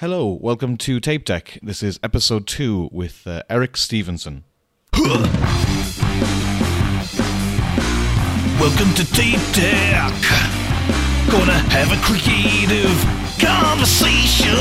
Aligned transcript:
Hello, 0.00 0.32
welcome 0.40 0.76
to 0.78 0.98
Tape 0.98 1.26
Deck. 1.26 1.58
This 1.62 1.82
is 1.82 2.00
episode 2.02 2.46
two 2.46 2.88
with 2.90 3.26
uh, 3.26 3.42
Eric 3.50 3.76
Stephenson. 3.76 4.44
Welcome 4.94 5.28
to 8.94 9.04
Tape 9.12 9.42
Deck. 9.52 10.14
Gonna 11.30 11.58
have 11.68 11.92
a 11.92 11.98
creative 12.00 12.96
conversation. 13.38 14.56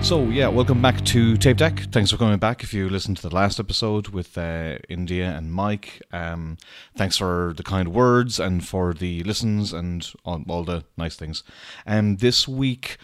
So, 0.00 0.24
yeah, 0.30 0.48
welcome 0.48 0.80
back 0.80 1.04
to 1.06 1.36
Tape 1.36 1.58
Deck. 1.58 1.80
Thanks 1.92 2.10
for 2.10 2.16
coming 2.16 2.38
back. 2.38 2.62
If 2.62 2.72
you 2.72 2.88
listened 2.88 3.18
to 3.18 3.28
the 3.28 3.34
last 3.34 3.60
episode 3.60 4.08
with 4.08 4.38
uh, 4.38 4.78
India 4.88 5.36
and 5.36 5.52
Mike, 5.52 6.00
um, 6.12 6.56
thanks 6.96 7.18
for 7.18 7.52
the 7.54 7.62
kind 7.62 7.88
words 7.88 8.40
and 8.40 8.66
for 8.66 8.94
the 8.94 9.22
listens 9.24 9.74
and 9.74 10.10
all, 10.24 10.64
the 10.64 10.84
nice 10.96 11.14
things. 11.16 11.42
Um, 11.86 12.16
this 12.16 12.48
week, 12.48 12.96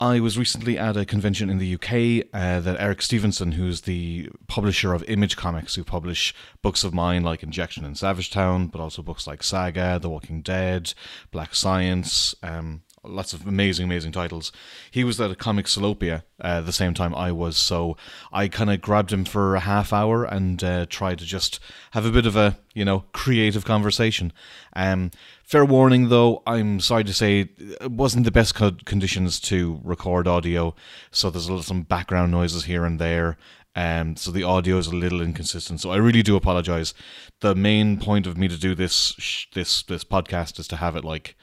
I 0.00 0.20
was 0.20 0.38
recently 0.38 0.78
at 0.78 0.96
a 0.96 1.04
convention 1.04 1.50
in 1.50 1.58
the 1.58 1.74
UK 1.74 2.28
uh, 2.32 2.60
that 2.60 2.80
Eric 2.80 3.02
Stephenson, 3.02 3.52
who's 3.52 3.82
the 3.82 4.30
publisher 4.46 4.94
of 4.94 5.02
Image 5.04 5.36
Comics, 5.36 5.74
who 5.74 5.84
publish 5.84 6.32
books 6.62 6.82
of 6.82 6.94
mine 6.94 7.24
like 7.24 7.42
Injection 7.42 7.84
and 7.84 7.98
Savage 7.98 8.30
Town, 8.30 8.68
but 8.68 8.80
also 8.80 9.02
books 9.02 9.26
like 9.26 9.42
Saga, 9.42 9.98
The 10.00 10.08
Walking 10.08 10.40
Dead, 10.40 10.94
Black 11.30 11.54
Science, 11.54 12.34
um, 12.42 12.82
lots 13.08 13.32
of 13.32 13.46
amazing, 13.46 13.84
amazing 13.84 14.12
titles. 14.12 14.52
He 14.90 15.04
was 15.04 15.20
at 15.20 15.30
a 15.30 15.34
Comic 15.34 15.66
Salopia 15.66 16.22
uh, 16.40 16.60
the 16.60 16.72
same 16.72 16.94
time 16.94 17.14
I 17.14 17.32
was, 17.32 17.56
so 17.56 17.96
I 18.32 18.48
kind 18.48 18.70
of 18.70 18.80
grabbed 18.80 19.12
him 19.12 19.24
for 19.24 19.56
a 19.56 19.60
half 19.60 19.92
hour 19.92 20.24
and 20.24 20.62
uh, 20.62 20.86
tried 20.86 21.18
to 21.18 21.24
just 21.24 21.58
have 21.92 22.04
a 22.04 22.12
bit 22.12 22.26
of 22.26 22.36
a 22.36 22.58
you 22.74 22.84
know 22.84 23.04
creative 23.12 23.64
conversation. 23.64 24.32
Um, 24.74 25.10
fair 25.42 25.64
warning, 25.64 26.08
though, 26.08 26.42
I'm 26.46 26.80
sorry 26.80 27.04
to 27.04 27.14
say 27.14 27.48
it 27.58 27.90
wasn't 27.90 28.24
the 28.24 28.30
best 28.30 28.54
co- 28.54 28.76
conditions 28.84 29.40
to 29.40 29.80
record 29.82 30.28
audio, 30.28 30.74
so 31.10 31.30
there's 31.30 31.46
a 31.46 31.50
little, 31.50 31.64
some 31.64 31.82
background 31.82 32.30
noises 32.30 32.64
here 32.64 32.84
and 32.84 32.98
there. 33.00 33.36
Um, 33.74 34.16
so 34.16 34.30
the 34.30 34.42
audio 34.42 34.78
is 34.78 34.88
a 34.88 34.96
little 34.96 35.20
inconsistent. 35.20 35.80
So 35.80 35.90
I 35.90 35.96
really 35.96 36.22
do 36.22 36.34
apologize. 36.34 36.94
The 37.40 37.54
main 37.54 38.00
point 38.00 38.26
of 38.26 38.36
me 38.36 38.48
to 38.48 38.58
do 38.58 38.74
this 38.74 39.14
sh- 39.18 39.46
this 39.54 39.82
this 39.84 40.04
podcast 40.04 40.58
is 40.58 40.66
to 40.68 40.76
have 40.76 40.96
it 40.96 41.04
like 41.04 41.36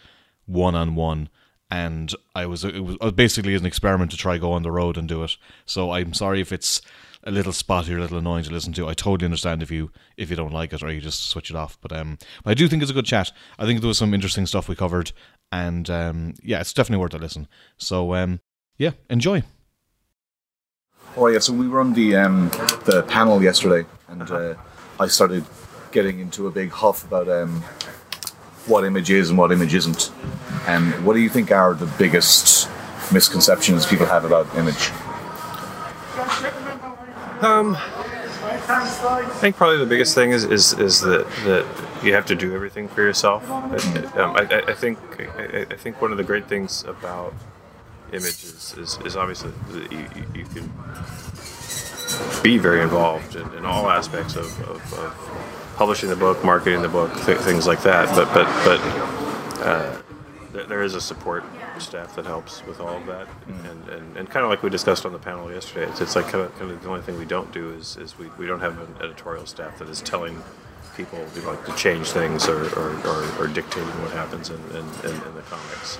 one 0.45 0.75
on 0.75 0.95
one 0.95 1.29
and 1.71 2.13
I 2.35 2.45
was 2.45 2.63
it 2.63 2.79
was 2.79 2.97
basically 3.13 3.55
an 3.55 3.65
experiment 3.65 4.11
to 4.11 4.17
try 4.17 4.37
go 4.37 4.53
on 4.53 4.63
the 4.63 4.71
road 4.71 4.97
and 4.97 5.07
do 5.07 5.23
it. 5.23 5.37
So 5.65 5.91
I'm 5.91 6.13
sorry 6.13 6.41
if 6.41 6.51
it's 6.51 6.81
a 7.23 7.31
little 7.31 7.53
spotty 7.53 7.93
or 7.93 7.97
a 7.97 8.01
little 8.01 8.19
annoying 8.19 8.43
to 8.43 8.51
listen 8.51 8.71
to. 8.73 8.87
I 8.87 8.93
totally 8.93 9.25
understand 9.25 9.63
if 9.63 9.71
you 9.71 9.91
if 10.15 10.29
you 10.29 10.35
don't 10.35 10.53
like 10.53 10.73
it 10.73 10.83
or 10.83 10.91
you 10.91 11.01
just 11.01 11.29
switch 11.29 11.49
it 11.49 11.55
off. 11.55 11.77
But 11.81 11.91
um, 11.91 12.17
but 12.43 12.51
I 12.51 12.53
do 12.53 12.67
think 12.67 12.81
it's 12.81 12.91
a 12.91 12.95
good 12.95 13.05
chat. 13.05 13.31
I 13.57 13.65
think 13.65 13.81
there 13.81 13.87
was 13.87 13.97
some 13.97 14.13
interesting 14.13 14.45
stuff 14.45 14.67
we 14.67 14.75
covered, 14.75 15.11
and 15.51 15.89
um, 15.89 16.35
yeah, 16.43 16.61
it's 16.61 16.73
definitely 16.73 17.01
worth 17.01 17.13
a 17.13 17.17
listen. 17.17 17.47
So 17.77 18.13
um, 18.13 18.39
yeah, 18.77 18.91
enjoy. 19.09 19.43
Oh 21.17 21.27
yeah, 21.27 21.39
so 21.39 21.53
we 21.53 21.67
were 21.67 21.79
on 21.79 21.93
the 21.93 22.15
um, 22.15 22.49
the 22.85 23.03
panel 23.07 23.41
yesterday, 23.41 23.87
and 24.07 24.29
uh, 24.29 24.55
I 24.99 25.07
started 25.07 25.45
getting 25.91 26.19
into 26.19 26.45
a 26.45 26.51
big 26.51 26.71
huff 26.71 27.05
about 27.05 27.29
um, 27.29 27.63
what 28.67 28.85
image 28.85 29.09
is 29.09 29.29
and 29.29 29.37
what 29.37 29.51
image 29.51 29.73
isn't. 29.73 30.11
And 30.67 30.93
um, 30.93 31.05
what 31.05 31.13
do 31.13 31.19
you 31.19 31.29
think 31.29 31.51
are 31.51 31.73
the 31.73 31.85
biggest 31.85 32.69
misconceptions 33.11 33.85
people 33.85 34.05
have 34.07 34.25
about 34.25 34.47
image? 34.55 34.89
Um, 37.41 37.77
I 38.67 39.29
think 39.39 39.57
probably 39.57 39.77
the 39.77 39.85
biggest 39.85 40.15
thing 40.15 40.31
is 40.31 40.43
is, 40.43 40.73
is 40.73 41.01
that 41.01 41.27
that 41.45 41.65
you 42.03 42.13
have 42.13 42.25
to 42.27 42.35
do 42.35 42.55
everything 42.55 42.87
for 42.87 43.01
yourself. 43.01 43.49
Um, 43.49 44.35
I, 44.35 44.63
I, 44.67 44.73
think 44.73 44.97
I, 45.19 45.65
I 45.69 45.75
think 45.75 46.01
one 46.01 46.11
of 46.11 46.17
the 46.17 46.23
great 46.23 46.47
things 46.47 46.83
about 46.83 47.33
image 48.11 48.43
is, 48.43 48.75
is, 48.77 48.99
is 49.05 49.15
obviously 49.15 49.51
that 49.71 49.91
you, 49.91 50.07
you 50.33 50.45
can 50.45 50.71
be 52.43 52.57
very 52.57 52.81
involved 52.81 53.35
in, 53.35 53.51
in 53.53 53.65
all 53.65 53.89
aspects 53.89 54.35
of, 54.35 54.45
of, 54.61 54.93
of, 54.93 55.64
publishing 55.75 56.09
the 56.09 56.15
book, 56.15 56.43
marketing 56.43 56.81
the 56.81 56.89
book, 56.89 57.13
th- 57.25 57.37
things 57.39 57.67
like 57.67 57.81
that. 57.83 58.07
But 58.15 58.33
but 58.33 58.47
but 58.63 58.79
uh, 59.65 60.01
there, 60.51 60.65
there 60.65 60.83
is 60.83 60.95
a 60.95 61.01
support 61.01 61.43
staff 61.79 62.15
that 62.15 62.25
helps 62.25 62.65
with 62.65 62.79
all 62.79 62.97
of 62.97 63.05
that, 63.05 63.27
mm. 63.27 63.69
and, 63.69 63.89
and, 63.89 64.17
and 64.17 64.29
kind 64.29 64.43
of 64.43 64.49
like 64.49 64.63
we 64.63 64.69
discussed 64.69 65.05
on 65.05 65.11
the 65.11 65.19
panel 65.19 65.51
yesterday, 65.51 65.89
it's, 65.89 65.99
it's 65.99 66.15
like 66.15 66.27
kind 66.29 66.43
of, 66.45 66.57
kind 66.57 66.71
of 66.71 66.81
the 66.81 66.87
only 66.87 67.01
thing 67.01 67.17
we 67.17 67.25
don't 67.25 67.51
do 67.51 67.71
is, 67.71 67.97
is 67.97 68.17
we, 68.17 68.27
we 68.37 68.45
don't 68.47 68.61
have 68.61 68.79
an 68.79 68.95
editorial 69.01 69.45
staff 69.45 69.77
that 69.79 69.89
is 69.89 70.01
telling 70.01 70.41
people 70.95 71.19
we 71.35 71.41
like 71.41 71.65
to 71.65 71.75
change 71.75 72.07
things 72.11 72.47
or, 72.47 72.63
or, 72.79 72.95
or, 73.05 73.41
or 73.41 73.47
dictating 73.47 73.89
what 74.01 74.11
happens 74.11 74.49
in, 74.49 74.59
in, 74.69 74.85
in, 75.03 75.11
in 75.11 75.35
the 75.35 75.41
comics. 75.49 75.97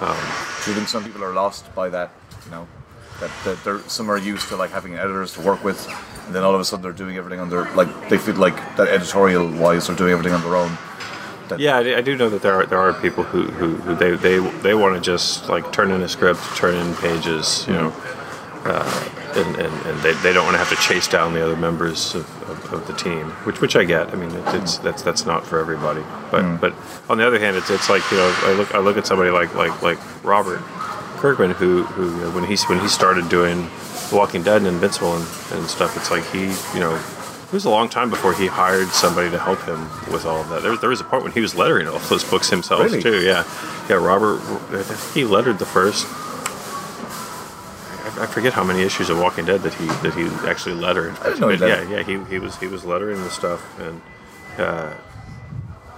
Um, 0.00 0.16
do 0.64 0.70
you 0.70 0.76
think 0.76 0.88
some 0.88 1.02
people 1.02 1.24
are 1.24 1.32
lost 1.32 1.74
by 1.74 1.88
that? 1.88 2.10
You 2.44 2.50
know, 2.50 2.68
that, 3.20 3.30
that 3.44 3.64
they're 3.64 3.80
some 3.88 4.10
are 4.10 4.18
used 4.18 4.48
to 4.48 4.56
like 4.56 4.70
having 4.70 4.94
editors 4.94 5.32
to 5.34 5.40
work 5.40 5.62
with, 5.64 5.86
and 6.26 6.34
then 6.34 6.42
all 6.42 6.54
of 6.54 6.60
a 6.60 6.64
sudden 6.64 6.82
they're 6.82 6.92
doing 6.92 7.16
everything 7.16 7.40
on 7.40 7.50
their 7.50 7.70
like 7.74 8.08
they 8.08 8.18
feel 8.18 8.34
like 8.34 8.56
that 8.76 8.88
editorial 8.88 9.50
wise 9.50 9.86
they're 9.86 9.96
doing 9.96 10.12
everything 10.12 10.32
on 10.32 10.42
their 10.42 10.56
own. 10.56 10.76
That 11.48 11.60
yeah, 11.60 11.78
I 11.78 12.00
do 12.00 12.16
know 12.16 12.28
that 12.28 12.42
there 12.42 12.54
are 12.54 12.66
there 12.66 12.80
are 12.80 12.92
people 12.92 13.22
who, 13.22 13.44
who, 13.44 13.76
who 13.76 13.94
they, 13.94 14.16
they 14.16 14.38
they 14.60 14.74
want 14.74 14.96
to 14.96 15.00
just 15.00 15.48
like 15.48 15.72
turn 15.72 15.90
in 15.92 16.02
a 16.02 16.08
script, 16.08 16.40
turn 16.56 16.74
in 16.74 16.94
pages, 16.96 17.64
you 17.68 17.74
know, 17.74 17.94
uh, 18.64 19.10
and, 19.36 19.56
and, 19.56 19.86
and 19.86 20.00
they, 20.00 20.12
they 20.14 20.32
don't 20.32 20.44
want 20.44 20.54
to 20.54 20.58
have 20.58 20.70
to 20.70 20.76
chase 20.76 21.06
down 21.06 21.34
the 21.34 21.44
other 21.44 21.56
members 21.56 22.14
of, 22.14 22.50
of, 22.50 22.72
of 22.72 22.86
the 22.88 22.94
team, 22.94 23.26
which 23.44 23.60
which 23.60 23.76
I 23.76 23.84
get. 23.84 24.12
I 24.12 24.16
mean, 24.16 24.30
it, 24.30 24.54
it's 24.56 24.78
that's 24.78 25.02
that's 25.02 25.24
not 25.24 25.46
for 25.46 25.60
everybody. 25.60 26.02
But 26.30 26.42
mm. 26.42 26.60
but 26.60 26.74
on 27.08 27.18
the 27.18 27.26
other 27.26 27.38
hand, 27.38 27.56
it's 27.56 27.70
it's 27.70 27.88
like 27.88 28.02
you 28.10 28.16
know 28.16 28.36
I 28.42 28.52
look 28.54 28.74
I 28.74 28.78
look 28.78 28.96
at 28.96 29.06
somebody 29.06 29.30
like 29.30 29.54
like 29.54 29.82
like 29.82 29.98
Robert 30.24 30.62
Kirkman 31.26 31.50
who 31.50 31.82
who 31.82 32.04
you 32.04 32.22
know, 32.22 32.30
when 32.30 32.44
he 32.44 32.56
when 32.68 32.78
he 32.78 32.86
started 32.86 33.28
doing 33.28 33.68
Walking 34.12 34.44
Dead 34.44 34.58
and 34.58 34.68
Invincible 34.68 35.16
and, 35.16 35.26
and 35.54 35.68
stuff, 35.68 35.96
it's 35.96 36.08
like 36.08 36.24
he 36.30 36.44
you 36.72 36.78
know 36.78 36.94
it 36.94 37.52
was 37.52 37.64
a 37.64 37.70
long 37.70 37.88
time 37.88 38.10
before 38.10 38.32
he 38.32 38.46
hired 38.46 38.86
somebody 38.90 39.28
to 39.30 39.38
help 39.38 39.60
him 39.62 39.80
with 40.12 40.24
all 40.24 40.40
of 40.40 40.48
that. 40.50 40.62
There, 40.62 40.76
there 40.76 40.90
was 40.90 41.00
a 41.00 41.04
point 41.04 41.24
when 41.24 41.32
he 41.32 41.40
was 41.40 41.56
lettering 41.56 41.88
all 41.88 41.98
those 41.98 42.22
books 42.22 42.48
himself 42.48 42.82
really? 42.82 43.02
too. 43.02 43.24
Yeah, 43.24 43.42
yeah. 43.88 43.96
Robert, 43.96 44.40
he 45.14 45.24
lettered 45.24 45.58
the 45.58 45.66
first. 45.66 46.06
I 48.18 48.26
forget 48.26 48.52
how 48.52 48.62
many 48.62 48.82
issues 48.82 49.10
of 49.10 49.18
Walking 49.18 49.46
Dead 49.46 49.62
that 49.62 49.74
he 49.74 49.86
that 49.86 50.14
he 50.14 50.26
actually 50.48 50.76
lettered. 50.76 51.18
I 51.18 51.30
didn't 51.30 51.40
know 51.40 51.50
yeah, 51.50 51.82
yeah. 51.90 52.02
He, 52.04 52.22
he 52.30 52.38
was 52.38 52.56
he 52.58 52.68
was 52.68 52.84
lettering 52.84 53.20
the 53.20 53.30
stuff 53.30 53.80
and. 53.80 54.00
Uh, 54.56 54.94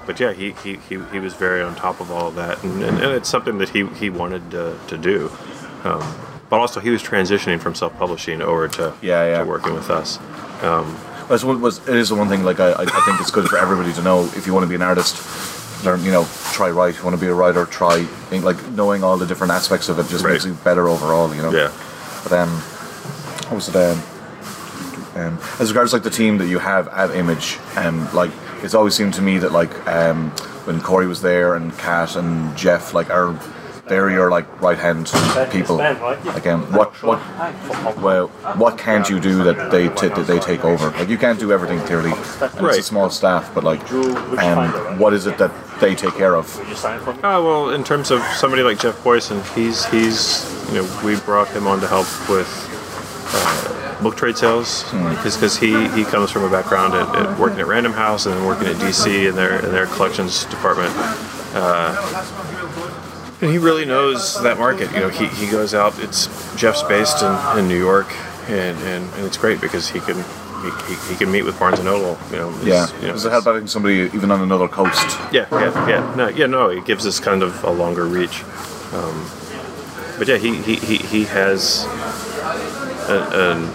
but 0.09 0.19
yeah, 0.19 0.33
he, 0.33 0.53
he, 0.53 0.77
he, 0.89 0.99
he 1.13 1.21
was 1.21 1.35
very 1.35 1.61
on 1.61 1.77
top 1.77 2.01
of 2.01 2.11
all 2.11 2.29
of 2.29 2.35
that, 2.37 2.65
and, 2.65 2.83
and, 2.83 2.97
and 2.99 3.13
it's 3.13 3.29
something 3.29 3.59
that 3.59 3.69
he, 3.69 3.87
he 3.89 4.09
wanted 4.09 4.55
uh, 4.55 4.75
to 4.87 4.97
do. 4.97 5.31
Um, 5.85 6.03
but 6.49 6.61
also, 6.61 6.81
he 6.81 6.89
was 6.89 7.03
transitioning 7.03 7.61
from 7.61 7.75
self 7.75 7.95
publishing 7.99 8.41
over 8.41 8.69
to, 8.69 8.95
yeah, 9.03 9.27
yeah. 9.27 9.39
to 9.41 9.45
working 9.45 9.75
with 9.75 9.91
us. 9.91 10.19
Um, 10.63 10.97
that's 11.29 11.45
what 11.45 11.61
was 11.61 11.87
it 11.87 11.95
is 11.95 12.09
the 12.09 12.15
one 12.15 12.31
thing 12.31 12.43
like 12.43 12.59
I, 12.59 12.73
I 12.73 12.87
think 12.87 13.21
it's 13.21 13.31
good 13.31 13.49
for 13.51 13.59
everybody 13.59 13.93
to 13.93 14.03
know 14.03 14.25
if 14.35 14.47
you 14.47 14.55
want 14.55 14.65
to 14.65 14.69
be 14.69 14.77
an 14.77 14.83
artist 14.83 15.85
learn 15.85 16.03
you 16.03 16.11
know 16.11 16.27
try 16.53 16.71
write 16.71 16.95
If 16.95 16.99
you 17.01 17.05
want 17.05 17.17
to 17.17 17.21
be 17.21 17.29
a 17.29 17.35
writer 17.35 17.67
try 17.67 18.09
like 18.31 18.67
knowing 18.71 19.05
all 19.05 19.19
the 19.19 19.27
different 19.27 19.53
aspects 19.53 19.91
of 19.91 19.99
it 19.99 20.09
just 20.09 20.25
right. 20.25 20.33
makes 20.33 20.47
you 20.47 20.55
better 20.65 20.89
overall 20.89 21.35
you 21.35 21.43
know 21.43 21.51
yeah 21.51 21.71
but 22.23 22.33
um 22.33 22.49
what 22.49 23.57
was 23.57 23.69
it 23.69 23.77
um, 23.77 24.03
um 25.17 25.39
as 25.61 25.69
regards 25.71 25.93
like 25.93 26.03
the 26.03 26.09
team 26.11 26.39
that 26.39 26.49
you 26.49 26.59
have 26.59 26.89
at 26.89 27.11
image 27.11 27.59
um 27.77 28.11
like 28.15 28.31
it's 28.63 28.75
always 28.75 28.95
seemed 28.95 29.15
to 29.15 29.23
me 29.23 29.39
that 29.39 29.53
like 29.53 29.87
um 29.87 30.31
when 30.67 30.81
Corey 30.81 31.07
was 31.07 31.23
there 31.23 31.55
and 31.55 31.77
Kat 31.79 32.17
and 32.17 32.57
Jeff 32.57 32.95
like 32.95 33.11
are 33.11 33.39
they're 33.89 34.11
your 34.11 34.31
like 34.31 34.61
right 34.61 34.79
hand 34.79 35.11
people. 35.51 35.81
Again, 35.81 36.61
what 36.73 36.93
what 37.03 37.19
well 37.99 38.29
what 38.57 38.79
can't 38.79 39.09
you 39.09 39.19
do 39.19 39.43
that 39.45 39.71
they 39.71 39.89
t- 39.89 40.09
that 40.09 40.27
they 40.27 40.39
take 40.39 40.65
over? 40.65 40.91
Like 40.91 41.09
you 41.09 41.19
can't 41.19 41.41
do 41.41 41.53
everything 41.53 41.81
clearly. 41.81 42.13
And 42.13 42.61
right. 42.61 42.77
It's 42.77 42.79
a 42.79 42.83
small 42.83 43.11
staff, 43.11 43.53
but 43.55 43.65
like, 43.65 43.91
um, 43.93 44.99
what 44.99 45.13
is 45.15 45.27
it 45.27 45.39
that 45.39 45.53
they 45.81 45.95
take 45.95 46.15
care 46.15 46.37
of? 46.37 46.47
Uh, 46.85 47.19
well, 47.23 47.71
in 47.71 47.83
terms 47.83 48.11
of 48.11 48.23
somebody 48.37 48.63
like 48.63 48.79
Jeff 48.79 49.03
Boison, 49.03 49.43
he's 49.55 49.85
he's 49.87 50.45
you 50.69 50.83
know 50.83 51.01
we 51.05 51.17
brought 51.21 51.49
him 51.49 51.67
on 51.67 51.81
to 51.81 51.87
help 51.89 52.07
with. 52.29 52.49
Uh, 53.31 53.88
book 54.03 54.17
trade 54.17 54.37
sales 54.37 54.85
because 54.85 55.57
he, 55.59 55.89
he 55.91 56.05
comes 56.05 56.31
from 56.31 56.45
a 56.45 56.51
background 56.51 56.95
at, 56.95 57.15
at, 57.15 57.39
working 57.39 57.59
at 57.59 57.67
Random 57.67 57.93
House 57.93 58.27
and 58.27 58.35
then 58.35 58.45
working 58.45 58.69
at 58.69 58.77
DC 58.77 59.29
in 59.29 59.35
their 59.35 59.65
in 59.65 59.73
their 59.73 59.87
collections 59.87 60.45
department. 60.45 60.93
Uh, 61.55 61.95
and 63.41 63.51
he 63.51 63.59
really 63.59 63.85
knows 63.85 64.41
that 64.43 64.59
market. 64.59 64.91
You 64.93 65.01
know, 65.01 65.09
he, 65.09 65.27
he 65.27 65.51
goes 65.51 65.73
out. 65.75 65.99
It's 66.01 66.27
Jeff's 66.57 66.83
based 66.83 67.23
in, 67.23 67.59
in 67.59 67.69
New 67.69 67.79
York, 67.79 68.13
and, 68.49 68.77
and, 68.79 69.13
and 69.15 69.27
it's 69.27 69.37
great 69.37 69.61
because 69.61 69.89
he 69.89 70.01
can 70.01 70.17
he, 70.63 70.71
he, 70.89 71.11
he 71.11 71.17
can 71.17 71.31
meet 71.31 71.43
with 71.43 71.59
Barnes 71.59 71.79
and 71.79 71.87
Noble. 71.87 72.19
You 72.31 72.39
know, 72.39 72.61
yeah. 72.65 72.89
You 73.01 73.09
know, 73.09 73.13
Does 73.13 73.25
it 73.25 73.31
help 73.31 73.45
having 73.45 73.69
somebody 73.69 74.11
even 74.13 74.31
on 74.33 74.41
another 74.41 74.67
coast? 74.67 75.19
Yeah, 75.33 75.47
yeah, 75.53 75.89
yeah. 75.89 76.15
No, 76.17 76.29
yeah, 76.29 76.47
no. 76.47 76.69
It 76.69 76.85
gives 76.85 77.07
us 77.07 77.21
kind 77.21 77.43
of 77.43 77.63
a 77.63 77.71
longer 77.71 78.07
reach. 78.07 78.43
Um, 78.93 79.31
but 80.19 80.27
yeah, 80.27 80.37
he 80.37 80.57
he, 80.57 80.75
he, 80.75 80.97
he 80.97 81.25
has 81.25 81.87
an, 83.09 83.71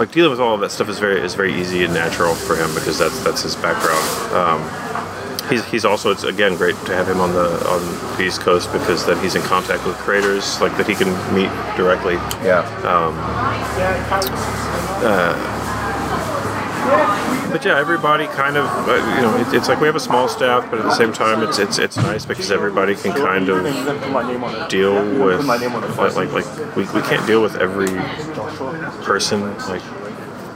like 0.00 0.10
dealing 0.12 0.30
with 0.30 0.40
all 0.40 0.54
of 0.54 0.60
that 0.62 0.70
stuff 0.70 0.88
is 0.88 0.98
very 0.98 1.20
is 1.20 1.34
very 1.34 1.54
easy 1.54 1.84
and 1.84 1.92
natural 1.92 2.34
for 2.34 2.56
him 2.56 2.74
because 2.74 2.98
that's 2.98 3.22
that's 3.22 3.42
his 3.42 3.54
background. 3.54 4.02
Um, 4.34 5.50
he's, 5.50 5.64
he's 5.66 5.84
also 5.84 6.10
it's 6.10 6.24
again 6.24 6.56
great 6.56 6.74
to 6.86 6.94
have 6.94 7.06
him 7.06 7.20
on 7.20 7.34
the 7.34 7.68
on 7.68 8.16
the 8.16 8.24
East 8.24 8.40
Coast 8.40 8.72
because 8.72 9.04
then 9.04 9.22
he's 9.22 9.34
in 9.34 9.42
contact 9.42 9.86
with 9.86 9.94
creators 9.96 10.58
like 10.60 10.74
that 10.78 10.88
he 10.88 10.94
can 10.94 11.12
meet 11.34 11.50
directly. 11.76 12.14
Yeah. 12.42 12.64
But 17.50 17.64
yeah, 17.64 17.78
everybody 17.78 18.26
kind 18.26 18.56
of 18.56 18.66
uh, 18.88 18.94
you 19.16 19.22
know 19.22 19.36
it, 19.36 19.54
it's 19.54 19.68
like 19.68 19.80
we 19.80 19.86
have 19.86 19.96
a 19.96 20.00
small 20.00 20.28
staff, 20.28 20.70
but 20.70 20.78
at 20.78 20.84
the 20.84 20.94
same 20.94 21.12
time 21.12 21.42
it's 21.42 21.58
it's 21.58 21.78
it's 21.78 21.96
nice 21.96 22.24
because 22.24 22.50
everybody 22.50 22.94
can 22.94 23.12
kind 23.12 23.48
of 23.48 24.68
deal 24.68 24.94
with 25.22 25.44
like 25.44 26.16
like, 26.16 26.32
like 26.32 26.76
we, 26.76 26.84
we 26.84 27.02
can't 27.02 27.26
deal 27.26 27.42
with 27.42 27.56
every 27.56 27.88
person 29.04 29.56
like 29.68 29.82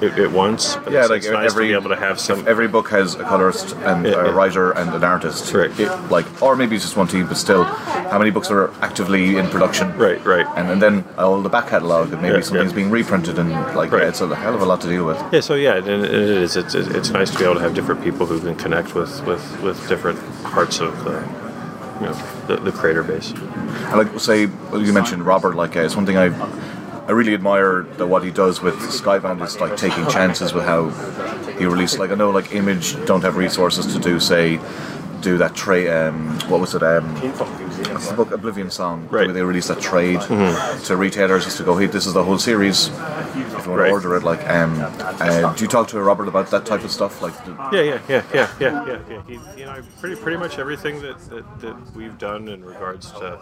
at, 0.03 0.19
at 0.19 0.31
once. 0.33 0.77
But 0.77 0.93
Yeah, 0.93 1.01
it's, 1.01 1.11
like 1.11 1.19
it's 1.23 1.29
nice 1.31 1.51
every 1.53 1.67
to 1.69 1.73
be 1.73 1.75
able 1.81 1.91
to 1.95 2.01
have 2.01 2.19
some. 2.21 2.47
every 2.49 2.69
book 2.69 2.89
has 2.91 3.15
a 3.15 3.25
colorist 3.25 3.75
and 3.77 4.07
Yeah, 4.07 4.27
a 4.27 4.33
writer 4.33 4.73
and 4.73 4.91
an 4.95 5.05
artist. 5.05 5.53
Right. 5.53 5.71
It- 5.79 5.91
like, 6.11 6.27
or 6.43 6.57
maybe 6.57 6.77
it's 6.77 6.85
just 6.85 6.97
one 6.97 7.07
team, 7.09 7.27
but 7.27 7.37
still, 7.37 7.65
how 7.65 8.19
many 8.19 8.31
books 8.31 8.51
are 8.51 8.71
actively 8.83 9.37
in 9.37 9.49
production? 9.49 9.97
Right, 9.97 10.23
right. 10.25 10.47
And, 10.57 10.71
and 10.71 10.81
then 10.83 11.05
all 11.19 11.41
the 11.43 11.49
back 11.49 11.69
catalogue, 11.69 12.13
and 12.13 12.21
maybe 12.23 12.35
Yeah, 12.37 12.41
something's 12.43 12.73
being 12.73 12.91
reprinted, 12.91 13.39
and 13.39 13.51
like, 13.75 13.93
Right. 13.93 14.03
it's 14.09 14.21
a 14.21 14.35
hell 14.35 14.55
of 14.55 14.61
a 14.63 14.65
lot 14.67 14.81
to 14.83 14.89
deal 14.89 15.05
with. 15.07 15.21
Yeah, 15.33 15.41
so 15.41 15.55
yeah, 15.55 15.77
it 15.79 15.87
it 15.89 16.05
is. 16.13 16.57
It's, 16.57 16.75
it's 16.75 17.11
nice 17.11 17.31
to 17.31 17.39
be 17.39 17.45
able 17.45 17.55
to 17.55 17.61
have 17.61 17.75
different 17.75 18.03
people 18.03 18.27
who 18.27 18.39
can 18.41 18.55
connect 18.57 18.95
with, 18.95 19.25
with, 19.27 19.43
with 19.63 19.89
different 19.89 20.19
parts 20.45 20.81
of 20.81 20.93
the, 21.05 21.13
you 22.01 22.07
know, 22.07 22.15
the, 22.49 22.57
the 22.57 22.73
creator 22.73 23.03
base. 23.03 23.33
And 23.33 23.97
like, 23.99 24.21
say, 24.21 24.43
you 24.43 24.93
mentioned 24.93 25.25
Robert. 25.25 25.55
Like, 25.57 25.77
uh, 25.77 25.81
it's 25.81 25.97
one 25.97 26.07
thing 26.07 26.17
I, 26.17 26.29
I 27.07 27.13
really 27.13 27.35
admire 27.35 27.83
that 27.99 28.07
what 28.07 28.25
he 28.25 28.31
does 28.31 28.63
with 28.63 28.77
Skybound 28.77 29.45
is 29.45 29.61
like 29.61 29.77
taking 29.77 30.07
chances 30.09 30.55
with 30.55 30.65
how 30.65 30.89
he 31.59 31.67
released. 31.67 31.99
Like, 31.99 32.11
I 32.11 32.15
know 32.15 32.31
like 32.31 32.55
Image 32.55 32.97
don't 33.05 33.23
have 33.23 33.37
resources 33.37 33.93
to 33.93 34.01
do, 34.01 34.19
say, 34.19 34.59
do 35.21 35.37
that 35.39 35.55
trade. 35.55 35.91
Um, 35.91 36.39
what 36.49 36.61
was 36.61 36.75
it? 36.75 36.83
Um, 36.83 37.05
what's 37.93 38.09
the 38.09 38.15
book 38.17 38.31
Oblivion 38.33 38.71
Song. 38.71 39.03
Right. 39.11 39.27
Where 39.27 39.33
they 39.35 39.43
released 39.43 39.71
a 39.71 39.75
trade 39.77 40.21
to 40.21 40.97
retailers 40.97 41.45
just 41.45 41.57
to 41.59 41.65
go, 41.65 41.77
hey, 41.77 41.87
this 41.87 42.07
is 42.07 42.13
the 42.15 42.25
whole 42.25 42.39
series. 42.39 42.89
If 42.89 42.95
you 43.67 43.71
want 43.71 43.81
Right. 43.81 43.87
to 43.89 43.93
order 43.93 44.17
it, 44.17 44.23
like, 44.25 44.47
um, 44.49 44.79
uh, 44.81 45.53
do 45.55 45.65
you 45.65 45.69
talk 45.69 45.89
to 45.89 46.01
Robert 46.03 46.29
about 46.29 46.51
that 46.51 46.67
type 46.67 46.85
of 46.85 46.91
stuff? 46.91 47.23
Like, 47.23 47.33
the, 47.45 47.53
Yeah, 47.73 47.81
yeah, 47.83 48.01
yeah, 48.09 48.23
yeah, 48.35 48.49
yeah, 48.61 48.87
yeah, 48.87 48.99
yeah. 49.09 49.23
He, 49.27 49.61
you 49.61 49.65
know, 49.67 49.77
pretty 50.01 50.17
pretty 50.17 50.37
much 50.39 50.59
everything 50.59 51.01
that, 51.03 51.19
that, 51.31 51.61
that 51.61 51.77
we've 51.97 52.17
done 52.19 52.49
in 52.49 52.65
regards 52.65 53.11
to 53.13 53.39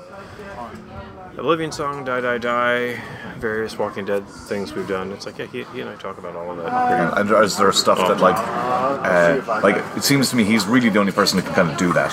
Oblivion 1.39 1.73
Song, 1.73 2.05
Die 2.05 2.21
Die 2.21 2.39
Die, 2.39 3.03
various 3.39 3.77
Walking 3.79 4.05
Dead 4.05 4.27
things 4.29 4.75
we've 4.75 4.89
done. 4.89 5.12
It's 5.12 5.27
like 5.27 5.39
yeah, 5.39 5.47
he, 5.47 5.65
he 5.75 5.81
and 5.81 5.91
I 5.91 5.97
talk 5.97 6.19
about 6.19 6.37
all 6.37 6.50
of 6.53 6.56
that. 6.59 7.19
and, 7.19 7.31
and 7.31 7.44
is 7.44 7.56
there 7.56 7.73
stuff 7.73 7.99
that 7.99 8.21
like, 8.21 8.37
uh, 8.39 9.61
like 9.62 9.77
it 9.97 10.05
seems 10.05 10.31
to 10.31 10.37
me 10.37 10.44
he's 10.44 10.67
really 10.67 10.89
the 10.89 10.99
only 11.00 11.12
person 11.12 11.39
that 11.39 11.47
can 11.47 11.55
kind 11.55 11.71
of 11.71 11.77
do 11.77 11.93
that. 11.94 12.12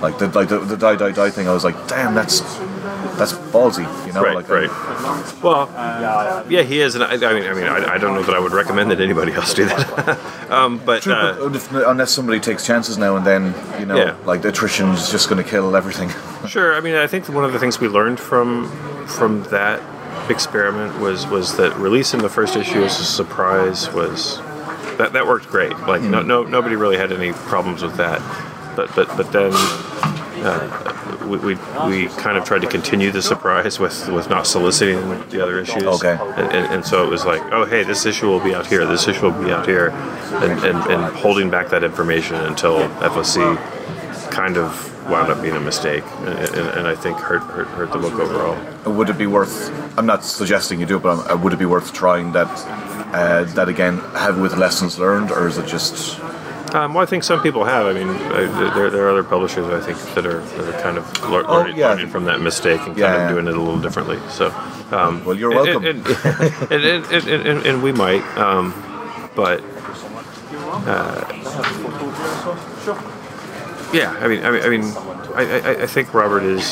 Like 0.00 0.18
the 0.18 0.28
like 0.28 0.48
the, 0.48 0.58
the 0.60 0.76
die 0.76 0.96
die 0.96 1.12
die 1.12 1.30
thing, 1.30 1.46
I 1.48 1.52
was 1.52 1.64
like, 1.64 1.76
damn, 1.88 2.14
that's 2.14 2.40
that's 3.18 3.32
ballsy, 3.32 3.84
you 4.06 4.12
know? 4.14 4.22
Right, 4.22 4.34
like, 4.34 4.48
right. 4.48 5.42
Well, 5.42 5.68
yeah, 6.48 6.62
he 6.62 6.80
is, 6.80 6.94
and 6.94 7.04
I, 7.04 7.12
I 7.12 7.34
mean, 7.34 7.44
I 7.50 7.52
mean, 7.52 7.64
I, 7.64 7.94
I 7.94 7.98
don't 7.98 8.14
know 8.14 8.22
that 8.22 8.34
I 8.34 8.38
would 8.38 8.52
recommend 8.52 8.90
that 8.90 9.00
anybody 9.00 9.32
else 9.32 9.52
do 9.52 9.66
that. 9.66 10.50
um, 10.50 10.80
but 10.84 11.02
True, 11.02 11.12
uh, 11.12 11.48
but 11.48 11.56
if, 11.56 11.70
unless 11.72 12.12
somebody 12.12 12.40
takes 12.40 12.66
chances 12.66 12.96
now 12.96 13.16
and 13.16 13.26
then, 13.26 13.54
you 13.78 13.84
know, 13.84 13.96
Yeah. 13.96 14.16
like 14.24 14.40
the 14.40 14.48
attrition's 14.48 15.10
just 15.10 15.28
going 15.28 15.42
to 15.42 15.48
kill 15.48 15.76
everything. 15.76 16.10
Sure. 16.48 16.74
I 16.74 16.80
mean, 16.80 16.94
I 16.94 17.06
think 17.06 17.28
one 17.28 17.44
of 17.44 17.52
the 17.52 17.58
things 17.58 17.78
we 17.78 17.86
learned 17.86 18.18
from 18.18 18.66
from 19.06 19.42
that 19.50 19.80
experiment 20.30 20.98
was 20.98 21.26
was 21.26 21.58
that 21.58 21.76
releasing 21.76 22.22
the 22.22 22.30
first 22.30 22.56
issue 22.56 22.82
as 22.82 22.98
a 22.98 23.04
surprise 23.04 23.92
was 23.92 24.38
that 24.96 25.12
that 25.12 25.26
worked 25.26 25.48
great. 25.48 25.78
Like 25.80 26.00
no, 26.00 26.22
no 26.22 26.42
nobody 26.44 26.76
really 26.76 26.96
had 26.96 27.12
any 27.12 27.32
problems 27.32 27.82
with 27.82 27.96
that. 27.98 28.20
But 28.74 28.92
but 28.96 29.14
but 29.18 29.30
then. 29.32 29.52
Uh, 30.42 31.26
we, 31.26 31.38
we, 31.38 31.54
we 31.86 32.08
kind 32.16 32.36
of 32.36 32.44
tried 32.44 32.62
to 32.62 32.68
continue 32.68 33.10
the 33.10 33.22
surprise 33.22 33.78
with, 33.78 34.08
with 34.08 34.28
not 34.28 34.46
soliciting 34.46 35.00
the 35.28 35.42
other 35.42 35.60
issues. 35.60 35.84
Okay. 35.84 36.16
And, 36.20 36.52
and, 36.52 36.74
and 36.74 36.84
so 36.84 37.04
it 37.04 37.10
was 37.10 37.24
like, 37.24 37.42
oh, 37.52 37.64
hey, 37.64 37.84
this 37.84 38.06
issue 38.06 38.26
will 38.26 38.42
be 38.42 38.54
out 38.54 38.66
here, 38.66 38.86
this 38.86 39.06
issue 39.06 39.30
will 39.30 39.44
be 39.44 39.50
out 39.50 39.66
here. 39.66 39.90
And, 39.90 40.64
and, 40.64 40.76
and 40.90 41.16
holding 41.16 41.50
back 41.50 41.68
that 41.70 41.84
information 41.84 42.36
until 42.36 42.88
FOC 43.00 43.56
kind 44.30 44.56
of 44.56 44.90
wound 45.10 45.30
up 45.30 45.42
being 45.42 45.56
a 45.56 45.60
mistake, 45.60 46.04
and, 46.18 46.28
and, 46.28 46.68
and 46.78 46.86
I 46.86 46.94
think 46.94 47.18
hurt, 47.18 47.42
hurt 47.42 47.66
hurt 47.68 47.92
the 47.92 47.98
book 47.98 48.14
overall. 48.14 48.92
would 48.94 49.10
it 49.10 49.18
be 49.18 49.26
worth? 49.26 49.70
I'm 49.98 50.06
not 50.06 50.24
suggesting 50.24 50.80
you 50.80 50.86
do 50.86 50.96
it, 50.96 51.02
but 51.02 51.30
um, 51.30 51.42
would 51.42 51.52
it 51.52 51.58
be 51.58 51.66
worth 51.66 51.92
trying 51.92 52.32
that? 52.32 52.48
Uh, 53.12 53.42
that 53.54 53.68
again, 53.68 53.98
have 54.14 54.38
with 54.38 54.56
lessons 54.56 54.98
learned, 54.98 55.32
or 55.32 55.48
is 55.48 55.58
it 55.58 55.66
just? 55.66 56.20
Um, 56.74 56.94
well, 56.94 57.02
I 57.02 57.06
think 57.06 57.24
some 57.24 57.42
people 57.42 57.64
have. 57.64 57.86
I 57.86 57.92
mean, 57.92 58.08
I, 58.08 58.44
there, 58.74 58.90
there 58.90 59.06
are 59.06 59.10
other 59.10 59.24
publishers 59.24 59.66
I 59.68 59.80
think 59.84 59.98
that 60.14 60.24
are 60.26 60.40
that 60.40 60.74
are 60.74 60.80
kind 60.82 60.98
of 60.98 61.04
lear- 61.28 61.44
Oh, 61.46 61.54
learning, 61.58 61.76
yeah. 61.76 61.88
learning 61.88 62.08
from 62.10 62.24
that 62.26 62.40
mistake 62.40 62.78
and 62.80 62.88
kind 62.88 62.98
Yeah, 62.98 63.14
of 63.14 63.20
yeah. 63.22 63.28
doing 63.30 63.46
it 63.48 63.54
a 63.54 63.60
little 63.60 63.80
differently. 63.80 64.18
So, 64.30 64.50
um, 64.92 65.24
Well, 65.24 65.34
you're 65.36 65.50
and- 65.50 65.82
welcome. 65.82 65.84
and, 65.84 66.06
and, 66.06 66.84
and, 66.84 67.04
and, 67.12 67.28
and, 67.28 67.46
and, 67.48 67.66
and 67.66 67.82
we 67.82 67.92
might, 67.92 68.22
um, 68.38 68.72
but. 69.34 69.62
Uh, 70.82 71.24
yeah, 73.92 74.16
I 74.20 74.28
mean, 74.28 74.44
I 74.44 74.50
mean, 74.50 74.62
I 74.62 74.68
mean, 74.68 74.82
I, 75.34 75.42
I, 75.42 75.82
I 75.82 75.86
think 75.86 76.12
Robert 76.14 76.42
is. 76.42 76.64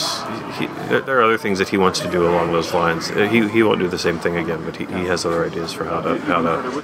He, 0.59 0.67
there 0.89 1.19
are 1.19 1.23
other 1.23 1.39
things 1.39 1.59
that 1.59 1.69
he 1.69 1.77
wants 1.77 2.01
to 2.01 2.11
do 2.11 2.27
along 2.29 2.53
those 2.53 2.75
lines. 2.75 3.11
Uh, 3.11 3.29
He, 3.29 3.47
he 3.49 3.63
won't 3.63 3.79
do 3.81 3.89
the 3.89 3.99
same 3.99 4.19
thing 4.19 4.37
again, 4.37 4.65
but 4.65 4.77
he, 4.77 4.87
he 4.87 5.05
has 5.07 5.25
other 5.25 5.45
ideas 5.47 5.73
for 5.73 5.85
how 5.85 6.01
to 6.01 6.19
how 6.21 6.43
to 6.43 6.83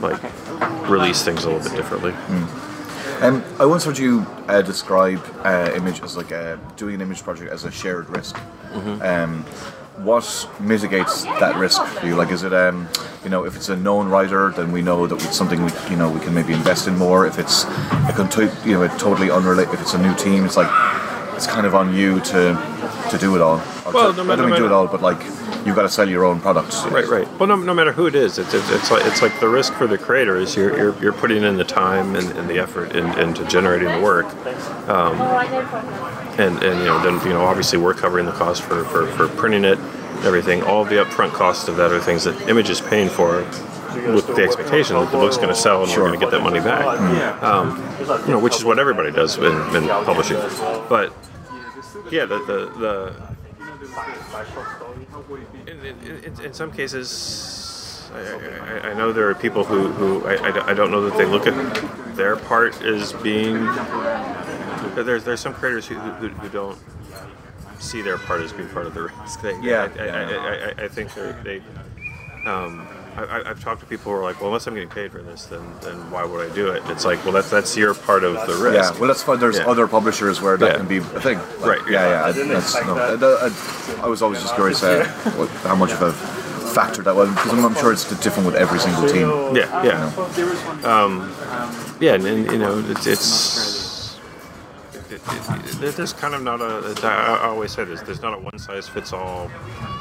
like 0.00 0.20
release 0.88 1.22
things 1.24 1.44
a 1.44 1.50
little 1.50 1.62
bit 1.68 1.76
differently. 1.76 2.12
Um, 3.22 3.42
I 3.58 3.64
once 3.64 3.84
heard 3.84 3.96
you 3.98 4.26
uh, 4.48 4.60
describe 4.60 5.22
uh, 5.44 5.72
image 5.74 6.02
as 6.02 6.16
like 6.18 6.32
a, 6.32 6.60
doing 6.76 6.96
an 6.96 7.00
image 7.00 7.22
project 7.22 7.50
as 7.50 7.64
a 7.64 7.70
shared 7.70 8.08
risk. 8.10 8.36
Um, 9.02 9.42
what 10.04 10.50
mitigates 10.60 11.24
that 11.24 11.56
risk 11.56 11.82
for 11.82 12.06
you? 12.06 12.14
Like, 12.14 12.30
is 12.30 12.42
it 12.42 12.52
um, 12.52 12.86
you 13.24 13.30
know, 13.30 13.46
if 13.46 13.56
it's 13.56 13.70
a 13.70 13.76
known 13.76 14.08
writer, 14.10 14.50
then 14.50 14.70
we 14.70 14.82
know 14.82 15.06
that 15.06 15.14
it's 15.24 15.34
something 15.34 15.64
we 15.64 15.70
you 15.88 15.96
know 15.96 16.10
we 16.10 16.20
can 16.20 16.34
maybe 16.34 16.52
invest 16.52 16.86
in 16.86 16.98
more. 16.98 17.26
If 17.26 17.38
it's 17.38 17.64
a 17.64 18.12
conti- 18.14 18.50
you 18.68 18.74
know 18.74 18.82
a 18.82 18.88
totally 18.98 19.30
unrelated, 19.30 19.72
if 19.72 19.80
it's 19.80 19.94
a 19.94 19.98
new 19.98 20.14
team, 20.16 20.44
it's 20.44 20.58
like 20.58 20.68
it's 21.36 21.46
kind 21.46 21.66
of 21.66 21.74
on 21.74 21.94
you 21.94 22.20
to 22.20 22.54
to 23.10 23.18
do 23.18 23.36
it 23.36 23.40
all. 23.42 23.58
Or 23.86 23.92
Well, 23.92 24.10
to, 24.10 24.16
no 24.16 24.22
I 24.22 24.26
matter- 24.26 24.42
don't 24.42 24.50
mean 24.50 24.60
do 24.60 24.66
it 24.66 24.72
all, 24.72 24.86
but 24.88 25.00
like 25.02 25.22
you've 25.64 25.76
got 25.76 25.82
to 25.82 25.88
sell 25.88 26.08
your 26.08 26.24
own 26.24 26.40
products. 26.40 26.84
Right, 26.86 27.06
right. 27.06 27.28
Well, 27.38 27.48
no, 27.48 27.56
no 27.56 27.74
matter 27.74 27.90
who 27.92 28.06
it 28.06 28.14
is, 28.14 28.38
it's, 28.38 28.54
it's, 28.54 28.70
it's 28.70 28.90
like 28.90 29.04
it's 29.04 29.20
like 29.22 29.38
the 29.40 29.48
risk 29.48 29.72
for 29.74 29.86
the 29.86 29.98
creator 29.98 30.36
is 30.36 30.54
you're, 30.56 30.76
you're, 30.76 31.02
you're 31.02 31.12
putting 31.12 31.42
in 31.42 31.56
the 31.56 31.64
time 31.64 32.14
and, 32.16 32.30
and 32.38 32.48
the 32.48 32.58
effort 32.58 32.94
in, 32.96 33.06
into 33.18 33.44
generating 33.46 33.88
the 33.88 34.00
work, 34.00 34.26
um, 34.88 35.20
and 36.40 36.62
and 36.62 36.78
you 36.80 36.86
know 36.86 37.02
then 37.02 37.14
you 37.26 37.32
know 37.32 37.44
obviously 37.44 37.78
we're 37.78 37.94
covering 37.94 38.26
the 38.26 38.32
cost 38.32 38.62
for, 38.62 38.84
for, 38.84 39.06
for 39.08 39.28
printing 39.28 39.64
it, 39.64 39.78
everything. 40.24 40.62
All 40.62 40.84
the 40.84 40.96
upfront 40.96 41.32
costs 41.32 41.68
of 41.68 41.76
that 41.76 41.92
are 41.92 42.00
things 42.00 42.24
that 42.24 42.48
Image 42.48 42.70
is 42.70 42.80
paying 42.80 43.08
for. 43.08 43.44
With 43.96 44.26
the 44.26 44.42
expectation 44.42 44.96
that 44.96 45.10
the 45.10 45.16
book's 45.18 45.36
going 45.36 45.48
to 45.48 45.54
sell 45.54 45.82
and 45.82 45.90
we're 45.90 46.06
going 46.08 46.18
to 46.18 46.24
get 46.24 46.30
that 46.30 46.42
money 46.42 46.60
back, 46.60 46.84
um, 47.42 47.78
you 48.26 48.32
know, 48.32 48.38
which 48.38 48.56
is 48.56 48.64
what 48.64 48.78
everybody 48.78 49.10
does 49.10 49.36
in, 49.38 49.44
in 49.44 49.88
publishing. 49.88 50.36
But 50.88 51.12
yeah, 52.10 52.24
the 52.26 52.38
the, 52.44 52.70
the 52.78 53.36
in, 55.66 55.84
in, 55.84 56.24
in, 56.24 56.44
in 56.44 56.52
some 56.52 56.70
cases, 56.70 58.10
I, 58.14 58.20
I, 58.20 58.90
I 58.90 58.94
know 58.94 59.12
there 59.12 59.28
are 59.28 59.34
people 59.34 59.64
who, 59.64 59.88
who 59.88 60.26
I, 60.26 60.34
I, 60.34 60.70
I 60.70 60.74
don't 60.74 60.90
know 60.90 61.08
that 61.08 61.16
they 61.16 61.24
look 61.24 61.46
at 61.46 62.16
their 62.16 62.36
part 62.36 62.80
as 62.82 63.12
being. 63.14 63.64
There's 64.94 65.24
there's 65.24 65.40
some 65.40 65.54
creators 65.54 65.86
who, 65.86 65.94
who, 65.96 66.28
who 66.28 66.48
don't 66.48 66.78
see 67.78 68.02
their 68.02 68.18
part 68.18 68.40
as 68.42 68.52
being 68.52 68.68
part 68.68 68.86
of 68.86 68.94
the 68.94 69.02
risk. 69.02 69.40
They, 69.42 69.58
Yeah, 69.60 69.88
I, 69.98 70.02
I, 70.02 70.06
yeah. 70.06 70.72
I, 70.76 70.82
I, 70.82 70.84
I 70.84 70.88
think 70.88 71.12
they're, 71.14 71.32
they. 71.42 71.62
Um, 72.46 72.86
I, 73.18 73.50
I've 73.50 73.62
talked 73.62 73.80
to 73.80 73.86
people 73.86 74.12
who 74.12 74.18
are 74.18 74.22
like, 74.22 74.40
well, 74.40 74.48
unless 74.48 74.66
I'm 74.66 74.74
getting 74.74 74.88
paid 74.88 75.12
for 75.12 75.22
this, 75.22 75.46
then 75.46 75.62
then 75.82 75.96
why 76.10 76.24
would 76.24 76.50
I 76.50 76.54
do 76.54 76.68
it? 76.70 76.82
It's 76.86 77.04
like, 77.04 77.22
well, 77.24 77.32
that's 77.32 77.50
that's 77.50 77.76
your 77.76 77.94
part 77.94 78.24
of 78.24 78.34
the 78.46 78.54
risk. 78.54 78.92
Yeah, 78.94 78.98
well, 78.98 79.08
that's 79.08 79.22
fine. 79.22 79.38
There's 79.40 79.58
Yeah. 79.58 79.66
other 79.66 79.86
publishers 79.88 80.40
where 80.42 80.56
that 80.56 80.72
Yeah. 80.72 80.76
can 80.76 80.86
be 80.88 80.98
a 80.98 81.02
thing. 81.20 81.38
Like, 81.60 81.80
Right. 81.80 81.90
Yeah, 81.90 82.08
yeah. 82.08 82.24
I, 82.26 82.32
that's, 82.32 82.74
no, 82.86 82.96
I, 82.96 83.14
I, 83.48 84.04
I 84.04 84.06
was 84.08 84.22
always 84.22 84.40
just 84.42 84.54
curious 84.54 84.82
uh, 84.82 85.04
how 85.64 85.74
much 85.76 85.92
of 85.92 86.02
a 86.02 86.12
factor 86.12 87.02
that 87.02 87.14
was 87.16 87.30
because 87.30 87.52
I'm, 87.52 87.64
I'm 87.64 87.74
sure 87.76 87.92
it's 87.92 88.04
different 88.20 88.46
with 88.46 88.56
every 88.56 88.78
single 88.78 89.08
team. 89.08 89.28
Yeah, 89.56 89.82
yeah, 89.82 90.12
um, 90.84 91.32
yeah, 92.00 92.14
and, 92.14 92.26
and 92.26 92.50
you 92.52 92.58
know, 92.58 92.78
it's, 92.88 93.06
it's 93.06 93.75
it, 95.16 95.22
it, 95.28 95.82
it, 95.82 95.96
there's 95.96 96.12
kind 96.12 96.34
of 96.34 96.42
not 96.42 96.60
a. 96.60 96.94
I 97.02 97.38
I 97.42 97.46
always 97.48 97.72
say 97.72 97.84
this. 97.84 98.00
There's 98.02 98.22
not 98.22 98.34
a 98.34 98.38
one 98.38 98.58
size 98.58 98.88
fits 98.88 99.12
all 99.12 99.50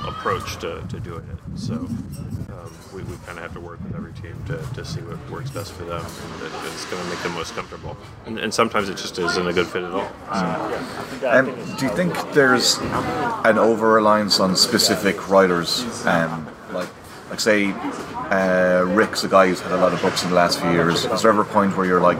approach 0.07 0.57
to, 0.57 0.81
to 0.89 0.99
doing 0.99 1.27
it. 1.31 1.59
So 1.59 1.73
um, 1.73 2.71
we, 2.93 3.01
we 3.03 3.15
kind 3.25 3.37
of 3.37 3.39
have 3.39 3.53
to 3.53 3.59
work 3.59 3.83
with 3.83 3.95
every 3.95 4.13
team 4.13 4.35
to, 4.47 4.57
to 4.75 4.85
see 4.85 5.01
what 5.01 5.17
works 5.29 5.49
best 5.49 5.73
for 5.73 5.83
them 5.83 6.03
and 6.05 6.41
that 6.41 6.65
it's 6.67 6.85
going 6.85 7.01
to 7.01 7.09
make 7.09 7.19
them 7.23 7.33
most 7.33 7.55
comfortable. 7.55 7.97
And, 8.25 8.39
and 8.39 8.53
sometimes 8.53 8.89
it 8.89 8.97
just 8.97 9.17
isn't 9.17 9.47
a 9.47 9.53
good 9.53 9.67
fit 9.67 9.83
at 9.83 9.91
all. 9.91 10.11
So, 10.33 11.29
Um, 11.29 11.45
do 11.77 11.85
you 11.85 11.91
think 11.95 12.13
there's 12.33 12.77
an 12.79 13.57
over 13.57 13.93
reliance 13.93 14.39
on 14.39 14.55
specific 14.55 15.29
writers? 15.29 15.83
Um, 16.05 16.47
like, 16.71 16.89
like 17.29 17.39
say, 17.39 17.71
uh, 17.71 18.85
Rick's 18.87 19.23
a 19.23 19.27
guy 19.27 19.47
who's 19.47 19.61
had 19.61 19.71
a 19.71 19.77
lot 19.77 19.93
of 19.93 20.01
books 20.01 20.23
in 20.23 20.29
the 20.29 20.35
last 20.35 20.59
few 20.59 20.71
years. 20.71 21.05
Is 21.05 21.21
there 21.21 21.31
ever 21.31 21.41
a 21.41 21.45
point 21.45 21.75
where 21.75 21.85
you're 21.85 22.01
like, 22.01 22.17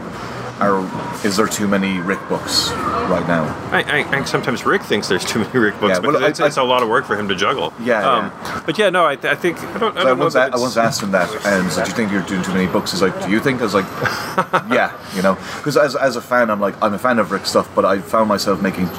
are 0.59 0.79
is 1.25 1.35
there 1.38 1.47
too 1.47 1.67
many 1.67 2.00
Rick 2.00 2.19
books 2.29 2.69
right 2.71 3.25
now? 3.27 3.43
I, 3.71 3.83
I, 3.83 4.00
I 4.00 4.03
think 4.03 4.27
sometimes 4.27 4.65
Rick 4.65 4.83
thinks 4.83 5.07
there's 5.09 5.25
too 5.25 5.39
many 5.39 5.59
Rick 5.59 5.79
books 5.79 6.00
Yeah, 6.00 6.07
well, 6.07 6.24
I- 6.24 6.29
it's, 6.29 6.39
it's 6.39 6.57
a 6.57 6.63
lot 6.63 6.81
of 6.83 6.89
work 6.89 7.05
for 7.05 7.15
him 7.17 7.27
to 7.27 7.35
juggle. 7.35 7.74
Yeah, 7.81 8.09
Um, 8.09 8.63
But 8.65 8.77
yeah, 8.77 8.89
no, 8.89 9.05
I, 9.05 9.13
I 9.13 9.35
think 9.35 9.59
I 9.59 9.77
don't. 9.79 9.97
I 9.97 10.01
So 10.01 10.01
I 10.01 10.03
don't 10.09 10.17
know 10.17 10.24
once, 10.25 10.35
a- 10.35 10.39
I 10.53 10.57
once 10.57 10.77
asked 10.77 11.01
him 11.03 11.12
that, 11.12 11.29
and 11.45 11.71
so 11.71 11.83
do 11.83 11.89
you 11.89 11.95
think 11.95 12.12
you're 12.12 12.21
doing 12.24 12.41
too 12.43 12.53
many 12.53 12.67
books? 12.67 12.91
He's 12.91 13.01
like, 13.01 13.19
do 13.25 13.29
you 13.29 13.39
think? 13.39 13.59
I 13.59 13.63
was 13.63 13.74
like, 13.74 13.85
yeah, 14.71 14.91
you 15.15 15.21
know, 15.21 15.35
because 15.57 15.75
as, 15.77 15.95
as 15.95 16.15
a 16.15 16.21
fan, 16.21 16.50
I'm 16.50 16.59
like, 16.62 16.75
I'm 16.81 16.93
a 16.93 17.00
fan 17.00 17.19
of 17.19 17.31
Rick 17.31 17.45
stuff, 17.45 17.69
but 17.75 17.83
I 17.85 18.00
found 18.00 18.29
myself 18.29 18.62
making 18.62 18.89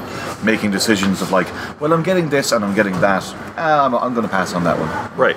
making 0.44 0.70
decisions 0.70 1.22
of 1.22 1.30
like, 1.32 1.48
well, 1.80 1.92
I'm 1.92 2.02
getting 2.02 2.28
this 2.28 2.52
and 2.52 2.64
I'm 2.64 2.74
getting 2.74 3.00
that. 3.00 3.22
Ah, 3.56 3.86
I'm, 3.86 3.94
I'm 3.94 4.12
going 4.14 4.26
to 4.26 4.32
pass 4.32 4.52
on 4.52 4.64
that 4.64 4.78
one. 4.78 4.90
Right. 5.18 5.36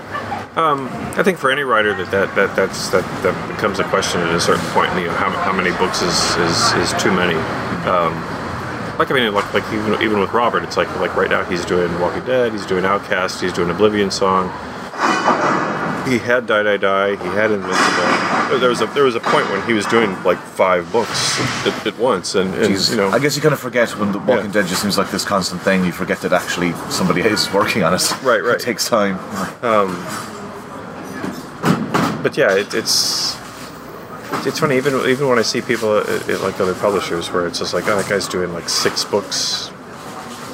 Um, 0.56 0.89
I 1.18 1.24
think 1.24 1.38
for 1.38 1.51
any 1.51 1.62
writer 1.63 1.94
that, 1.94 2.12
that, 2.12 2.34
that 2.36 2.56
that's 2.56 2.89
that, 2.89 3.03
that 3.24 3.48
becomes 3.56 3.79
a 3.79 3.84
question 3.86 4.20
at 4.22 4.34
a 4.34 4.39
certain 4.41 4.65
point. 4.72 4.94
You 4.98 5.06
know, 5.06 5.13
how, 5.13 5.29
how 5.29 5.53
many 5.53 5.72
books 5.77 6.01
is, 6.01 6.36
is, 6.38 6.74
is 6.74 7.01
too 7.01 7.12
many? 7.12 7.36
Um, 7.88 8.13
like 8.98 9.12
I 9.12 9.13
mean, 9.13 9.34
like, 9.34 9.53
like 9.53 9.63
even 9.72 10.01
even 10.01 10.20
with 10.20 10.32
Robert, 10.34 10.63
it's 10.63 10.75
like 10.75 10.94
like 11.00 11.15
right 11.15 11.29
now 11.29 11.44
he's 11.46 11.63
doing 11.65 11.98
Walking 12.00 12.25
Dead, 12.25 12.51
he's 12.51 12.65
doing 12.65 12.84
Outcast, 12.84 13.39
he's 13.41 13.53
doing 13.53 13.70
Oblivion 13.70 14.12
Song. 14.12 14.50
He 16.08 16.18
had 16.18 16.48
Die 16.48 16.63
Die 16.63 16.77
Die, 16.77 17.10
he 17.15 17.27
had 17.29 17.51
Invincible. 17.51 18.60
There 18.60 18.70
was 18.70 18.82
a 18.82 18.88
there 18.88 19.03
was 19.03 19.15
a 19.15 19.20
point 19.20 19.48
when 19.51 19.65
he 19.68 19.74
was 19.74 19.86
doing 19.86 20.12
like 20.24 20.39
five 20.39 20.91
books 20.91 21.39
at, 21.68 21.86
at 21.88 21.98
once, 22.00 22.34
and, 22.36 22.53
and 22.56 22.74
Jeez. 22.74 22.89
you 22.91 22.98
know, 22.98 23.10
I 23.10 23.20
guess 23.20 23.36
you 23.36 23.41
kind 23.44 23.53
of 23.53 23.60
forget 23.60 23.89
when 23.91 24.12
The 24.12 24.18
Walking 24.20 24.48
Yeah. 24.48 24.51
Dead 24.51 24.65
just 24.68 24.82
seems 24.82 24.98
like 24.98 25.12
this 25.12 25.24
constant 25.24 25.62
thing. 25.62 25.86
You 25.86 25.91
forget 25.91 26.20
that 26.22 26.34
actually 26.34 26.74
somebody 26.89 27.22
is 27.36 27.51
working 27.53 27.84
on 27.84 27.94
it. 27.94 28.12
Right, 28.24 28.44
right. 28.44 28.56
It 28.56 28.62
takes 28.62 28.89
time. 28.89 29.18
But 32.21 32.38
yeah, 32.38 32.53
it, 32.55 32.73
it's 32.73 33.38
it's 34.45 34.59
funny 34.59 34.77
even 34.77 34.93
even 35.09 35.27
when 35.27 35.39
I 35.39 35.41
see 35.43 35.61
people 35.61 35.97
at, 35.97 36.29
at 36.29 36.41
like 36.41 36.59
other 36.59 36.75
publishers 36.75 37.31
where 37.31 37.47
it's 37.47 37.59
just 37.59 37.73
like 37.73 37.88
oh 37.88 37.95
that 37.97 38.07
guy's 38.09 38.27
doing 38.27 38.53
like 38.53 38.69
six 38.69 39.03
books 39.03 39.71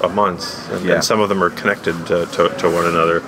a 0.04 0.10
month 0.10 0.70
and, 0.72 0.86
Yeah. 0.86 0.96
and 0.96 1.04
some 1.04 1.20
of 1.20 1.30
them 1.30 1.44
are 1.44 1.50
connected 1.50 1.94
to, 2.08 2.26
to, 2.28 2.50
to 2.58 2.70
one 2.70 2.86
another 2.86 3.22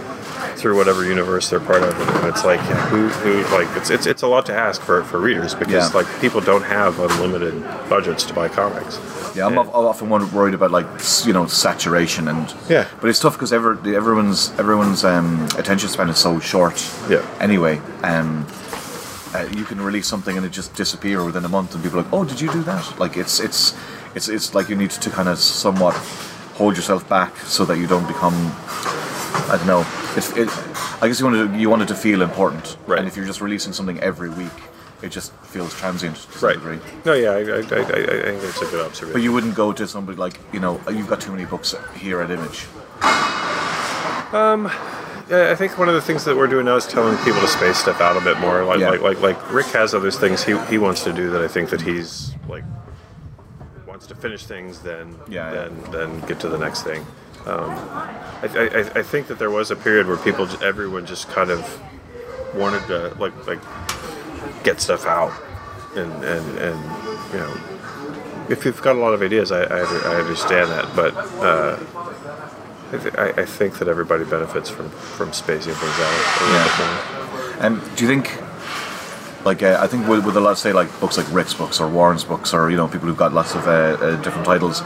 through 0.56 0.76
whatever 0.76 1.04
universe 1.06 1.50
they're 1.50 1.60
part 1.60 1.84
of 1.84 1.94
and 2.18 2.28
it's 2.28 2.44
like 2.44 2.60
who 2.90 3.08
who 3.10 3.42
like 3.56 3.68
it's, 3.78 3.90
it's 3.90 4.06
it's 4.06 4.22
a 4.24 4.28
lot 4.28 4.46
to 4.46 4.54
ask 4.54 4.82
for, 4.82 5.04
for 5.04 5.20
readers 5.20 5.54
because 5.54 5.74
Yeah. 5.94 6.00
like 6.00 6.08
people 6.22 6.42
don't 6.42 6.64
have 6.64 7.00
unlimited 7.00 7.62
budgets 7.90 8.24
to 8.26 8.34
buy 8.34 8.48
comics 8.50 9.00
Yeah, 9.36 9.46
I'm, 9.46 9.58
I'm 9.58 9.68
often 9.70 10.10
worried 10.10 10.54
about 10.56 10.72
like 10.72 10.88
you 11.26 11.34
know 11.34 11.46
saturation 11.48 12.28
and 12.28 12.54
Yeah. 12.70 12.88
But 13.00 13.10
it's 13.10 13.20
tough 13.20 13.34
because 13.34 13.54
ever, 13.54 13.74
everyone's 13.96 14.52
everyone's 14.60 15.04
um, 15.04 15.48
attention 15.58 15.90
span 15.90 16.10
is 16.10 16.18
so 16.18 16.40
short. 16.40 16.78
Yeah. 17.10 17.22
Anyway, 17.40 17.80
um, 18.04 18.46
uh, 19.36 19.46
you 19.56 19.64
can 19.66 19.80
release 19.80 20.08
something 20.08 20.38
and 20.38 20.46
it 20.46 20.52
just 20.56 20.74
disappear 20.76 21.24
within 21.24 21.46
a 21.46 21.50
month, 21.50 21.74
and 21.76 21.84
people 21.84 22.00
are 22.00 22.04
like, 22.04 22.14
"Oh, 22.14 22.24
did 22.26 22.40
you 22.42 22.50
do 22.52 22.64
that?" 22.64 22.84
Like 23.00 23.16
it's 23.18 23.40
it's 23.40 23.76
it's 24.16 24.28
it's 24.30 24.56
like 24.56 24.70
you 24.70 24.76
need 24.76 24.90
to 24.92 25.10
kind 25.12 25.30
of 25.30 25.38
somewhat 25.38 25.94
hold 26.58 26.76
yourself 26.76 27.08
back 27.08 27.38
so 27.46 27.64
that 27.66 27.78
you 27.78 27.86
don't 27.88 28.08
become. 28.08 28.34
I 29.52 29.56
don't 29.58 29.68
know. 29.68 29.86
It, 30.18 30.38
it, 30.38 30.50
I 31.02 31.08
guess 31.08 31.20
you 31.20 31.26
wanted 31.26 31.54
to, 31.54 31.60
you 31.60 31.70
wanted 31.70 31.88
to 31.90 31.96
feel 31.96 32.22
important, 32.22 32.76
Right. 32.88 33.00
And 33.00 33.08
if 33.08 33.16
you're 33.16 33.26
just 33.26 33.40
releasing 33.40 33.72
something 33.72 34.00
every 34.00 34.30
week, 34.30 34.52
it 35.04 35.10
just 35.10 35.32
feels 35.44 35.76
transient 35.76 36.16
to 36.16 36.38
some 36.40 36.48
right 36.50 36.56
degree. 36.56 36.80
no 37.06 37.14
yeah 37.14 37.30
I, 37.30 37.36
I, 37.42 37.42
I, 37.42 37.60
I 37.60 37.62
think 37.62 38.42
that's 38.42 38.62
a 38.62 38.66
good 38.66 38.84
observation 38.84 39.14
But 39.14 39.22
you 39.22 39.32
wouldn't 39.32 39.54
go 39.54 39.72
to 39.72 39.88
somebody 39.88 40.18
like, 40.18 40.40
you 40.52 40.60
know, 40.60 40.82
oh, 40.88 40.92
you've 40.92 41.08
got 41.08 41.22
too 41.22 41.32
many 41.32 41.46
books 41.46 41.76
here 41.96 42.20
at 42.22 42.32
Image. 42.32 42.66
Um, 44.34 44.66
yeah, 45.30 45.50
I 45.52 45.56
think 45.56 45.78
one 45.78 45.88
of 45.88 45.94
the 45.94 46.02
things 46.02 46.26
that 46.26 46.36
we're 46.36 46.48
doing 46.48 46.66
now 46.66 46.76
is 46.78 46.88
telling 46.88 47.16
people 47.24 47.40
to 47.42 47.48
space 47.48 47.78
stuff 47.78 48.02
out 48.02 48.18
a 48.18 48.22
bit 48.22 48.40
more. 48.40 48.64
Like, 48.64 48.80
Yeah. 48.80 48.90
like, 48.90 49.02
like, 49.02 49.22
like 49.22 49.54
Rick 49.54 49.68
has 49.68 49.94
other 49.94 50.10
things 50.12 50.44
he, 50.44 50.58
he 50.66 50.78
wants 50.78 51.04
to 51.04 51.14
do 51.14 51.30
that 51.30 51.42
I 51.42 51.48
think 51.48 51.70
that 51.70 51.82
he's 51.82 52.34
like 52.50 52.64
wants 53.86 54.08
to 54.08 54.16
finish 54.16 54.46
things, 54.46 54.80
then 54.80 55.16
Yeah, 55.30 55.52
then 55.52 55.92
then 55.92 56.20
get 56.22 56.40
to 56.42 56.50
the 56.50 56.58
next 56.58 56.82
thing. 56.84 57.06
Um, 57.48 57.72
I, 58.44 58.48
I, 58.54 58.80
I 59.00 59.04
think 59.04 59.28
that 59.28 59.40
there 59.40 59.50
was 59.52 59.72
a 59.72 59.76
period 59.76 60.08
where 60.08 60.18
people, 60.18 60.48
everyone 60.64 61.06
just 61.06 61.28
kind 61.30 61.50
of 61.50 61.62
wanted 62.56 62.86
to 62.88 63.16
like 63.20 63.34
like 63.48 63.60
get 64.64 64.80
stuff 64.82 65.06
out, 65.06 65.32
and 65.96 66.12
and 66.24 66.58
and 66.60 66.80
you 67.34 67.40
know, 67.40 67.54
if 68.50 68.66
you've 68.66 68.82
got 68.82 68.96
a 68.96 69.00
lot 69.00 69.14
of 69.14 69.22
ideas, 69.22 69.52
I 69.52 69.64
I, 69.64 69.80
I 69.80 70.16
understand 70.22 70.70
that, 70.72 70.96
but. 70.96 71.14
Uh, 71.42 71.78
I, 72.90 72.98
th- 72.98 73.16
I 73.18 73.28
I 73.42 73.46
think 73.46 73.80
that 73.80 73.90
everybody 73.90 74.24
benefits 74.24 74.70
from, 74.70 74.90
from 74.90 75.34
spacing 75.34 75.74
things 75.74 76.00
out 76.00 76.14
a 76.14 76.44
little 76.46 76.56
Yeah. 76.56 76.78
bit 76.78 76.86
more. 76.88 77.66
And 77.66 77.96
do 77.98 78.06
you 78.06 78.10
think, 78.10 78.32
like, 79.44 79.62
uh, 79.62 79.78
I 79.82 79.88
think 79.88 80.08
with, 80.08 80.26
with 80.26 80.38
a 80.38 80.40
lot, 80.40 80.52
of, 80.52 80.58
say, 80.58 80.72
like 80.72 80.88
books 81.02 81.18
like 81.18 81.30
Rick's 81.34 81.54
books 81.54 81.82
or 81.82 81.90
Warren's 81.90 82.24
books 82.24 82.54
or, 82.54 82.70
you 82.72 82.78
know, 82.78 82.88
people 82.88 83.10
who've 83.10 83.18
got 83.18 83.34
lots 83.34 83.56
of 83.56 83.68
uh, 83.68 83.72
uh, 83.72 84.16
different 84.22 84.46
titles, 84.46 84.84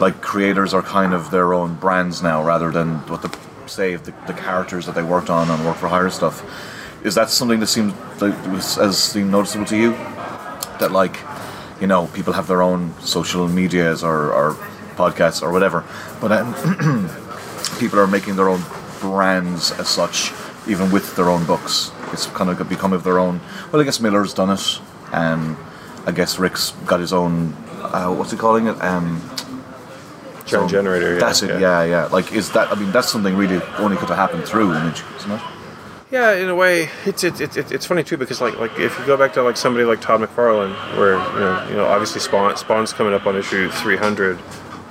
like, 0.00 0.20
creators 0.20 0.74
are 0.74 0.82
kind 0.82 1.12
of 1.12 1.30
their 1.30 1.52
own 1.54 1.74
brands 1.76 2.22
now 2.22 2.42
rather 2.42 2.70
than 2.70 2.98
what 3.08 3.22
the, 3.22 3.36
say, 3.66 3.96
the, 3.96 4.12
the 4.26 4.32
characters 4.32 4.86
that 4.86 4.94
they 4.94 5.02
worked 5.02 5.30
on 5.30 5.50
on 5.50 5.64
work 5.64 5.76
for 5.76 5.88
hire 5.88 6.10
stuff. 6.10 6.42
Is 7.04 7.14
that 7.14 7.30
something 7.30 7.60
that 7.60 7.68
seems 7.68 7.92
like 8.20 8.34
was 8.48 8.78
as 8.78 9.02
seemed 9.02 9.30
noticeable 9.30 9.66
to 9.66 9.76
you? 9.76 9.90
That, 10.80 10.90
like, 10.92 11.16
you 11.80 11.86
know, 11.86 12.06
people 12.08 12.32
have 12.32 12.46
their 12.46 12.62
own 12.62 12.94
social 13.00 13.48
medias 13.48 14.02
or, 14.02 14.32
or 14.32 14.54
podcasts 14.96 15.42
or 15.42 15.50
whatever, 15.50 15.84
but 16.20 16.32
um, 16.32 16.54
people 17.78 17.98
are 17.98 18.06
making 18.06 18.36
their 18.36 18.48
own 18.48 18.62
brands 19.00 19.72
as 19.72 19.88
such, 19.88 20.32
even 20.68 20.90
with 20.90 21.16
their 21.16 21.30
own 21.30 21.44
books. 21.46 21.90
It's 22.12 22.26
kind 22.26 22.50
of 22.50 22.68
become 22.68 22.92
of 22.92 23.04
their 23.04 23.18
own. 23.18 23.40
Well, 23.72 23.80
I 23.80 23.84
guess 23.84 24.00
Millar's 24.00 24.34
done 24.34 24.50
it. 24.50 24.80
and 25.12 25.56
I 26.06 26.12
guess 26.12 26.38
Rick's 26.38 26.72
got 26.86 27.00
his 27.00 27.12
own. 27.12 27.52
Uh, 27.80 28.12
what's 28.12 28.30
he 28.30 28.36
calling 28.36 28.66
it? 28.66 28.80
Um, 28.82 29.20
Gen- 30.50 30.68
generator. 30.68 31.14
Yeah, 31.14 31.20
that's 31.20 31.42
it. 31.42 31.60
Yeah. 31.60 31.84
yeah, 31.84 32.04
Like, 32.06 32.32
is 32.32 32.50
that? 32.52 32.70
I 32.70 32.74
mean, 32.74 32.90
that's 32.92 33.10
something 33.10 33.36
really 33.36 33.62
only 33.78 33.96
could 33.96 34.08
have 34.08 34.18
happened 34.18 34.44
through 34.44 34.74
Image, 34.74 35.02
isn't 35.18 35.30
it? 35.30 35.40
Yeah, 36.10 36.32
in 36.32 36.48
a 36.48 36.54
way, 36.56 36.88
it's 37.06 37.22
it, 37.22 37.40
it, 37.40 37.56
it, 37.56 37.70
it's 37.70 37.86
funny 37.86 38.02
too 38.02 38.16
because 38.16 38.40
like 38.40 38.58
like 38.58 38.76
if 38.80 38.98
you 38.98 39.06
go 39.06 39.16
back 39.16 39.32
to 39.34 39.42
like 39.42 39.56
somebody 39.56 39.84
like 39.84 40.00
Todd 40.00 40.20
McFarlane, 40.20 40.74
where 40.98 41.12
you 41.12 41.40
know 41.40 41.66
you 41.68 41.76
know 41.76 41.86
obviously 41.86 42.20
Spawn 42.20 42.56
Spawn's 42.56 42.92
coming 42.92 43.14
up 43.14 43.26
on 43.26 43.36
issue 43.36 43.70
300, 43.70 44.36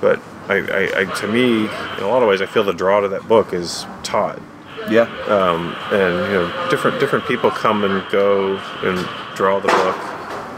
but 0.00 0.18
I, 0.48 0.54
I, 0.56 1.00
I 1.00 1.04
to 1.04 1.26
me 1.26 1.64
in 1.64 2.02
a 2.02 2.08
lot 2.08 2.22
of 2.22 2.28
ways 2.28 2.40
I 2.40 2.46
feel 2.46 2.64
the 2.64 2.72
draw 2.72 3.00
to 3.00 3.08
that 3.08 3.28
book 3.28 3.52
is 3.52 3.84
Todd. 4.02 4.42
Yeah. 4.88 5.02
um, 5.28 5.76
and 5.92 6.26
you 6.32 6.38
know 6.38 6.68
different 6.70 6.98
different 7.00 7.26
people 7.26 7.50
come 7.50 7.84
and 7.84 8.02
go 8.10 8.56
and 8.82 9.06
draw 9.36 9.60
the 9.60 9.68
book 9.68 9.96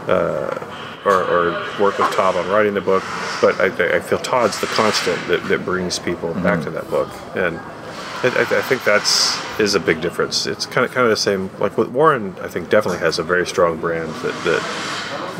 uh, 0.07 1.03
or, 1.05 1.23
or 1.25 1.51
work 1.81 1.99
with 1.99 2.09
Todd 2.13 2.37
on 2.37 2.47
writing 2.49 2.73
the 2.73 2.79
book 2.81 3.03
but 3.43 3.59
I, 3.59 3.97
I 3.97 3.99
feel 3.99 4.19
Todd's 4.19 4.59
the 4.61 4.67
constant 4.67 5.19
that, 5.27 5.43
that 5.49 5.65
brings 5.65 5.99
people 5.99 6.33
back 6.35 6.63
to 6.63 6.71
that 6.71 6.89
book 6.89 7.09
and 7.35 7.57
I, 8.23 8.27
I 8.29 8.41
I 8.59 8.61
think 8.69 8.85
that's 8.85 9.37
is 9.59 9.75
a 9.75 9.81
big 9.81 9.99
difference 10.01 10.47
it's 10.47 10.65
kind 10.65 10.85
of 10.85 10.91
kind 10.93 11.03
of 11.03 11.09
the 11.09 11.17
same 11.17 11.49
like 11.59 11.77
with 11.77 11.89
Warren 11.89 12.35
I 12.41 12.47
think 12.47 12.69
definitely 12.69 12.99
has 12.99 13.19
a 13.19 13.23
very 13.23 13.45
strong 13.45 13.79
brand 13.81 14.09
that, 14.23 14.35
that 14.45 14.61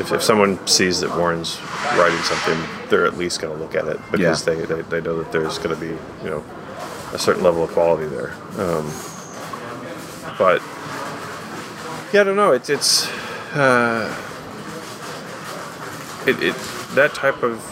if, 0.00 0.12
if 0.12 0.22
someone 0.22 0.64
sees 0.66 1.00
that 1.00 1.16
Warren's 1.16 1.58
writing 1.96 2.18
something 2.32 2.58
they're 2.90 3.06
at 3.06 3.16
least 3.16 3.40
going 3.40 3.56
to 3.56 3.62
look 3.64 3.74
at 3.74 3.86
it 3.88 3.98
because 4.12 4.46
Yeah. 4.46 4.54
they, 4.54 4.64
they, 4.66 4.82
they 4.82 5.00
know 5.00 5.16
that 5.22 5.32
there's 5.32 5.56
going 5.58 5.74
to 5.74 5.80
be 5.80 5.92
you 6.24 6.30
know 6.30 6.44
a 7.14 7.18
certain 7.18 7.42
level 7.44 7.62
of 7.62 7.70
quality 7.70 8.06
there. 8.06 8.32
Um, 8.58 8.84
but 10.36 10.60
yeah, 12.12 12.20
I 12.20 12.24
don't 12.24 12.36
know. 12.36 12.50
It's 12.52 12.68
it's 12.68 13.06
uh, 13.54 14.10
it, 16.26 16.42
it 16.42 16.54
that 16.96 17.14
type 17.14 17.42
of 17.44 17.62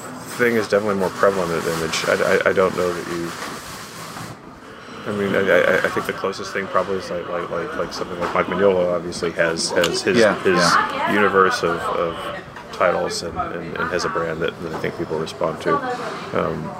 thing 0.42 0.56
is 0.56 0.66
definitely 0.68 0.96
more 0.96 1.10
prevalent 1.10 1.50
in 1.52 1.72
image. 1.74 2.04
I, 2.08 2.14
I, 2.14 2.50
I 2.50 2.52
don't 2.52 2.76
know 2.76 2.92
that 2.92 3.06
you. 3.16 3.30
I 5.04 5.12
mean, 5.16 5.34
I, 5.34 5.40
I, 5.40 5.76
I 5.84 5.88
think 5.88 6.06
the 6.06 6.12
closest 6.12 6.52
thing 6.52 6.66
probably 6.66 6.96
is 6.96 7.10
like 7.10 7.28
like 7.28 7.48
like, 7.50 7.76
like 7.76 7.92
something 7.92 8.18
like 8.20 8.34
Mike 8.34 8.46
Mignola 8.46 8.94
obviously 8.94 9.30
has 9.32 9.70
has 9.70 10.02
his 10.02 10.18
Yeah, 10.18 10.34
his 10.42 10.58
yeah. 10.58 11.12
universe 11.12 11.62
of, 11.62 11.78
of 11.80 12.16
titles 12.72 13.22
and, 13.22 13.36
and, 13.38 13.76
and 13.76 13.90
has 13.90 14.04
a 14.04 14.08
brand 14.08 14.40
that, 14.42 14.60
that 14.62 14.72
I 14.74 14.78
think 14.80 14.96
people 14.98 15.18
respond 15.18 15.60
to. 15.62 15.74
Um, 16.38 16.70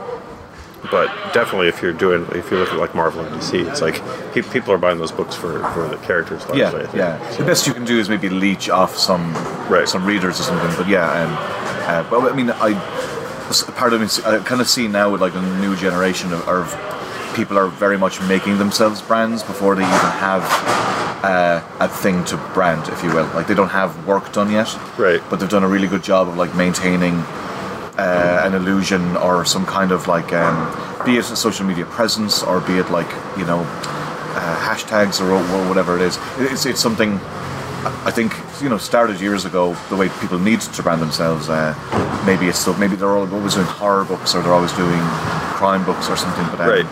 but 0.91 1.07
definitely, 1.33 1.69
if 1.69 1.81
you're 1.81 1.93
doing, 1.93 2.27
if 2.33 2.51
you 2.51 2.59
look 2.59 2.71
at 2.71 2.79
like 2.79 2.95
Marvel 2.95 3.25
and 3.25 3.41
DC, 3.41 3.69
it's 3.71 3.81
like 3.81 4.03
pe- 4.33 4.43
people 4.53 4.73
are 4.73 4.79
buying 4.79 4.99
those 4.99 5.13
books 5.13 5.35
for, 5.37 5.63
for 5.71 5.87
the 5.89 5.97
characters. 5.99 6.45
Largely, 6.49 6.59
I 6.61 6.71
Yeah, 6.71 6.87
think. 6.87 6.95
yeah. 6.95 7.37
The 7.39 7.45
best 7.45 7.67
you 7.69 7.73
can 7.75 7.85
do 7.85 7.99
is 8.01 8.09
maybe 8.09 8.29
leech 8.29 8.69
off 8.69 8.97
some 8.97 9.33
Right. 9.71 9.89
some 9.89 10.05
readers 10.05 10.41
or 10.41 10.43
something. 10.43 10.77
But 10.77 10.89
yeah, 10.89 11.07
um, 11.23 11.33
uh, 11.89 12.11
but 12.11 12.33
I 12.33 12.35
mean, 12.35 12.51
I 12.51 12.73
part 13.61 13.93
of 13.93 14.01
me, 14.01 14.07
I 14.25 14.39
kind 14.39 14.61
of 14.61 14.69
see 14.69 14.89
now 14.89 15.11
with 15.11 15.21
like 15.21 15.35
a 15.35 15.43
new 15.61 15.77
generation 15.77 16.33
of, 16.33 16.49
of 16.49 17.35
people 17.35 17.59
are 17.59 17.69
very 17.69 17.99
much 17.99 18.21
making 18.23 18.59
themselves 18.59 19.03
brands 19.03 19.43
before 19.43 19.75
they 19.75 19.83
even 19.83 20.11
have 20.21 20.43
uh, 21.25 21.63
a 21.81 21.89
thing 21.89 22.25
to 22.27 22.37
brand, 22.55 22.89
if 22.89 23.03
you 23.03 23.13
will. 23.13 23.27
Like 23.35 23.47
they 23.47 23.55
don't 23.55 23.71
have 23.71 24.07
work 24.07 24.33
done 24.33 24.51
yet, 24.51 24.69
Right. 24.99 25.23
But 25.29 25.41
they've 25.41 25.49
done 25.49 25.65
a 25.65 25.69
really 25.69 25.89
good 25.89 26.03
job 26.03 26.29
of 26.29 26.37
like 26.37 26.55
maintaining 26.55 27.15
uh, 27.99 28.43
an 28.45 28.55
illusion 28.55 29.17
or 29.17 29.45
some 29.45 29.67
kind 29.67 29.93
of 29.93 30.09
like, 30.09 30.33
um, 30.33 31.05
be 31.05 31.17
it 31.17 31.31
a 31.31 31.37
social 31.37 31.67
media 31.67 31.85
presence 31.87 32.43
or 32.43 32.61
be 32.61 32.75
it 32.79 32.91
like 32.91 33.11
you 33.37 33.45
know 33.45 33.61
uh, 34.35 34.57
hashtags 34.67 35.21
or, 35.21 35.33
or 35.33 35.69
whatever 35.69 35.97
it 35.97 36.03
is. 36.03 36.19
It's, 36.39 36.67
it's 36.67 36.81
something 36.81 37.21
I 37.85 38.11
think 38.11 38.33
you 38.63 38.69
know 38.69 38.79
started 38.79 39.21
years 39.21 39.45
ago 39.45 39.75
the 39.89 39.97
way 39.97 40.09
people 40.21 40.39
need 40.39 40.61
to 40.61 40.83
brand 40.83 41.01
themselves. 41.01 41.49
Uh, 41.49 41.75
maybe 42.27 42.47
it's 42.49 42.59
still 42.59 42.75
maybe 42.79 42.97
they're 42.97 43.11
all, 43.17 43.33
always 43.33 43.55
doing 43.55 43.67
horror 43.67 44.05
books 44.05 44.35
or 44.35 44.43
they're 44.43 44.53
always 44.53 44.73
doing 44.73 45.01
crime 45.59 45.85
books 45.85 46.09
or 46.09 46.17
something. 46.17 46.45
But 46.47 46.61
um, 46.61 46.69
Right. 46.69 46.87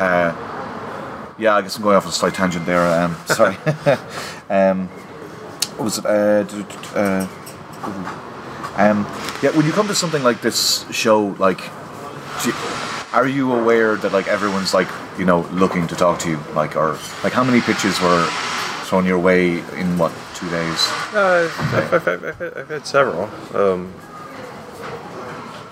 uh, 0.00 1.34
yeah, 1.38 1.54
I 1.54 1.62
guess 1.62 1.76
I'm 1.76 1.82
going 1.82 1.96
off 1.96 2.04
on 2.04 2.10
a 2.10 2.12
slight 2.12 2.34
tangent 2.34 2.66
there. 2.66 2.86
Um, 2.86 3.16
sorry. 3.26 3.56
um, 4.50 4.88
what 5.76 5.84
was 5.84 5.98
it? 5.98 6.04
Uh, 6.06 6.44
uh, 6.94 7.26
um, 8.76 9.06
yeah, 9.42 9.50
when 9.56 9.64
you 9.66 9.72
come 9.72 9.86
to 9.88 9.94
something 9.94 10.22
like 10.22 10.40
this 10.42 10.84
show, 10.90 11.34
like, 11.38 11.60
you, 12.44 12.52
are 13.12 13.26
you 13.26 13.52
aware 13.54 13.96
that 13.96 14.12
like 14.12 14.28
everyone's 14.28 14.74
like 14.74 14.88
you 15.18 15.24
know 15.24 15.40
looking 15.52 15.86
to 15.88 15.94
talk 15.96 16.18
to 16.20 16.30
you, 16.30 16.38
like, 16.54 16.76
or 16.76 16.98
like 17.22 17.32
how 17.32 17.44
many 17.44 17.60
pitches 17.60 18.00
were 18.00 18.26
thrown 18.84 19.04
your 19.06 19.18
way 19.18 19.58
in 19.78 19.98
what 19.98 20.12
two 20.36 20.48
days? 20.50 20.88
Uh, 21.12 21.50
I've, 21.50 21.94
I've, 21.94 22.08
I've, 22.08 22.24
I've, 22.24 22.38
had, 22.38 22.54
I've 22.54 22.68
had 22.68 22.86
several. 22.86 23.24
Um, 23.54 23.92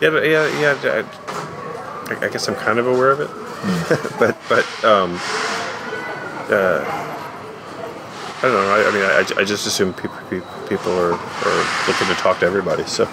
yeah, 0.00 0.10
but 0.10 0.26
yeah, 0.26 0.60
yeah. 0.60 1.06
I, 2.10 2.26
I 2.26 2.28
guess 2.28 2.48
I'm 2.48 2.54
kind 2.56 2.78
of 2.78 2.86
aware 2.86 3.10
of 3.10 3.20
it, 3.20 3.30
but 4.18 4.36
but 4.48 4.84
um, 4.84 5.18
uh, 6.50 6.84
I 8.38 8.42
don't 8.42 8.52
know. 8.52 8.74
I, 8.74 8.88
I 8.88 8.90
mean, 8.92 9.02
I, 9.38 9.40
I 9.40 9.44
just 9.44 9.66
assume 9.66 9.94
people 9.94 10.16
people 10.68 10.92
are, 10.92 11.12
are 11.14 11.86
looking 11.86 12.08
to 12.08 12.14
talk 12.14 12.40
to 12.40 12.46
everybody. 12.46 12.84
So 12.84 13.06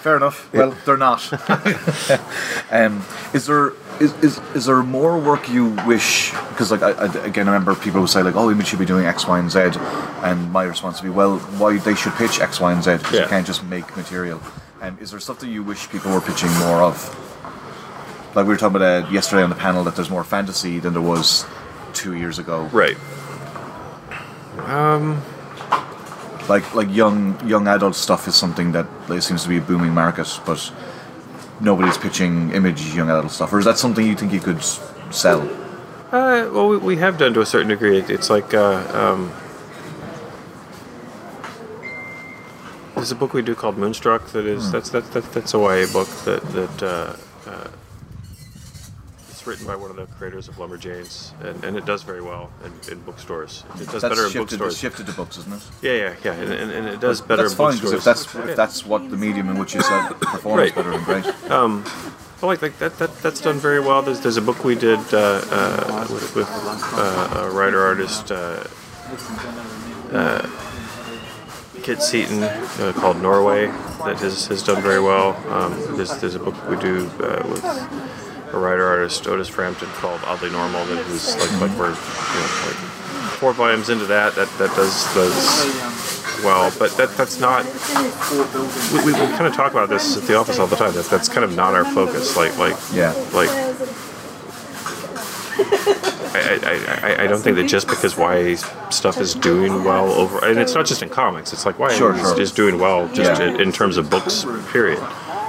Fair 0.00 0.16
enough. 0.16 0.50
Well, 0.54 0.74
they're 0.86 0.96
not. 0.96 1.30
um, 2.70 3.04
is 3.34 3.44
there 3.46 3.72
is, 4.00 4.14
is 4.24 4.38
is 4.54 4.64
there 4.64 4.82
more 4.82 5.18
work 5.18 5.48
you 5.48 5.66
wish? 5.86 6.30
Because 6.48 6.70
like 6.70 6.82
I, 6.82 6.92
I, 6.92 7.06
again, 7.26 7.48
I 7.48 7.52
remember 7.52 7.74
people 7.74 8.00
would 8.00 8.10
say 8.10 8.22
like, 8.22 8.34
"Oh, 8.34 8.50
Image 8.50 8.68
should 8.68 8.78
be 8.78 8.86
doing 8.86 9.04
X, 9.04 9.26
Y, 9.26 9.38
and 9.38 9.50
Z," 9.50 9.78
and 10.22 10.50
my 10.50 10.64
response 10.64 11.00
would 11.02 11.08
be, 11.08 11.14
"Well, 11.14 11.38
why 11.58 11.76
they 11.78 11.94
should 11.94 12.14
pitch 12.14 12.40
X, 12.40 12.60
Y, 12.60 12.72
and 12.72 12.82
Z? 12.82 12.96
Because 12.96 13.20
you 13.20 13.26
can't 13.26 13.46
just 13.46 13.62
make 13.64 13.96
material." 13.96 14.40
Um, 14.80 14.96
is 15.00 15.10
there 15.10 15.20
stuff 15.20 15.38
that 15.40 15.48
you 15.48 15.62
wish 15.62 15.90
people 15.90 16.10
were 16.12 16.22
pitching 16.22 16.50
more 16.58 16.82
of? 16.82 16.96
Like 18.34 18.46
we 18.46 18.54
were 18.54 18.56
talking 18.56 18.76
about 18.76 19.04
uh, 19.04 19.08
yesterday 19.10 19.42
on 19.42 19.50
the 19.50 19.56
panel 19.56 19.84
that 19.84 19.96
there's 19.96 20.10
more 20.10 20.24
fantasy 20.24 20.78
than 20.78 20.94
there 20.94 21.02
was 21.02 21.44
two 21.92 22.14
years 22.14 22.38
ago. 22.38 22.64
right. 22.72 22.96
Um. 24.66 25.22
Like 26.48 26.74
like 26.74 26.88
young 26.90 27.46
young 27.46 27.68
adult 27.68 27.94
stuff 27.94 28.26
is 28.26 28.34
something 28.34 28.72
that 28.72 28.86
like, 29.08 29.22
seems 29.22 29.42
to 29.42 29.48
be 29.48 29.58
a 29.58 29.60
booming 29.60 29.92
market, 29.92 30.40
but 30.46 30.72
nobody's 31.60 31.98
pitching 31.98 32.50
Image 32.52 32.94
young 32.94 33.10
adult 33.10 33.30
stuff. 33.30 33.52
Or 33.52 33.58
is 33.58 33.64
that 33.64 33.78
something 33.78 34.06
you 34.06 34.14
think 34.14 34.32
you 34.32 34.40
could 34.40 34.58
s- 34.58 34.80
sell? 35.10 35.42
Uh, 36.12 36.50
well, 36.52 36.68
we, 36.68 36.76
we 36.78 36.96
have 36.96 37.18
done 37.18 37.32
to 37.34 37.40
a 37.40 37.46
certain 37.46 37.68
degree. 37.68 37.98
It, 37.98 38.10
it's 38.10 38.30
like 38.30 38.52
uh, 38.52 38.82
um, 38.92 39.32
there's 42.94 43.12
a 43.12 43.14
book 43.14 43.32
we 43.32 43.42
do 43.42 43.54
called 43.54 43.78
Moonstruck. 43.78 44.26
That 44.32 44.44
is 44.46 44.70
that's 44.72 44.90
that, 44.90 45.10
that 45.12 45.24
that's 45.32 45.54
a 45.54 45.58
YA 45.58 45.86
book 45.92 46.08
that 46.24 46.42
that 46.52 46.82
uh, 46.82 47.16
uh, 47.48 47.68
it's 49.40 49.46
written 49.46 49.66
by 49.66 49.74
one 49.74 49.88
of 49.90 49.96
the 49.96 50.04
creators 50.16 50.48
of 50.48 50.56
Lumberjanes, 50.56 51.32
and, 51.42 51.64
and 51.64 51.74
it 51.78 51.86
does 51.86 52.02
very 52.02 52.20
well 52.20 52.50
in, 52.62 52.92
in 52.92 53.00
bookstores. 53.04 53.64
It 53.80 53.88
does 53.88 54.02
better 54.02 54.26
in 54.26 54.30
shifted, 54.30 54.58
bookstores. 54.58 54.78
shifted 54.78 55.06
to 55.06 55.12
books, 55.12 55.38
isn't 55.38 55.54
it? 55.54 55.62
Yeah, 55.80 55.92
yeah, 55.92 56.16
yeah, 56.22 56.32
and, 56.34 56.52
and, 56.52 56.70
and 56.70 56.86
it 56.86 57.00
does 57.00 57.22
better 57.22 57.44
that's 57.44 57.52
in 57.54 57.56
fine 57.56 57.74
because 57.76 57.92
bookstores. 58.04 58.26
if 58.26 58.32
that's 58.34 58.50
if 58.50 58.56
that's 58.56 58.84
what 58.84 59.10
the 59.10 59.16
medium 59.16 59.48
in 59.48 59.58
which 59.58 59.74
you 59.74 59.80
sell 59.80 60.12
performs 60.20 60.58
Right. 60.60 60.74
better, 60.74 60.90
then 60.90 61.04
great. 61.04 61.24
Well, 61.48 62.48
like, 62.48 62.60
like 62.62 62.78
that, 62.80 62.98
that 62.98 63.16
that's 63.18 63.40
done 63.40 63.58
very 63.58 63.80
well. 63.80 64.02
There's 64.02 64.20
there's 64.20 64.36
a 64.36 64.42
book 64.42 64.62
we 64.62 64.74
did 64.74 64.98
uh, 65.14 65.40
uh, 65.50 66.06
with, 66.10 66.34
with 66.36 66.48
uh, 66.50 67.46
a 67.46 67.50
writer 67.50 67.80
artist 67.82 68.30
uh, 68.30 68.64
uh, 70.12 70.48
Kit 71.82 72.02
Seaton 72.02 72.42
uh, 72.42 72.92
called 72.94 73.16
Norroway 73.16 73.68
that 74.04 74.18
has, 74.20 74.46
has 74.48 74.62
done 74.62 74.82
very 74.82 75.00
well. 75.00 75.34
Um, 75.50 75.96
there's 75.96 76.14
there's 76.20 76.34
a 76.34 76.38
book 76.38 76.54
we 76.68 76.76
do 76.76 77.06
uh, 77.20 77.42
with 77.48 77.64
a 78.52 78.58
writer 78.58 78.86
artist 78.86 79.26
Otis 79.26 79.48
Frampton 79.48 79.88
called 79.90 80.20
Oddly 80.24 80.50
Normal 80.50 80.84
that 80.86 81.06
was 81.08 81.36
like 81.36 81.52
like 81.60 81.78
we're 81.78 81.88
you 81.90 81.94
know, 81.94 82.66
like 82.66 82.76
four 83.38 83.52
volumes 83.52 83.88
into 83.88 84.06
that 84.06 84.34
that 84.34 84.48
that 84.58 84.74
does 84.76 85.14
does 85.14 86.44
well, 86.44 86.72
but 86.78 86.90
that 86.96 87.10
that's 87.16 87.38
not 87.38 87.64
we, 88.92 89.04
we, 89.04 89.12
we 89.12 89.26
kind 89.36 89.46
of 89.46 89.54
talk 89.54 89.72
about 89.72 89.88
this 89.88 90.16
at 90.16 90.22
the 90.24 90.34
office 90.36 90.58
all 90.58 90.66
the 90.66 90.76
time. 90.76 90.92
That, 90.94 91.06
that's 91.06 91.28
kind 91.28 91.44
of 91.44 91.54
not 91.54 91.74
our 91.74 91.84
focus. 91.84 92.36
Like, 92.36 92.56
like, 92.58 92.76
Yeah. 92.92 93.12
like. 93.34 93.48
I, 96.32 96.58
I, 96.62 97.08
I, 97.08 97.24
I 97.24 97.26
don't 97.26 97.40
think 97.40 97.56
that 97.56 97.66
just 97.68 97.88
because 97.88 98.16
YA 98.16 98.56
stuff 98.90 99.18
is 99.20 99.34
doing 99.34 99.84
well 99.84 100.10
over, 100.12 100.44
and 100.44 100.58
it's 100.58 100.74
not 100.74 100.86
just 100.86 101.02
in 101.02 101.08
comics. 101.08 101.52
It's 101.52 101.66
like 101.66 101.78
YA 101.78 101.88
Sure, 101.90 102.14
is, 102.14 102.20
sure. 102.20 102.40
is 102.40 102.52
doing 102.52 102.78
well 102.78 103.08
just 103.08 103.40
Yeah. 103.40 103.48
in, 103.48 103.60
in 103.60 103.72
terms 103.72 103.96
of 103.96 104.08
books. 104.08 104.46
Period. 104.72 104.98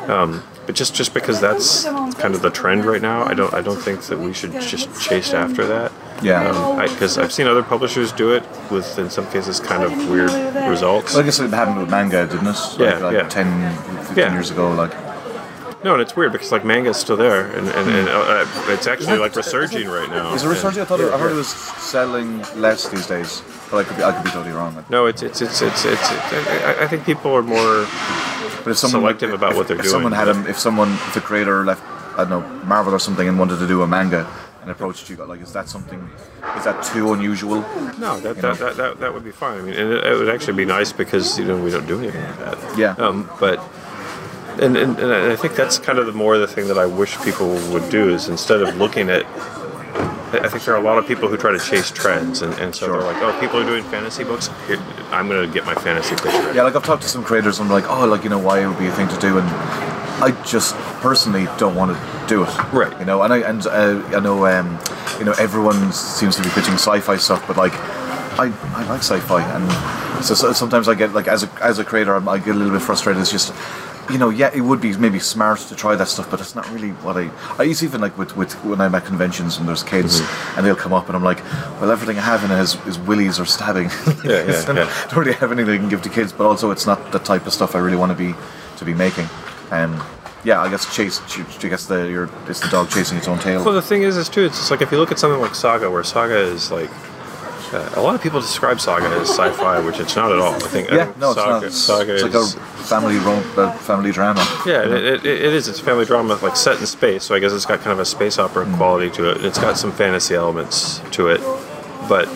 Um, 0.10 0.44
but 0.72 0.78
just 0.78 0.96
just 0.96 1.14
because 1.14 1.42
that's 1.42 1.84
kind 1.84 2.34
of 2.34 2.42
the 2.42 2.50
trend 2.50 2.86
right 2.86 3.02
now, 3.02 3.26
I 3.26 3.34
don't 3.34 3.54
I 3.54 3.62
don't 3.62 3.82
think 3.82 4.04
that 4.04 4.18
we 4.18 4.32
should 4.32 4.54
just 4.54 4.88
chase 5.02 5.34
after 5.34 5.66
that. 5.68 5.92
Yeah. 6.24 6.88
Because 6.88 7.18
I've 7.18 7.34
seen 7.34 7.46
other 7.48 7.62
publishers 7.62 8.14
do 8.14 8.32
it 8.32 8.44
with, 8.70 8.98
in 8.98 9.10
some 9.10 9.26
cases, 9.32 9.60
kind 9.60 9.84
of 9.84 9.92
weird 10.10 10.32
results. 10.70 11.14
Well, 11.14 11.24
I 11.24 11.26
guess 11.26 11.40
it 11.40 11.50
happened 11.50 11.80
with 11.80 11.90
manga, 11.90 12.26
didn't 12.26 12.48
it? 12.48 12.56
Yeah, 12.80 12.94
like, 12.94 13.02
like 13.02 13.14
yeah. 13.16 13.28
10, 13.28 13.98
15 13.98 14.18
Yeah. 14.18 14.32
years 14.34 14.52
ago. 14.52 14.72
Like, 14.72 14.94
No, 15.84 15.94
and 15.94 16.02
it's 16.02 16.16
weird 16.16 16.32
because 16.32 16.52
like 16.54 16.64
manga's 16.64 16.96
still 16.96 17.18
there, 17.18 17.48
and, 17.58 17.68
and, 17.68 17.90
and 17.90 18.08
uh, 18.08 18.46
it's 18.68 18.88
actually 18.88 19.18
like 19.18 19.36
resurging 19.36 19.90
right 19.90 20.10
now. 20.10 20.34
is 20.36 20.44
it 20.46 20.48
resurging? 20.48 20.84
I 20.84 20.86
thought 20.86 21.02
it, 21.02 21.12
I 21.12 21.18
heard 21.18 21.32
it 21.34 21.42
was 21.46 21.52
selling 21.94 22.30
less 22.56 22.88
these 22.88 23.08
days, 23.08 23.42
but 23.70 23.78
I 23.80 23.84
could 23.84 23.98
be, 23.98 24.04
I 24.04 24.12
could 24.14 24.24
be 24.24 24.30
totally 24.30 24.54
wrong. 24.54 24.86
No, 24.90 25.08
it's 25.08 25.22
it's 25.24 25.42
it's 25.42 25.60
it's 25.62 25.84
it's. 25.86 26.08
I, 26.70 26.84
I 26.84 26.88
think 26.88 27.04
people 27.04 27.34
are 27.34 27.42
more. 27.44 27.88
But 28.64 28.72
if 28.72 28.78
someone 28.78 29.02
selective 29.02 29.34
about 29.34 29.52
if, 29.52 29.58
what 29.58 29.68
they're 29.68 29.78
if 29.78 29.84
doing, 29.84 29.92
someone 29.92 30.12
had 30.12 30.28
a, 30.28 30.50
if 30.50 30.58
someone, 30.58 30.92
if 30.92 31.14
the 31.14 31.22
creator 31.22 31.64
left, 31.64 31.84
I 32.18 32.26
don't 32.26 32.30
know, 32.30 32.42
Marvel 32.66 32.94
or 32.94 33.00
something, 33.00 33.28
and 33.28 33.38
wanted 33.38 33.60
to 33.60 33.68
do 33.68 33.82
a 33.82 33.88
manga 33.88 34.26
and 34.62 34.70
approached 34.70 35.10
you, 35.10 35.16
like, 35.18 35.42
is 35.42 35.54
that 35.54 35.68
something? 35.68 36.08
Is 36.58 36.64
that 36.66 36.84
too 36.84 37.14
unusual? 37.14 37.62
No, 37.98 38.20
that 38.20 38.38
that, 38.38 38.60
that, 38.60 38.78
that, 38.78 39.00
that 39.00 39.14
would 39.14 39.24
be 39.24 39.32
fine. 39.32 39.60
I 39.60 39.62
mean, 39.64 39.74
and 39.74 39.92
it, 39.92 40.06
it 40.06 40.18
would 40.18 40.30
actually 40.30 40.58
be 40.58 40.66
nice 40.66 40.92
because 40.94 41.40
you 41.40 41.46
know 41.46 41.58
we 41.62 41.72
don't 41.72 41.88
do 41.88 42.00
anything 42.00 42.24
like 42.24 42.40
that. 42.40 42.78
Yeah. 42.78 42.96
Um, 42.98 43.30
but. 43.40 43.60
And, 44.60 44.76
and, 44.76 45.00
and 45.00 45.14
I 45.14 45.38
think 45.38 45.56
that's 45.56 45.80
kind 45.80 45.98
of 45.98 46.06
the 46.06 46.12
more 46.12 46.38
the 46.38 46.46
thing 46.46 46.68
that 46.68 46.78
I 46.78 46.86
wish 46.86 47.18
people 47.22 47.48
would 47.72 47.90
do 47.90 48.10
is 48.10 48.28
instead 48.28 48.62
of 48.62 48.76
looking 48.76 49.10
at 49.10 49.26
I 50.34 50.48
think 50.48 50.64
there 50.64 50.74
are 50.76 50.80
a 50.80 50.84
lot 50.84 50.98
of 50.98 51.06
people 51.08 51.28
who 51.28 51.38
try 51.38 51.52
to 51.52 51.60
chase 51.60 51.92
trends, 51.92 52.42
and, 52.42 52.54
and 52.56 52.74
so 52.74 52.86
Sure. 52.88 52.98
they're 53.02 53.12
like, 53.14 53.22
"Oh, 53.22 53.38
people 53.40 53.60
are 53.60 53.66
doing 53.66 53.84
fantasy 53.86 54.24
books. 54.24 54.50
Here, 54.68 54.78
I'm 55.12 55.28
going 55.28 55.46
to 55.46 55.54
get 55.54 55.66
my 55.66 55.76
fantasy 55.76 56.16
picture. 56.16 56.54
Yeah, 56.54 56.64
like 56.64 56.76
I've 56.76 56.84
talked 56.86 57.04
to 57.04 57.10
some 57.10 57.24
creators, 57.24 57.60
and 57.60 57.68
I'm 57.68 57.74
like, 57.74 57.90
oh, 57.90 58.06
like 58.06 58.24
you 58.24 58.30
know, 58.30 58.40
why 58.40 58.60
it 58.64 58.68
would 58.68 58.80
be 58.80 58.88
a 58.88 58.92
thing 58.94 59.08
to 59.10 59.18
do, 59.20 59.38
and 59.38 59.48
I 60.24 60.32
just 60.46 60.76
personally 61.02 61.48
don't 61.58 61.76
want 61.76 61.96
to 61.96 62.28
do 62.28 62.44
it. 62.44 62.72
Right. 62.72 62.98
You 63.00 63.06
know, 63.06 63.22
and 63.24 63.34
I 63.34 63.38
and 63.40 63.66
uh, 63.68 64.02
I 64.16 64.20
know, 64.20 64.46
um, 64.46 64.80
you 65.20 65.26
know, 65.26 65.34
everyone 65.40 65.92
seems 65.92 66.36
to 66.38 66.42
be 66.44 66.50
pitching 66.50 66.76
sci-fi 66.76 67.18
stuff, 67.18 67.46
but 67.48 67.58
like, 67.58 67.74
I, 68.40 68.54
I 68.76 68.84
like 68.88 69.00
sci-fi, 69.04 69.42
and 69.56 70.24
so, 70.24 70.34
so 70.36 70.54
sometimes 70.54 70.88
I 70.88 70.96
get 70.96 71.14
like 71.14 71.28
as 71.28 71.44
a 71.44 71.50
as 71.62 71.80
a 71.80 71.84
creator, 71.84 72.16
I'm, 72.16 72.30
I 72.30 72.38
get 72.38 72.56
a 72.56 72.58
little 72.58 72.74
bit 72.74 72.82
frustrated. 72.82 73.22
It's 73.22 73.32
just. 73.32 73.54
You 74.10 74.18
know, 74.18 74.30
yeah, 74.30 74.52
it 74.54 74.62
would 74.62 74.82
be 74.82 74.96
maybe 74.98 75.20
smart 75.20 75.60
to 75.60 75.76
try 75.76 75.96
that 75.96 76.08
stuff, 76.08 76.30
but 76.30 76.42
it's 76.42 76.56
not 76.56 76.70
really 76.72 76.90
what 76.90 77.16
I. 77.18 77.30
I 77.58 77.64
used 77.64 77.80
to 77.82 77.86
even 77.86 78.02
like 78.02 78.18
with, 78.18 78.36
with 78.36 78.54
when 78.66 78.82
I'm 78.82 78.94
at 78.96 79.06
conventions 79.06 79.58
and 79.58 79.68
there's 79.68 79.84
kids 79.84 80.22
and 80.58 80.66
they'll 80.66 80.76
come 80.76 80.92
up 80.92 81.08
and 81.08 81.16
I'm 81.16 81.24
like, 81.24 81.44
well, 81.80 81.92
everything 81.92 82.18
I 82.18 82.22
have 82.22 82.44
in 82.44 82.52
it 82.52 82.60
is, 82.60 82.76
is 82.88 83.00
willies 83.00 83.40
or 83.40 83.46
stabbing. 83.46 83.90
Yeah, 84.24 84.44
yeah, 84.46 84.64
I 84.68 84.74
yeah. 84.74 85.08
don't 85.10 85.16
really 85.18 85.34
have 85.34 85.52
anything 85.52 85.74
I 85.74 85.78
can 85.78 85.90
give 85.90 86.02
to 86.04 86.10
kids, 86.10 86.32
but 86.32 86.46
also 86.46 86.72
it's 86.72 86.86
not 86.86 87.12
the 87.12 87.20
type 87.20 87.48
of 87.48 87.54
stuff 87.54 87.76
I 87.76 87.80
really 87.80 87.98
want 87.98 88.12
to 88.12 88.18
be 88.18 88.36
to 88.78 88.86
be 88.86 88.94
making. 88.94 89.28
Um, 89.72 90.04
yeah, 90.44 90.62
I 90.62 90.70
guess 90.70 90.94
chase. 90.96 91.20
ch- 91.28 91.40
I 91.64 91.70
guess 91.70 91.86
the 91.86 92.10
you're, 92.10 92.30
it's 92.48 92.60
the 92.60 92.68
dog 92.70 92.90
chasing 92.90 93.18
its 93.18 93.28
own 93.28 93.40
tail. 93.40 93.64
Well, 93.64 93.74
the 93.74 93.82
thing 93.82 94.04
is, 94.04 94.18
is 94.18 94.28
too, 94.30 94.44
it's 94.46 94.58
just 94.58 94.72
like 94.72 94.82
if 94.82 94.92
you 94.92 94.98
look 94.98 95.12
at 95.12 95.20
something 95.20 95.40
like 95.40 95.56
Saga, 95.56 95.90
where 95.90 96.04
Saga 96.04 96.38
is 96.38 96.72
like, 96.72 96.90
uh, 97.74 97.90
a 97.96 98.02
lot 98.02 98.16
of 98.16 98.22
people 98.22 98.40
describe 98.42 98.80
Saga 98.80 99.08
as 99.08 99.30
sci-fi, 99.30 99.80
which 99.86 100.00
it's 100.00 100.16
not 100.16 100.32
at 100.32 100.40
all. 100.40 100.54
I 100.54 100.60
think 100.60 100.92
uh, 100.92 100.96
yeah, 100.96 101.14
no, 101.18 101.32
it's 101.32 101.40
Saga, 101.42 101.66
not. 101.66 101.72
Saga 101.74 102.14
it's 102.16 102.24
is, 102.24 102.56
like 102.56 102.64
a 102.64 102.84
family 102.84 103.18
rom- 103.18 103.44
uh, 103.58 103.72
family 103.80 104.12
drama. 104.12 104.42
yeah, 104.66 104.84
it, 104.84 104.92
it, 104.92 105.26
it 105.26 105.54
is. 105.54 105.68
It's 105.68 105.80
a 105.80 105.84
family 105.84 106.06
drama, 106.06 106.36
like 106.42 106.56
set 106.56 106.80
in 106.80 106.86
space. 106.86 107.24
So 107.24 107.36
I 107.36 107.40
guess 107.40 107.54
it's 107.54 107.66
got 107.66 107.80
kind 107.80 107.92
of 107.94 108.00
a 108.00 108.06
space 108.06 108.38
opera 108.40 108.66
Mm. 108.66 108.78
quality 108.78 109.10
to 109.12 109.32
it. 109.32 109.46
It's 109.46 109.58
got 109.60 109.78
some 109.78 109.92
fantasy 109.92 110.36
elements 110.36 111.00
to 111.12 111.28
it, 111.30 111.42
but. 112.08 112.28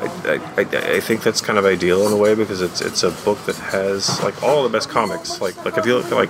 I, 0.00 0.34
I, 0.56 0.60
I- 0.60 0.94
I 0.96 1.00
think 1.00 1.22
that's 1.22 1.40
kind 1.40 1.58
of 1.58 1.64
ideal 1.64 2.06
in 2.06 2.12
a 2.12 2.16
way 2.16 2.34
because 2.34 2.60
it's 2.60 2.82
it's 2.82 3.04
a 3.04 3.10
book 3.24 3.38
that 3.46 3.56
has 3.56 4.22
like 4.22 4.42
all 4.42 4.62
the 4.62 4.68
best 4.68 4.90
comics. 4.90 5.40
Like 5.40 5.56
like 5.64 5.78
if 5.78 5.86
you 5.86 5.94
look 5.96 6.04
at 6.06 6.12
like 6.12 6.28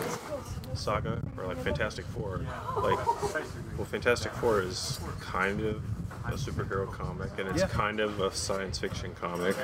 Saga 0.75 1.21
or 1.37 1.47
like 1.47 1.59
Fantastic 1.59 2.05
Four, 2.07 2.41
like 2.77 3.05
well, 3.77 3.85
Fantastic 3.91 4.31
Four 4.35 4.61
is 4.61 5.01
kind 5.21 5.61
of 5.63 5.83
a 6.29 6.37
superhero 6.37 6.91
comic 6.91 7.31
and 7.39 7.49
it's 7.49 7.61
Yeah. 7.61 7.69
kind 7.69 8.01
of 8.01 8.21
a 8.21 8.31
science 8.33 8.79
fiction 8.79 9.15
comic, 9.21 9.57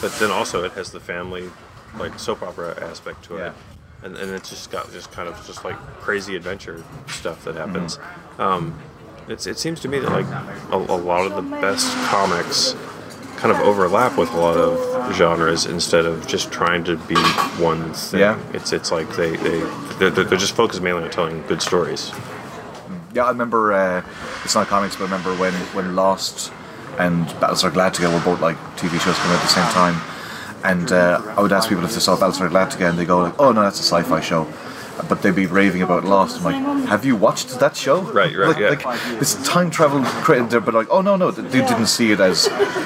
but 0.00 0.12
then 0.20 0.30
also 0.30 0.62
it 0.64 0.72
has 0.72 0.90
the 0.90 1.00
family 1.00 1.50
like 1.98 2.18
soap 2.18 2.42
opera 2.42 2.76
aspect 2.82 3.24
to 3.24 3.36
it. 3.36 3.40
Yeah. 3.40 3.52
And, 4.02 4.16
and 4.16 4.30
it's 4.32 4.50
just 4.50 4.70
got 4.70 4.90
just 4.92 5.10
kind 5.12 5.28
of 5.28 5.36
just 5.46 5.64
like 5.64 5.76
crazy 6.00 6.36
adventure 6.36 6.82
stuff 7.08 7.44
that 7.44 7.54
happens. 7.56 7.98
Um, 8.38 8.78
it's, 9.28 9.46
it 9.46 9.58
seems 9.58 9.80
to 9.80 9.88
me 9.88 9.98
that 10.00 10.10
like 10.10 10.26
a, 10.70 10.76
a 10.76 10.96
lot 10.96 11.24
of 11.26 11.34
the 11.36 11.42
best 11.60 11.90
comics 12.08 12.74
kind 13.36 13.50
of 13.50 13.58
overlap 13.60 14.16
with 14.18 14.30
a 14.32 14.36
lot 14.36 14.56
of 14.56 15.14
genres 15.14 15.66
instead 15.66 16.04
of 16.06 16.26
just 16.26 16.52
trying 16.52 16.84
to 16.84 16.96
be 17.08 17.16
one 17.62 17.92
thing. 17.94 18.20
Yeah. 18.20 18.38
It's 18.52 18.72
it's 18.72 18.92
like 18.92 19.08
they 19.16 19.36
they 19.36 19.60
they're, 19.98 20.10
they're 20.10 20.38
just 20.38 20.54
focused 20.54 20.82
mainly 20.82 21.04
on 21.04 21.10
telling 21.10 21.42
good 21.46 21.60
stories. 21.62 22.12
Yeah, 23.14 23.24
I 23.24 23.28
remember. 23.30 23.72
Uh, 23.72 24.02
it's 24.44 24.54
not 24.54 24.66
comics, 24.66 24.96
but 24.96 25.02
I 25.02 25.06
remember 25.06 25.34
when 25.36 25.52
when 25.74 25.94
Lost 25.94 26.52
and 26.98 27.26
Battlestar 27.40 27.70
Galactica 27.70 28.12
were 28.12 28.24
both 28.24 28.40
like 28.40 28.56
TV 28.76 29.00
shows 29.00 29.16
coming 29.18 29.32
out 29.36 29.40
at 29.40 29.42
the 29.42 29.48
same 29.48 29.70
time. 29.72 29.96
And 30.64 30.90
uh, 30.92 31.20
I 31.36 31.40
would 31.42 31.52
ask 31.52 31.68
people 31.68 31.84
if 31.84 31.92
they 31.92 32.00
saw 32.00 32.16
Battlestar 32.16 32.48
Galactica, 32.50 32.88
and 32.88 32.98
they 32.98 33.04
go 33.04 33.18
like, 33.20 33.34
"Oh 33.38 33.52
no, 33.52 33.62
that's 33.62 33.78
a 33.80 33.82
sci-fi 33.84 34.20
show." 34.20 34.46
But 35.08 35.22
they'd 35.22 35.34
be 35.34 35.46
raving 35.46 35.82
about 35.82 36.04
Lost. 36.04 36.38
I'm 36.38 36.44
like, 36.44 36.86
"Have 36.88 37.04
you 37.04 37.14
watched 37.16 37.60
that 37.60 37.76
show?" 37.76 38.00
Right, 38.02 38.34
right, 38.36 38.48
Like, 38.48 38.58
yeah. 38.58 38.90
like 38.90 39.20
it's 39.20 39.34
time 39.46 39.70
travel 39.70 40.02
created 40.24 40.50
there, 40.50 40.60
but 40.60 40.74
like, 40.74 40.88
oh 40.90 41.02
no, 41.02 41.16
no, 41.16 41.30
they 41.30 41.60
didn't 41.60 41.86
see 41.88 42.10
it 42.12 42.20
as 42.20 42.42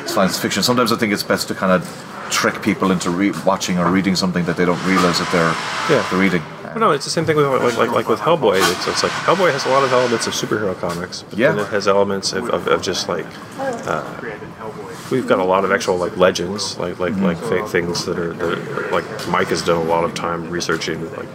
science 0.07 0.39
fiction. 0.39 0.63
Sometimes 0.63 0.91
I 0.93 0.97
think 0.97 1.13
it's 1.13 1.23
best 1.23 1.49
to 1.49 1.55
kind 1.55 1.73
of 1.73 1.83
trick 2.31 2.61
people 2.63 2.91
into 2.91 3.09
re- 3.11 3.33
watching 3.47 3.79
or 3.79 3.91
reading 3.91 4.15
something 4.17 4.45
that 4.47 4.57
they 4.57 4.65
don't 4.67 4.83
realize 4.85 5.19
that 5.19 5.31
they're 5.33 5.55
Yeah. 5.97 6.05
they're 6.11 6.21
reading. 6.21 6.43
Well, 6.75 6.81
no, 6.81 6.91
it's 6.93 7.05
the 7.05 7.11
same 7.11 7.25
thing 7.25 7.37
with 7.37 7.47
like 7.47 7.77
like, 7.77 7.91
like 7.91 8.09
with 8.09 8.21
Hellboy. 8.21 8.59
It's, 8.59 8.87
it's 8.87 9.03
like 9.03 9.13
Hellboy 9.13 9.53
has 9.53 9.65
a 9.67 9.71
lot 9.71 9.85
of 9.85 9.93
elements 9.93 10.27
of 10.27 10.33
superhero 10.35 10.79
comics, 10.79 11.23
but 11.23 11.39
then 11.39 11.59
it 11.59 11.69
has 11.69 11.89
elements 11.89 12.33
of, 12.33 12.49
of, 12.51 12.67
of 12.69 12.83
just 12.83 13.09
like 13.09 13.27
uh, 13.59 14.21
we've 15.11 15.27
got 15.27 15.39
a 15.39 15.45
lot 15.45 15.65
of 15.65 15.73
actual 15.73 15.97
like 15.97 16.17
legends, 16.17 16.79
like 16.79 16.99
like 16.99 17.17
like 17.17 17.41
th- 17.49 17.67
things 17.67 18.05
that 18.07 18.19
are, 18.19 18.33
that 18.35 18.59
are 18.69 18.91
like 18.91 19.05
Mike 19.29 19.49
has 19.49 19.63
done 19.63 19.77
a 19.81 19.89
lot 19.89 20.05
of 20.05 20.15
time 20.15 20.51
researching 20.51 21.11
like 21.17 21.29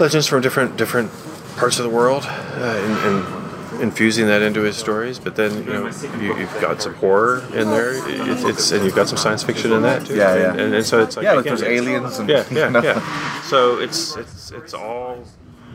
legends 0.00 0.26
from 0.26 0.40
different 0.40 0.76
different 0.76 1.10
parts 1.56 1.78
of 1.78 1.84
the 1.84 1.90
world 1.90 2.24
uh, 2.26 2.82
and, 2.84 3.24
and 3.24 3.39
infusing 3.80 4.26
that 4.26 4.42
into 4.42 4.62
his 4.62 4.76
stories. 4.76 5.18
But 5.18 5.36
then 5.36 5.64
you 5.64 5.72
know 5.72 5.90
you, 6.20 6.36
you've 6.38 6.60
got 6.60 6.82
some 6.82 6.94
horror 6.94 7.42
in 7.54 7.68
there. 7.68 7.94
It, 8.08 8.48
it's 8.48 8.70
and 8.70 8.84
you've 8.84 8.94
got 8.94 9.08
some 9.08 9.18
science 9.18 9.42
fiction 9.42 9.72
in 9.72 9.82
that 9.82 10.06
too. 10.06 10.16
Yeah, 10.16 10.36
yeah. 10.36 10.50
And, 10.50 10.74
and 10.74 10.84
so 10.86 11.02
it's 11.02 11.16
like 11.16 11.24
Yeah, 11.24 11.32
like 11.32 11.46
again, 11.46 11.56
there's 11.56 11.68
aliens 11.68 12.18
and 12.18 12.28
yeah, 12.28 12.44
yeah, 12.50 12.82
yeah. 12.82 13.42
So 13.42 13.78
it's 13.78 14.16
it's 14.16 14.50
it's 14.52 14.74
all 14.74 15.24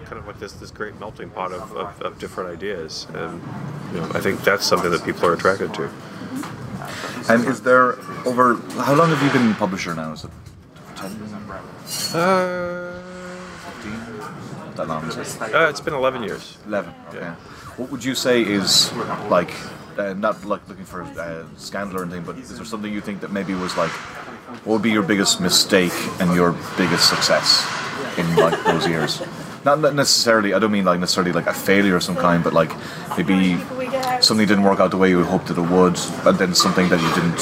kind 0.05 0.17
of 0.17 0.27
like 0.27 0.39
this 0.39 0.53
this 0.53 0.71
great 0.71 0.99
melting 0.99 1.29
pot 1.29 1.51
of, 1.51 1.75
of, 1.75 2.01
of 2.01 2.19
different 2.19 2.49
ideas, 2.51 3.07
and 3.13 3.41
you 3.93 3.99
know, 4.01 4.09
I 4.13 4.21
think 4.21 4.43
that's 4.43 4.65
something 4.65 4.91
that 4.91 5.03
people 5.03 5.25
are 5.25 5.33
attracted 5.33 5.73
to. 5.73 5.89
And 7.27 7.43
is 7.45 7.61
there 7.61 7.97
over 8.25 8.55
how 8.83 8.93
long 8.93 9.09
have 9.09 9.21
you 9.23 9.31
been 9.31 9.55
publisher 9.55 9.95
now? 9.95 10.13
Is 10.13 10.25
it 10.25 10.31
ten 10.95 11.11
years? 11.17 12.15
Uh, 12.15 13.01
that 14.75 14.87
long, 14.87 15.09
it? 15.09 15.41
uh, 15.41 15.69
it's 15.69 15.81
been 15.81 15.93
11 15.93 16.23
years. 16.23 16.57
Eleven. 16.67 16.93
Okay. 17.09 17.19
Yeah. 17.19 17.35
What 17.77 17.91
would 17.91 18.03
you 18.05 18.15
say 18.15 18.41
is 18.41 18.93
like 19.29 19.51
uh, 19.97 20.13
not 20.13 20.45
like 20.45 20.67
looking 20.67 20.85
for 20.85 21.03
uh, 21.03 21.45
scandal 21.57 21.99
or 21.99 22.03
anything, 22.03 22.23
but 22.23 22.37
is 22.37 22.55
there 22.55 22.65
something 22.65 22.91
you 22.91 23.01
think 23.01 23.21
that 23.21 23.31
maybe 23.31 23.53
was 23.53 23.75
like 23.77 23.91
what 24.63 24.73
would 24.73 24.81
be 24.81 24.91
your 24.91 25.03
biggest 25.03 25.41
mistake 25.41 25.93
and 26.19 26.33
your 26.33 26.53
biggest 26.77 27.09
success 27.09 27.67
in 28.17 28.35
like 28.35 28.63
those 28.63 28.87
years? 28.87 29.21
Not 29.65 29.81
necessarily. 29.95 30.53
I 30.53 30.59
don't 30.59 30.71
mean 30.71 30.85
like 30.85 30.99
necessarily 30.99 31.31
like 31.31 31.47
a 31.47 31.53
failure 31.53 31.95
of 31.95 32.03
some 32.03 32.15
kind, 32.15 32.43
but 32.43 32.53
like 32.53 32.71
maybe 33.17 33.57
something 34.21 34.47
didn't 34.47 34.63
work 34.63 34.79
out 34.79 34.91
the 34.91 34.97
way 34.97 35.09
you 35.09 35.23
hoped 35.23 35.47
that 35.47 35.57
it 35.57 35.69
would, 35.69 35.99
and 36.25 36.37
then 36.37 36.53
something 36.53 36.87
that 36.89 37.01
you 37.01 37.09
didn't. 37.15 37.41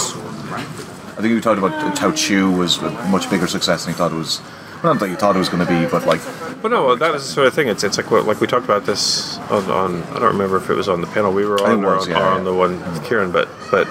I 1.13 1.21
think 1.21 1.33
you 1.33 1.41
talked 1.41 1.59
about 1.59 1.95
Tao 1.95 2.11
Chew 2.11 2.51
was 2.51 2.77
a 2.77 2.89
much 3.09 3.29
bigger 3.29 3.47
success 3.47 3.85
than 3.85 3.93
you 3.93 3.97
thought 3.97 4.11
it 4.11 4.15
was. 4.15 4.41
Not 4.83 4.99
that 4.99 5.09
you 5.09 5.15
thought 5.15 5.35
it 5.35 5.39
was 5.39 5.49
going 5.49 5.65
to 5.65 5.71
be, 5.71 5.85
but 5.89 6.05
like 6.05 6.21
But 6.63 6.71
no, 6.71 6.85
well, 6.85 6.95
that 6.95 7.13
is 7.13 7.27
the 7.27 7.29
sort 7.33 7.47
of 7.47 7.53
thing. 7.53 7.67
It's 7.67 7.83
it's 7.83 7.97
like 7.97 8.09
like 8.09 8.39
we 8.39 8.47
talked 8.47 8.63
about 8.63 8.85
this 8.85 9.37
on, 9.51 9.69
on 9.69 10.01
I 10.03 10.13
don't 10.19 10.31
remember 10.31 10.55
if 10.55 10.69
it 10.69 10.75
was 10.75 10.87
on 10.87 11.01
the 11.01 11.07
panel 11.07 11.33
we 11.33 11.45
were 11.45 11.61
on 11.61 11.79
it 11.79 11.85
or 11.85 11.97
on, 11.97 12.09
yeah, 12.09 12.35
or 12.35 12.37
yeah. 12.37 12.43
the 12.43 12.53
one 12.53 12.79
with 12.79 13.05
Kieran, 13.05 13.33
but 13.33 13.49
but 13.69 13.85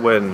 when 0.00 0.32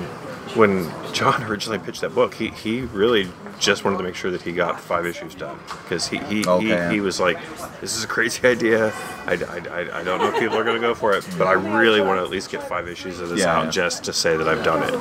when 0.54 0.88
John 1.12 1.42
originally 1.50 1.80
pitched 1.80 2.02
that 2.02 2.14
book, 2.14 2.34
he, 2.34 2.48
he 2.50 2.82
really 2.82 3.28
just 3.58 3.84
wanted 3.84 3.98
to 3.98 4.04
make 4.04 4.14
sure 4.14 4.30
that 4.30 4.42
he 4.42 4.52
got 4.52 4.80
five 4.80 5.04
issues 5.04 5.34
done 5.34 5.58
because 5.82 6.06
he 6.06 6.18
he, 6.18 6.46
Okay, 6.46 6.88
he, 6.88 6.94
he 6.94 7.00
was 7.00 7.18
like, 7.18 7.38
this 7.80 7.96
is 7.96 8.04
a 8.04 8.06
crazy 8.06 8.46
idea. 8.46 8.92
I, 9.26 9.32
I, 9.32 9.56
I, 9.68 10.00
I 10.00 10.04
don't 10.04 10.20
know 10.20 10.28
if 10.28 10.38
people 10.38 10.56
are 10.56 10.64
going 10.64 10.80
to 10.80 10.80
go 10.80 10.94
for 10.94 11.12
it, 11.12 11.26
but 11.36 11.46
I 11.46 11.52
really 11.52 12.00
want 12.00 12.18
to 12.20 12.24
at 12.24 12.30
least 12.30 12.50
get 12.50 12.62
five 12.62 12.88
issues 12.88 13.20
of 13.20 13.30
this 13.30 13.40
Yeah, 13.40 13.56
out 13.56 13.64
yeah. 13.64 13.70
just 13.70 14.04
to 14.04 14.12
say 14.12 14.36
that 14.36 14.48
I've 14.48 14.64
done 14.64 14.82
it. 14.82 14.94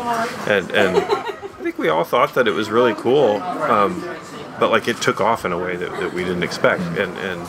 And 0.49 0.71
and 0.71 0.97
I 0.97 1.61
think 1.61 1.77
we 1.77 1.89
all 1.89 2.03
thought 2.03 2.33
that 2.33 2.47
it 2.47 2.51
was 2.51 2.69
really 2.69 2.95
cool. 2.95 3.35
Um, 3.41 4.03
but 4.59 4.71
like 4.71 4.87
it 4.87 4.97
took 4.97 5.19
off 5.21 5.45
in 5.45 5.51
a 5.51 5.57
way 5.57 5.75
that, 5.75 5.91
that 5.99 6.13
we 6.13 6.23
didn't 6.23 6.43
expect, 6.43 6.81
and 6.81 7.17
and 7.17 7.39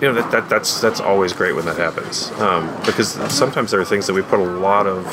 you 0.00 0.08
know 0.08 0.14
that, 0.14 0.30
that 0.30 0.48
that's 0.48 0.80
that's 0.80 1.00
always 1.00 1.32
great 1.32 1.54
when 1.54 1.64
that 1.64 1.76
happens 1.78 2.30
um, 2.32 2.68
because 2.84 3.12
sometimes 3.32 3.70
there 3.70 3.80
are 3.80 3.84
things 3.84 4.06
that 4.06 4.12
we 4.14 4.22
put 4.22 4.40
a 4.40 4.42
lot 4.42 4.86
of 4.86 5.06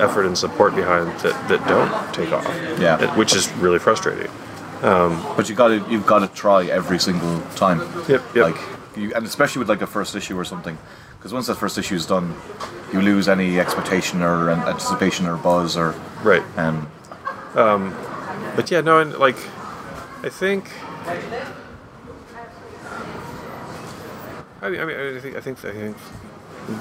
effort 0.00 0.26
and 0.26 0.36
support 0.36 0.74
behind 0.74 1.08
that, 1.20 1.48
that 1.48 1.66
don't 1.68 2.14
take 2.14 2.32
off 2.32 2.44
Yeah. 2.78 2.94
uh, 2.96 3.14
which 3.16 3.34
is 3.34 3.50
really 3.54 3.78
frustrating 3.78 4.30
But 5.36 5.48
you 5.48 5.54
got 5.54 5.68
to 5.68 5.84
you've 5.90 6.06
got 6.06 6.20
to 6.20 6.28
try 6.28 6.64
every 6.66 6.98
single 6.98 7.40
time. 7.56 7.80
Yep, 8.08 8.22
yep. 8.34 8.44
Like 8.54 8.60
you, 8.96 9.12
and 9.14 9.26
especially 9.26 9.60
with 9.60 9.68
like 9.68 9.82
a 9.82 9.86
first 9.86 10.14
issue 10.16 10.38
or 10.38 10.44
something, 10.44 10.76
because 11.18 11.32
once 11.32 11.46
that 11.46 11.56
first 11.56 11.76
issue 11.78 11.94
is 11.94 12.06
done, 12.06 12.34
you 12.92 13.00
lose 13.02 13.28
any 13.28 13.60
expectation 13.60 14.22
or 14.22 14.50
anticipation 14.50 15.26
or 15.26 15.36
buzz 15.36 15.76
or 15.76 15.94
right 16.22 16.42
um. 17.56 17.94
But 18.56 18.70
yeah 18.70 18.80
no 18.80 18.98
and 18.98 19.16
like 19.18 19.36
I 20.22 20.28
think 20.28 20.70
I 24.62 24.68
mean, 24.68 24.80
I, 24.80 24.84
mean, 24.84 25.16
I 25.16 25.20
think 25.20 25.36
I 25.36 25.40
think 25.40 25.64
I 25.64 25.72
think 25.72 25.96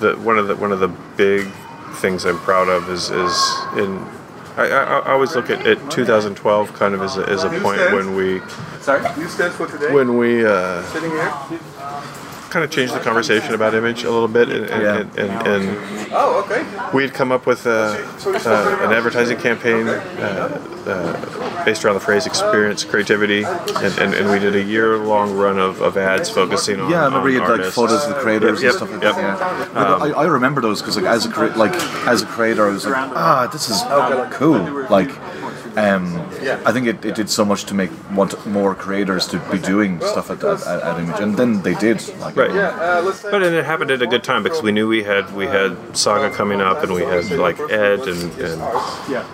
that 0.02 0.20
one 0.20 0.38
of 0.38 0.48
the 0.48 0.56
one 0.56 0.72
of 0.72 0.80
the 0.80 0.90
big 1.16 1.48
things 1.96 2.26
I'm 2.26 2.38
proud 2.40 2.68
of 2.68 2.90
is 2.90 3.10
is 3.10 3.56
in 3.78 4.06
I, 4.58 4.68
I, 4.68 5.00
I 5.00 5.12
always 5.14 5.36
look 5.36 5.50
at, 5.50 5.66
at 5.66 5.90
2012 5.90 6.74
kind 6.74 6.94
of 6.94 7.02
as 7.02 7.18
a, 7.18 7.30
as 7.30 7.46
a 7.46 7.50
point 7.62 7.80
when 7.94 8.16
we 8.16 8.42
Sorry? 8.82 9.02
You 9.18 9.28
stand 9.30 9.54
for 9.54 9.68
today? 9.68 9.94
when 9.94 10.18
we 10.18 10.46
uh, 10.46 10.84
Sitting 10.84 11.12
here? 11.12 11.32
Kind 12.50 12.66
of 12.66 12.72
changed 12.72 12.94
the 12.94 13.00
conversation 13.00 13.54
about 13.54 13.74
image 13.76 14.04
a 14.04 14.10
little 14.12 14.28
bit 14.28 14.50
and 14.50 14.66
and, 14.70 14.82
Yeah. 14.82 14.98
and, 15.00 15.20
and, 15.20 15.48
and 15.48 15.78
Oh, 16.12 16.42
okay. 16.44 16.66
we 16.94 17.04
had 17.04 17.14
come 17.14 17.32
up 17.32 17.46
with 17.46 17.66
a, 17.66 17.70
uh, 18.26 18.80
an 18.82 18.92
advertising 18.94 19.38
campaign 19.38 19.88
uh, 19.88 20.60
uh, 20.88 21.66
based 21.66 21.86
around 21.86 21.94
the 21.96 22.00
phrase 22.00 22.26
experience 22.26 22.84
creativity 22.84 23.44
and, 23.44 23.98
and, 24.00 24.14
and 24.16 24.30
we 24.32 24.40
did 24.40 24.56
a 24.56 24.64
year 24.64 24.98
long 24.98 25.36
run 25.38 25.60
of, 25.60 25.82
of 25.82 25.98
ads 25.98 26.30
focusing 26.30 26.80
on 26.80 26.90
Yeah, 26.90 27.02
I 27.02 27.06
remember 27.06 27.28
on 27.28 27.34
you 27.34 27.42
had 27.42 27.60
like 27.60 27.72
photos 27.72 28.04
of 28.06 28.10
the 28.16 28.22
creators 28.22 28.62
Yep, 28.64 28.70
and 28.72 28.78
stuff 28.78 28.92
like 28.92 29.04
yep. 29.04 29.16
that. 29.16 29.40
Yeah, 29.40 29.70
But 29.74 30.02
I, 30.02 30.22
I 30.24 30.26
remember 30.26 30.62
those 30.62 30.82
because 30.82 30.96
like 30.98 31.06
as 31.06 31.26
a 31.26 31.30
crea- 31.32 31.54
like 31.54 31.74
as 32.08 32.24
a 32.24 32.26
creator, 32.26 32.68
I 32.68 32.72
was 32.72 32.86
like, 32.86 32.96
ah, 32.96 33.48
this 33.52 33.70
is 33.70 33.82
cool. 34.36 34.60
Like, 34.90 35.10
um, 35.78 36.16
I 36.66 36.72
think 36.72 36.88
it, 36.88 37.06
it 37.06 37.16
did 37.16 37.30
so 37.30 37.46
much 37.46 37.66
to 37.66 37.74
make 37.74 37.92
want 38.12 38.46
more 38.46 38.76
creators 38.76 39.28
to 39.28 39.40
be 39.52 39.60
doing 39.60 40.00
stuff 40.00 40.30
at, 40.30 40.44
at, 40.44 40.66
at, 40.66 40.82
at 40.84 41.00
Image, 41.00 41.20
and 41.20 41.38
then 41.38 41.62
they 41.62 41.74
did. 41.76 42.06
Like, 42.20 42.36
Right. 42.36 42.50
Uh, 42.50 43.02
let's 43.04 43.22
But 43.22 43.44
and 43.44 43.56
it 43.56 43.66
happened 43.66 43.92
at 43.92 44.02
a 44.02 44.08
good 44.08 44.24
time 44.24 44.44
because 44.44 44.62
we 44.62 44.72
knew 44.72 44.88
we 44.88 45.04
had 45.04 45.34
we 45.36 45.46
had 45.46 45.78
Saga 45.96 46.34
coming 46.34 46.62
up 46.62 46.84
and 46.84 46.94
we 46.94 47.02
had 47.02 47.30
like 47.32 47.60
Ed 47.60 48.00
and, 48.08 48.32
and 48.40 48.62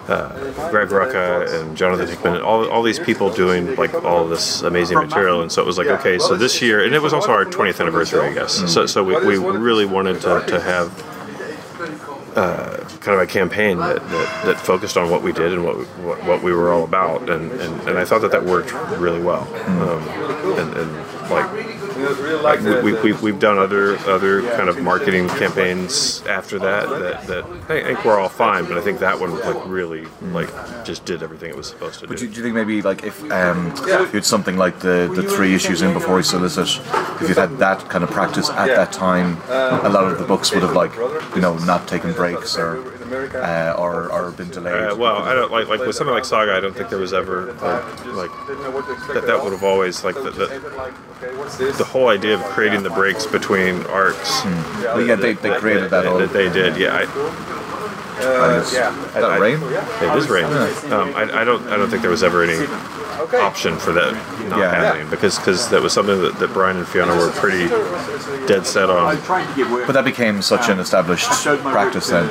uh, 0.07 0.69
Greg 0.71 0.89
Rucka 0.89 1.61
and 1.61 1.77
Jonathan 1.77 2.07
Hickman 2.07 2.35
and 2.35 2.43
all, 2.43 2.67
all 2.69 2.83
these 2.83 2.99
people 2.99 3.29
doing 3.29 3.75
like 3.75 3.93
all 3.93 4.27
this 4.27 4.61
amazing 4.61 4.97
material 4.97 5.41
and 5.41 5.51
so 5.51 5.61
it 5.61 5.65
was 5.65 5.77
like 5.77 5.87
okay 5.87 6.17
so 6.19 6.35
this 6.35 6.61
year 6.61 6.83
and 6.83 6.93
it 6.95 7.01
was 7.01 7.13
also 7.13 7.31
our 7.31 7.45
20th 7.45 7.79
anniversary 7.79 8.21
I 8.21 8.33
guess. 8.33 8.53
So, 8.71 8.85
so 8.85 9.03
we, 9.03 9.37
we 9.37 9.37
really 9.37 9.85
wanted 9.85 10.21
to, 10.21 10.43
to 10.47 10.59
have 10.59 10.91
uh, 12.35 12.74
kind 12.99 13.19
of 13.19 13.21
a 13.21 13.27
campaign 13.27 13.77
that, 13.77 13.97
that, 13.97 14.45
that 14.45 14.59
focused 14.59 14.97
on 14.97 15.09
what 15.09 15.21
we 15.21 15.31
did 15.31 15.53
and 15.53 15.63
what 15.63 15.77
we, 15.77 15.85
what, 15.85 16.23
what 16.25 16.43
we 16.43 16.51
were 16.53 16.71
all 16.71 16.83
about. 16.83 17.29
And, 17.29 17.51
and, 17.51 17.81
and 17.87 17.97
I 17.97 18.05
thought 18.05 18.21
that 18.21 18.31
that 18.31 18.43
worked 18.43 18.73
really 18.99 19.21
well. 19.21 19.43
Um, 19.67 20.01
and, 20.59 20.77
and 20.77 20.91
like 21.29 21.51
like 21.51 21.74
we, 22.83 22.93
we, 22.93 23.01
we, 23.01 23.13
we've 23.13 23.39
done 23.39 23.57
other 23.57 23.97
other 23.99 24.41
kind 24.51 24.69
of 24.69 24.81
marketing 24.81 25.27
campaigns 25.29 26.21
after 26.27 26.59
that 26.59 26.89
that, 26.89 27.27
that 27.27 27.45
I 27.69 27.83
think 27.83 28.05
we're 28.05 28.19
all 28.19 28.29
fine, 28.29 28.65
but 28.65 28.77
I 28.77 28.81
think 28.81 28.99
that 28.99 29.19
one 29.19 29.39
like 29.39 29.65
really 29.65 30.05
like 30.21 30.49
just 30.85 31.05
did 31.05 31.23
everything 31.23 31.49
it 31.49 31.55
was 31.57 31.67
supposed 31.67 31.99
to 31.99 32.07
But 32.07 32.17
do, 32.17 32.27
do. 32.27 32.31
do 32.31 32.37
you 32.37 32.43
think 32.43 32.55
maybe 32.55 32.81
like 32.81 33.03
if 33.03 33.23
um, 33.31 33.73
you 33.87 33.93
had 33.97 34.25
something 34.25 34.57
like 34.57 34.79
the, 34.79 35.11
the 35.15 35.23
three 35.23 35.53
issues 35.55 35.81
in 35.81 35.93
before 35.93 36.15
we 36.15 36.23
solicit, 36.23 36.67
if 37.21 37.27
you'd 37.29 37.37
had 37.37 37.57
that 37.57 37.79
kind 37.89 38.03
of 38.03 38.09
practice 38.11 38.49
at 38.49 38.67
that 38.67 38.91
time, 38.91 39.37
a 39.49 39.89
lot 39.89 40.05
of 40.05 40.17
the 40.19 40.25
books 40.25 40.51
would 40.53 40.63
have 40.63 40.73
like 40.73 40.93
you 41.35 41.41
know 41.41 41.57
not 41.65 41.87
taken 41.87 42.13
breaks 42.13 42.57
or 42.57 42.83
uh, 43.13 43.75
or, 43.77 44.11
or 44.11 44.31
been 44.31 44.49
delayed. 44.49 44.91
Uh, 44.91 44.95
well, 44.95 45.17
I 45.17 45.33
don't 45.33 45.51
like 45.51 45.67
like 45.67 45.79
with 45.81 45.95
something 45.95 46.13
like 46.13 46.25
Saga. 46.25 46.53
I 46.53 46.59
don't 46.59 46.75
think 46.75 46.89
there 46.89 46.99
was 46.99 47.13
ever 47.13 47.53
like, 47.53 47.63
like 48.15 48.31
that. 49.13 49.23
That 49.27 49.41
would 49.43 49.53
have 49.53 49.63
always 49.63 50.03
like 50.03 50.15
the, 50.15 50.31
the, 50.31 51.73
the 51.77 51.83
whole 51.83 52.09
idea 52.09 52.35
of 52.35 52.41
creating 52.45 52.83
the 52.83 52.89
breaks 52.89 53.25
between 53.25 53.83
arcs. 53.87 54.41
But 54.83 55.05
yeah, 55.05 55.15
they, 55.15 55.33
they 55.33 55.55
created 55.57 55.89
that 55.91 56.05
whole. 56.05 56.17
that 56.19 56.33
they 56.33 56.49
did. 56.49 56.77
Yeah, 56.77 56.93
I, 56.93 57.05
Uh, 58.17 58.61
is 58.61 58.71
that 58.71 59.23
I- 59.23 59.37
rain? 59.37 59.59
It 59.61 60.17
is 60.17 60.29
rain. 60.29 60.45
Um, 60.45 61.13
I, 61.15 61.41
I 61.41 61.43
don't. 61.43 61.67
I 61.67 61.75
don't 61.77 61.89
think 61.89 62.01
there 62.01 62.11
was 62.11 62.23
ever 62.23 62.43
any 62.43 62.65
option 63.41 63.75
for 63.77 63.91
that 63.91 64.13
not 64.49 64.59
Yeah. 64.59 64.69
happening 64.71 65.09
because 65.09 65.37
because 65.37 65.69
that 65.69 65.81
was 65.81 65.91
something 65.93 66.21
that, 66.21 66.37
that 66.39 66.53
Brian 66.53 66.77
and 66.77 66.87
Fiona 66.87 67.15
were 67.15 67.31
pretty 67.31 67.67
dead 68.47 68.65
set 68.65 68.89
on. 68.89 69.17
But 69.85 69.93
that 69.93 70.05
became 70.05 70.41
such 70.41 70.69
an 70.69 70.79
established 70.79 71.27
practice 71.63 72.07
then. 72.07 72.29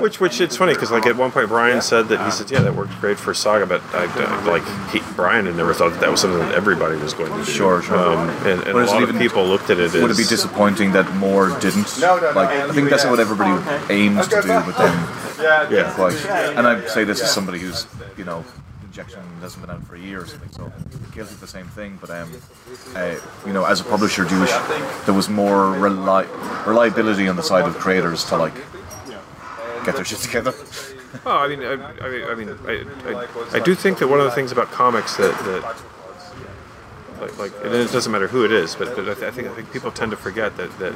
Which, 0.00 0.20
which 0.20 0.40
it's 0.40 0.56
funny 0.56 0.74
because 0.74 0.90
like 0.90 1.06
at 1.06 1.16
one 1.16 1.30
point 1.30 1.48
Brian 1.48 1.80
said 1.82 2.08
that 2.08 2.24
he 2.24 2.30
said, 2.30 2.50
yeah, 2.50 2.60
that 2.62 2.74
worked 2.74 2.98
great 3.00 3.18
for 3.18 3.32
Saga, 3.34 3.66
but 3.66 3.82
I, 3.94 4.04
I- 4.04 4.44
like 4.44 4.90
he, 4.90 5.00
Brian 5.14 5.46
had 5.46 5.56
never 5.56 5.72
thought 5.74 5.90
that 5.92 6.00
that 6.00 6.10
was 6.10 6.20
something 6.20 6.38
that 6.40 6.54
everybody 6.54 6.96
was 6.96 7.14
going 7.14 7.30
to 7.30 7.38
do. 7.38 7.44
Sure, 7.44 7.82
sure. 7.82 7.96
Um, 7.96 8.28
and 8.46 8.62
and 8.64 8.76
a 8.76 8.80
is 8.80 8.90
it 8.90 8.94
lot 8.94 9.02
of 9.08 9.16
people 9.18 9.44
looked 9.46 9.70
at 9.70 9.78
it 9.78 9.94
as 9.94 9.94
Would 9.94 10.10
it 10.10 10.16
be 10.16 10.24
disappointing 10.24 10.92
that 10.92 11.10
more 11.16 11.48
didn't? 11.60 11.98
No, 12.00 12.18
no. 12.18 12.32
Like, 12.32 12.48
I 12.50 12.72
think 12.72 12.90
that's 12.90 13.04
what 13.04 13.20
everybody 13.20 13.52
aims 13.92 14.28
to 14.28 14.42
do, 14.42 14.48
but 14.48 14.76
then 14.76 14.94
yeah. 15.72 15.92
quite. 15.94 16.14
And 16.56 16.66
I 16.66 16.86
say 16.86 17.04
this 17.04 17.20
as 17.22 17.30
somebody 17.32 17.58
who's, 17.58 17.86
you 18.16 18.24
know, 18.24 18.44
injection 18.84 19.20
hasn't 19.40 19.66
been 19.66 19.74
out 19.74 19.84
for 19.86 19.96
a 19.96 19.98
year 20.00 20.22
or 20.22 20.26
something, 20.26 20.50
so 20.52 20.72
guilty 21.12 21.34
of 21.34 21.40
the 21.40 21.46
same 21.46 21.66
thing. 21.66 21.98
But 22.00 22.10
um, 22.10 22.30
uh, 22.94 23.16
you 23.46 23.52
know, 23.52 23.64
as 23.64 23.80
a 23.80 23.84
publisher, 23.84 24.24
do 24.24 24.34
you 24.34 24.40
wish 24.42 24.50
there 25.04 25.14
was 25.14 25.28
more 25.28 25.74
reli- 25.74 26.28
reliability 26.66 27.26
on 27.26 27.36
the 27.36 27.42
side 27.42 27.64
of 27.66 27.76
creators 27.78 28.24
to 28.26 28.36
like 28.36 28.54
get 29.84 29.96
their 29.96 30.04
shit 30.04 30.18
together? 30.18 30.54
Well, 31.24 31.38
I 31.38 31.48
mean, 31.48 31.62
I, 31.62 31.72
I 31.72 32.32
I, 32.32 32.34
mean 32.34 32.48
I, 32.66 32.84
I, 33.08 33.58
I 33.58 33.60
do 33.60 33.74
think 33.74 33.98
that 33.98 34.08
one 34.08 34.18
of 34.20 34.24
the 34.26 34.32
things 34.32 34.50
about 34.52 34.70
comics 34.70 35.16
that, 35.16 35.32
that 35.44 35.62
like, 37.20 37.38
like 37.38 37.52
it 37.64 37.92
doesn't 37.92 38.10
matter 38.10 38.26
who 38.26 38.44
it 38.44 38.52
is, 38.52 38.74
but, 38.74 38.94
but 38.96 39.08
I, 39.08 39.14
th- 39.14 39.26
I 39.26 39.30
think 39.30 39.48
I 39.48 39.54
think 39.54 39.72
people 39.72 39.90
tend 39.90 40.10
to 40.10 40.16
forget 40.16 40.56
that, 40.56 40.76
that 40.78 40.92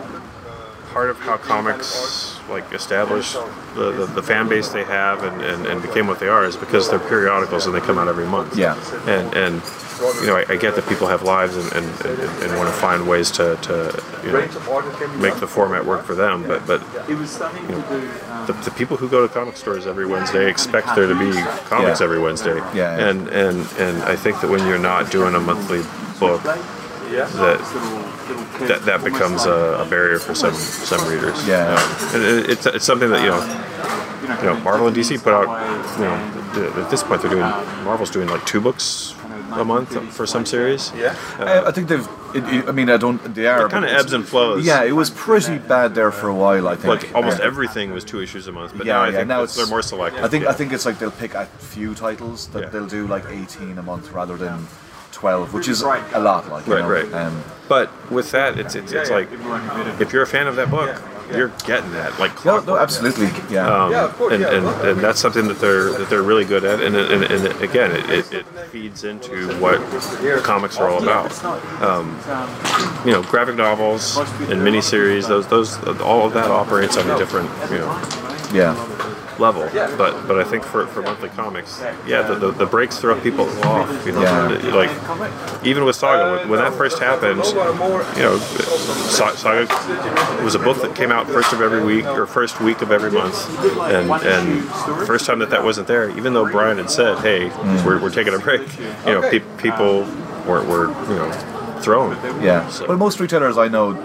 part 0.93 1.11
of 1.11 1.19
how 1.19 1.37
comics 1.37 2.39
like 2.49 2.73
established 2.73 3.35
the, 3.75 3.93
the, 3.93 4.07
the 4.07 4.23
fan 4.23 4.49
base 4.49 4.69
they 4.71 4.85
have 4.85 5.23
and, 5.23 5.43
and, 5.43 5.67
and 5.67 5.83
became 5.83 6.07
what 6.07 6.19
they 6.19 6.29
are 6.29 6.45
is 6.45 6.57
because 6.57 6.89
they're 6.91 6.99
periodicals 6.99 7.67
and 7.67 7.75
they 7.75 7.81
come 7.81 7.99
out 7.99 8.09
every 8.09 8.25
month. 8.27 8.57
Yeah. 8.57 8.75
And 9.07 9.35
and 9.35 9.63
you 10.21 10.29
know, 10.29 10.37
I, 10.37 10.45
I 10.49 10.57
get 10.57 10.77
that 10.77 10.87
people 10.89 11.09
have 11.09 11.23
lives 11.23 11.57
and, 11.57 11.73
and, 11.73 12.07
and, 12.07 12.21
and 12.43 12.57
want 12.57 12.73
to 12.73 12.81
find 12.81 13.09
ways 13.09 13.33
to, 13.33 13.57
to 13.63 14.03
you 14.25 14.31
know, 14.33 14.41
make 15.19 15.35
the 15.41 15.47
format 15.49 15.85
work 15.85 16.05
for 16.05 16.15
them, 16.15 16.47
but 16.47 16.65
but 16.67 16.81
It 17.09 17.17
was 17.19 17.31
starting 17.31 17.67
to 17.67 17.73
do. 17.75 18.11
Um, 18.31 18.47
the, 18.47 18.53
the 18.65 18.71
people 18.71 18.97
who 18.97 19.09
go 19.09 19.27
to 19.27 19.33
comic 19.33 19.57
stores 19.57 19.87
every 19.89 20.07
Wednesday 20.07 20.49
expect 20.49 20.95
there 20.95 21.09
to 21.09 21.19
be 21.19 21.33
comics 21.69 21.99
Yeah. 22.01 22.05
every 22.05 22.21
Wednesday. 22.21 22.57
Yeah, 22.57 22.75
yeah. 22.75 23.09
And 23.09 23.29
and 23.29 23.67
and 23.79 24.03
I 24.05 24.15
think 24.17 24.41
that 24.41 24.49
when 24.49 24.65
you're 24.67 24.79
not 24.79 25.11
doing 25.11 25.35
a 25.35 25.41
monthly 25.41 25.83
book, 26.21 26.43
that 27.11 28.69
that, 28.69 28.83
that 28.85 29.05
becomes 29.05 29.45
a, 29.47 29.51
a 29.85 29.87
barrier 29.89 30.19
for 30.19 30.35
some 30.35 30.55
some 30.55 31.07
readers. 31.09 31.47
Yeah. 31.47 31.75
Um, 31.75 32.15
and 32.15 32.23
it, 32.25 32.51
it's 32.51 32.67
it's 32.67 32.85
something 32.85 33.11
that 33.11 33.23
you 33.23 33.29
know, 33.29 34.37
you 34.43 34.55
know, 34.55 34.61
Marvel 34.63 34.87
and 34.89 34.97
DC 34.97 35.23
put 35.23 35.33
out. 35.33 35.49
You 35.99 36.05
know, 36.05 36.83
at 36.83 36.91
this 36.91 37.03
point 37.03 37.23
they're 37.23 37.31
doing 37.31 37.43
Marvel's 37.85 38.11
doing 38.11 38.29
like 38.29 38.45
two 38.47 38.61
books 38.61 39.15
a 39.53 39.65
month 39.65 39.91
for 40.13 40.27
some 40.27 40.45
series. 40.45 40.93
Yeah. 40.95 41.17
I, 41.39 41.69
I 41.69 41.71
think 41.73 41.89
they've. 41.89 42.07
It, 42.35 42.45
it, 42.53 42.69
I 42.69 42.73
mean, 42.73 42.91
I 42.91 42.99
don't. 42.99 43.19
They 43.35 43.47
are. 43.47 43.67
Kind 43.69 43.85
of 43.87 43.91
ebbs 43.91 44.13
and 44.13 44.27
flows. 44.27 44.67
Yeah, 44.67 44.85
it 44.85 44.93
was 44.93 45.09
pretty 45.09 45.57
bad 45.59 45.95
there 45.95 46.13
for 46.13 46.29
a 46.29 46.35
while. 46.35 46.69
I 46.69 46.75
think. 46.77 47.03
Like 47.05 47.15
almost 47.15 47.41
Uh, 47.41 47.45
everything 47.45 47.91
was 47.93 48.05
two 48.05 48.21
issues 48.21 48.47
a 48.49 48.53
month, 48.53 48.77
but 48.77 48.87
yeah, 48.87 48.95
now 48.95 49.03
I 49.03 49.07
yeah, 49.09 49.17
think 49.17 49.29
now 49.29 49.43
it's, 49.45 49.57
they're 49.57 49.67
more 49.67 49.81
selective. 49.83 50.23
I 50.23 50.29
think 50.29 50.45
yeah. 50.45 50.51
I 50.51 50.53
think 50.53 50.73
it's 50.75 50.85
like 50.85 50.99
they'll 50.99 51.11
pick 51.11 51.35
a 51.35 51.47
few 51.47 51.95
titles 51.95 52.49
that 52.49 52.65
Yeah. 52.65 52.69
they'll 52.69 52.87
do 52.87 53.07
like 53.07 53.25
18 53.27 53.79
a 53.79 53.83
month 53.83 54.13
rather 54.13 54.37
than 54.37 54.67
12, 55.13 55.53
which 55.55 55.69
is 55.69 55.83
a 55.83 55.87
lot. 55.87 56.49
Like 56.51 56.67
you 56.67 56.75
Right, 56.75 56.83
know? 56.83 56.89
right. 56.89 57.13
Um, 57.13 57.43
But 57.69 57.91
with 58.11 58.31
that, 58.31 58.59
it's 58.59 58.75
it's, 58.75 58.93
it's 58.93 59.11
like 59.11 59.29
if 60.01 60.13
you're 60.13 60.23
a 60.23 60.27
fan 60.27 60.47
of 60.47 60.57
that 60.57 60.71
book, 60.71 60.91
you're 61.31 61.53
getting 61.67 61.91
that 61.93 62.19
like 62.19 62.43
no, 62.45 62.61
no, 62.61 62.79
absolutely. 62.79 63.29
Yeah. 63.55 63.67
Um, 63.69 63.93
and, 64.33 64.43
and, 64.45 64.67
and 64.89 65.01
that's 65.01 65.21
something 65.21 65.47
that 65.49 65.59
they're 65.61 65.93
that 65.93 66.09
they're 66.09 66.23
really 66.23 66.47
good 66.47 66.65
at, 66.65 66.81
and, 66.81 66.97
and, 66.97 67.25
and 67.25 67.63
again, 67.63 67.91
it, 67.93 68.09
it, 68.09 68.33
it 68.33 68.47
feeds 68.73 69.05
into 69.05 69.53
what 69.61 69.79
comics 70.43 70.79
are 70.79 70.89
all 70.89 71.03
about. 71.03 71.33
Um, 71.83 72.19
you 73.05 73.13
know, 73.13 73.23
graphic 73.25 73.57
novels 73.57 74.17
and 74.17 74.63
miniseries; 74.63 75.29
those 75.29 75.47
those 75.49 75.77
all 76.01 76.27
of 76.27 76.33
that 76.33 76.51
operates 76.51 76.97
on 76.97 77.11
a 77.11 77.19
different 77.19 77.51
you 77.71 77.79
know 77.79 77.93
yeah. 78.55 78.75
Level. 79.39 79.69
But 79.97 80.27
but 80.27 80.39
I 80.39 80.45
think 80.45 80.65
for, 80.65 80.87
for 80.87 81.03
monthly 81.03 81.29
comics, 81.31 81.81
yeah, 82.07 82.23
the, 82.23 82.35
the, 82.35 82.51
the 82.53 82.67
breaks 82.67 82.99
throw 82.99 83.21
people 83.21 83.49
off. 83.65 84.07
You 84.07 84.13
know, 84.13 84.23
Yeah. 84.23 84.75
like 84.75 85.67
even 85.67 85.85
with 85.85 85.97
Saga, 85.97 86.39
when, 86.39 86.49
when 86.49 86.59
that 86.61 86.75
first 86.75 86.99
happened, 86.99 87.45
you 87.45 88.23
know, 88.23 88.39
Saga 88.39 89.67
was 90.45 90.55
a 90.55 90.59
book 90.59 90.81
that 90.83 90.95
came 90.95 91.11
out 91.13 91.27
first 91.27 91.53
of 91.53 91.61
every 91.61 91.85
week 91.85 92.07
or 92.07 92.27
first 92.27 92.61
week 92.61 92.83
of 92.83 92.91
every 92.91 93.11
month, 93.11 93.49
and 93.81 94.11
and 94.11 94.65
first 95.07 95.27
time 95.27 95.39
that 95.41 95.51
that 95.51 95.65
wasn't 95.65 95.87
there, 95.87 96.11
even 96.11 96.33
though 96.33 96.49
Brian 96.51 96.79
had 96.79 96.91
said, 96.91 97.19
hey, 97.19 97.49
mm. 97.49 97.85
we're, 97.85 98.01
we're 98.01 98.11
taking 98.11 98.35
a 98.35 98.39
break, 98.39 98.63
you 98.79 99.13
know, 99.13 99.23
pe- 99.31 99.41
people 99.59 100.01
were, 100.47 100.65
were 100.65 100.89
you 101.09 101.17
know 101.17 101.58
thrown. 101.83 102.17
Yeah, 102.43 102.69
So- 102.69 102.87
but 102.87 102.99
most 102.99 103.21
retailers 103.21 103.57
I 103.59 103.69
know 103.69 103.97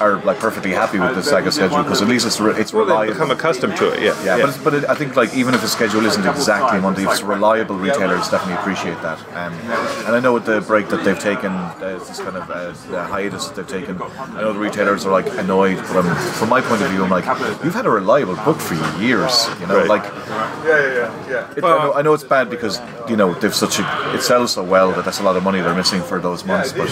are 0.00 0.16
like 0.24 0.38
perfectly 0.38 0.72
happy 0.72 0.98
with 0.98 1.14
the 1.14 1.22
Saga 1.22 1.50
schedule 1.52 1.82
because 1.82 2.02
at 2.02 2.08
least 2.08 2.26
it's 2.26 2.40
re- 2.40 2.54
it's 2.56 2.72
Well, 2.72 2.84
they've 2.84 2.90
reliable. 2.92 3.14
become 3.14 3.30
accustomed 3.30 3.76
to 3.78 3.88
it. 3.92 4.00
Yeah, 4.02 4.14
Yeah, 4.24 4.36
but, 4.40 4.48
it's, 4.48 4.58
but 4.58 4.74
it, 4.74 4.84
I 4.88 4.94
think 4.94 5.16
like 5.16 5.34
even 5.34 5.54
if 5.54 5.60
the 5.62 5.68
schedule 5.68 6.04
isn't 6.06 6.26
exactly 6.26 6.80
Monday, 6.80 7.02
if 7.04 7.10
it's 7.10 7.22
reliable, 7.22 7.76
retailers 7.76 8.28
definitely 8.28 8.54
appreciate 8.60 9.00
that. 9.02 9.18
Um, 9.34 9.52
and 10.06 10.14
I 10.16 10.20
know 10.20 10.32
with 10.32 10.44
the 10.46 10.60
break 10.62 10.88
that 10.88 11.04
they've 11.04 11.18
taken, 11.18 11.52
uh, 11.52 11.98
this 12.06 12.20
kind 12.20 12.36
of 12.36 12.50
uh, 12.50 12.72
the 12.90 13.02
hiatus 13.04 13.48
that 13.48 13.56
they've 13.56 13.68
taken, 13.80 14.00
I 14.36 14.40
know 14.42 14.52
the 14.52 14.58
retailers 14.58 15.04
are 15.06 15.12
like 15.12 15.26
annoyed. 15.38 15.76
But 15.88 16.04
I'm, 16.04 16.16
from 16.34 16.48
my 16.48 16.60
point 16.60 16.82
of 16.82 16.90
view, 16.90 17.02
I'm 17.04 17.10
like, 17.10 17.26
you've 17.64 17.74
had 17.74 17.86
a 17.86 17.90
reliable 17.90 18.36
book 18.36 18.58
for 18.58 18.74
years. 19.00 19.48
You 19.60 19.66
know, 19.66 19.78
Right. 19.78 19.88
like 19.88 20.04
Yeah, 20.04 20.64
yeah, 20.64 20.94
yeah. 20.94 21.10
yeah. 21.30 21.46
it, 21.56 21.64
I, 21.64 21.68
know, 21.68 21.92
I 21.94 22.02
know 22.02 22.14
it's 22.14 22.24
bad 22.24 22.50
because 22.50 22.80
you 23.08 23.16
know 23.16 23.34
they've 23.34 23.54
such 23.54 23.78
a 23.78 24.12
it 24.14 24.22
sells 24.22 24.52
so 24.52 24.62
well 24.62 24.92
that 24.92 25.04
that's 25.04 25.20
a 25.20 25.22
lot 25.22 25.36
of 25.36 25.42
money 25.42 25.60
they're 25.60 25.74
missing 25.74 26.02
for 26.02 26.18
those 26.20 26.44
months. 26.44 26.72
But 26.72 26.88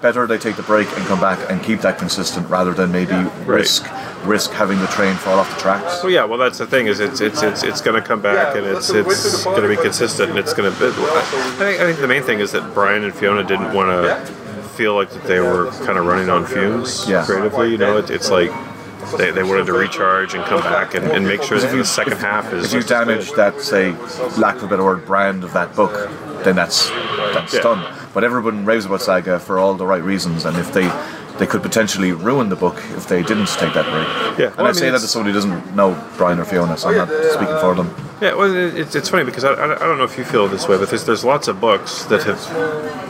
better 0.00 0.26
they 0.26 0.38
take 0.38 0.56
the 0.56 0.62
break 0.62 0.86
and 0.96 1.06
come 1.06 1.20
back 1.20 1.38
and 1.50 1.62
keep 1.62 1.80
that 1.80 1.98
consistent 1.98 2.48
rather 2.48 2.72
than 2.72 2.90
maybe 2.92 3.14
risk 3.46 3.86
risk 4.24 4.50
having 4.50 4.78
the 4.80 4.86
train 4.88 5.14
fall 5.16 5.38
off 5.38 5.52
the 5.54 5.60
tracks. 5.60 6.02
Well, 6.02 6.10
yeah. 6.12 6.24
Well, 6.24 6.38
that's 6.38 6.58
the 6.58 6.66
thing 6.66 6.86
is 6.86 7.00
it's 7.00 7.20
it's 7.20 7.42
it's, 7.42 7.62
it's 7.62 7.80
going 7.80 8.00
to 8.00 8.06
come 8.06 8.20
back 8.20 8.54
and 8.56 8.66
it's 8.66 8.90
it's 8.90 9.44
going 9.44 9.62
to 9.62 9.68
be 9.68 9.76
consistent 9.76 10.30
and 10.30 10.38
it's 10.38 10.52
going 10.52 10.70
to. 10.70 10.84
I 10.84 10.92
think 11.58 11.80
I 11.80 11.84
think 11.86 12.00
the 12.00 12.08
main 12.08 12.22
thing 12.22 12.40
is 12.40 12.52
that 12.52 12.74
Brian 12.74 13.04
and 13.04 13.14
Fiona 13.14 13.42
didn't 13.44 13.72
want 13.74 13.88
to 13.90 14.32
feel 14.76 14.94
like 14.94 15.10
that 15.10 15.24
they 15.24 15.40
were 15.40 15.70
kind 15.84 15.98
of 15.98 16.06
running 16.06 16.28
on 16.30 16.44
fumes 16.46 17.08
Yeah. 17.08 17.24
creatively. 17.24 17.70
You 17.72 17.78
know, 17.78 17.96
it, 17.98 18.10
it's 18.10 18.30
like. 18.30 18.50
They, 19.16 19.32
they 19.32 19.42
wanted 19.42 19.66
to 19.66 19.72
recharge 19.72 20.34
and 20.34 20.44
come 20.44 20.60
back 20.60 20.94
and, 20.94 21.04
and 21.06 21.26
make 21.26 21.42
sure 21.42 21.58
that 21.58 21.74
the 21.74 21.84
second 21.84 22.18
half 22.18 22.52
is. 22.52 22.66
If 22.66 22.82
you 22.84 22.88
damage 22.88 23.32
that, 23.32 23.60
say, 23.60 23.92
lack 24.38 24.56
of 24.56 24.64
a 24.64 24.66
better 24.68 24.84
word, 24.84 25.04
brand 25.04 25.42
of 25.42 25.52
that 25.54 25.74
book, 25.74 25.92
then 26.44 26.54
that's 26.54 26.90
that's 27.34 27.54
Yeah. 27.54 27.60
done. 27.62 27.99
But 28.12 28.24
everyone 28.24 28.64
raves 28.64 28.86
about 28.86 29.02
Saga 29.02 29.38
for 29.38 29.58
all 29.58 29.74
the 29.74 29.86
right 29.86 30.02
reasons, 30.02 30.44
and 30.44 30.56
if 30.56 30.72
they 30.72 30.88
they 31.40 31.46
could 31.46 31.62
potentially 31.62 32.12
ruin 32.12 32.50
the 32.50 32.56
book 32.56 32.76
if 32.96 33.08
they 33.08 33.22
didn't 33.22 33.48
take 33.48 33.74
that 33.74 33.86
break. 33.86 34.38
Yeah, 34.38 34.46
and 34.48 34.56
well, 34.58 34.66
I, 34.66 34.68
I 34.68 34.72
mean, 34.72 34.74
say 34.74 34.80
that 34.82 34.88
it's- 34.88 35.04
as 35.04 35.10
somebody 35.10 35.32
who 35.32 35.40
doesn't 35.40 35.74
know 35.74 36.00
Brian 36.16 36.38
or 36.38 36.44
Fiona, 36.44 36.76
so 36.76 36.90
I'm 36.90 36.94
oh, 36.94 36.98
not 36.98 37.32
speaking 37.32 37.54
uh, 37.54 37.60
for 37.60 37.74
them. 37.74 37.94
Yeah, 38.20 38.34
well, 38.34 38.54
it's, 38.54 38.94
it's 38.94 39.08
funny 39.08 39.24
because 39.24 39.44
I, 39.44 39.52
I 39.54 39.76
I 39.76 39.78
don't 39.78 39.96
know 39.96 40.04
if 40.04 40.18
you 40.18 40.24
feel 40.24 40.46
this 40.46 40.68
way, 40.68 40.76
but 40.76 40.90
there's, 40.90 41.06
there's 41.06 41.24
lots 41.24 41.48
of 41.48 41.58
books 41.58 42.04
that 42.04 42.22
have 42.24 42.38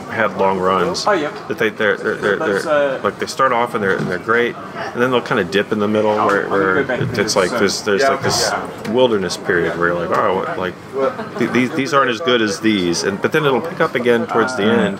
had 0.09 0.37
long 0.37 0.57
runs. 0.57 1.05
Oh, 1.05 1.11
yeah. 1.11 1.31
That 1.49 1.57
they 1.57 1.69
they're, 1.69 1.97
they're, 1.97 2.15
they're, 2.15 2.37
they're 2.37 2.69
uh, 2.69 3.03
like 3.03 3.19
they 3.19 3.25
start 3.25 3.51
off 3.51 3.75
and 3.75 3.83
they're 3.83 3.97
and 3.97 4.07
they're 4.07 4.19
great, 4.19 4.55
and 4.55 5.01
then 5.01 5.11
they'll 5.11 5.21
kind 5.21 5.41
of 5.41 5.51
dip 5.51 5.73
in 5.73 5.79
the 5.79 5.87
middle 5.87 6.15
where, 6.25 6.47
where 6.49 6.79
it, 6.79 7.19
it's 7.19 7.35
like 7.35 7.49
there's 7.49 7.83
there's 7.83 8.03
like 8.03 8.21
this 8.21 8.51
wilderness 8.89 9.35
period 9.35 9.77
where 9.77 9.89
you're 9.89 10.07
like 10.07 10.17
oh 10.17 10.35
what, 10.35 10.57
like 10.57 11.53
these 11.53 11.75
these 11.75 11.93
aren't 11.93 12.09
as 12.09 12.21
good 12.21 12.41
as 12.41 12.61
these, 12.61 13.03
and 13.03 13.21
but 13.21 13.33
then 13.33 13.45
it'll 13.45 13.59
pick 13.59 13.81
up 13.81 13.95
again 13.95 14.25
towards 14.27 14.55
the 14.55 14.63
end, 14.63 14.97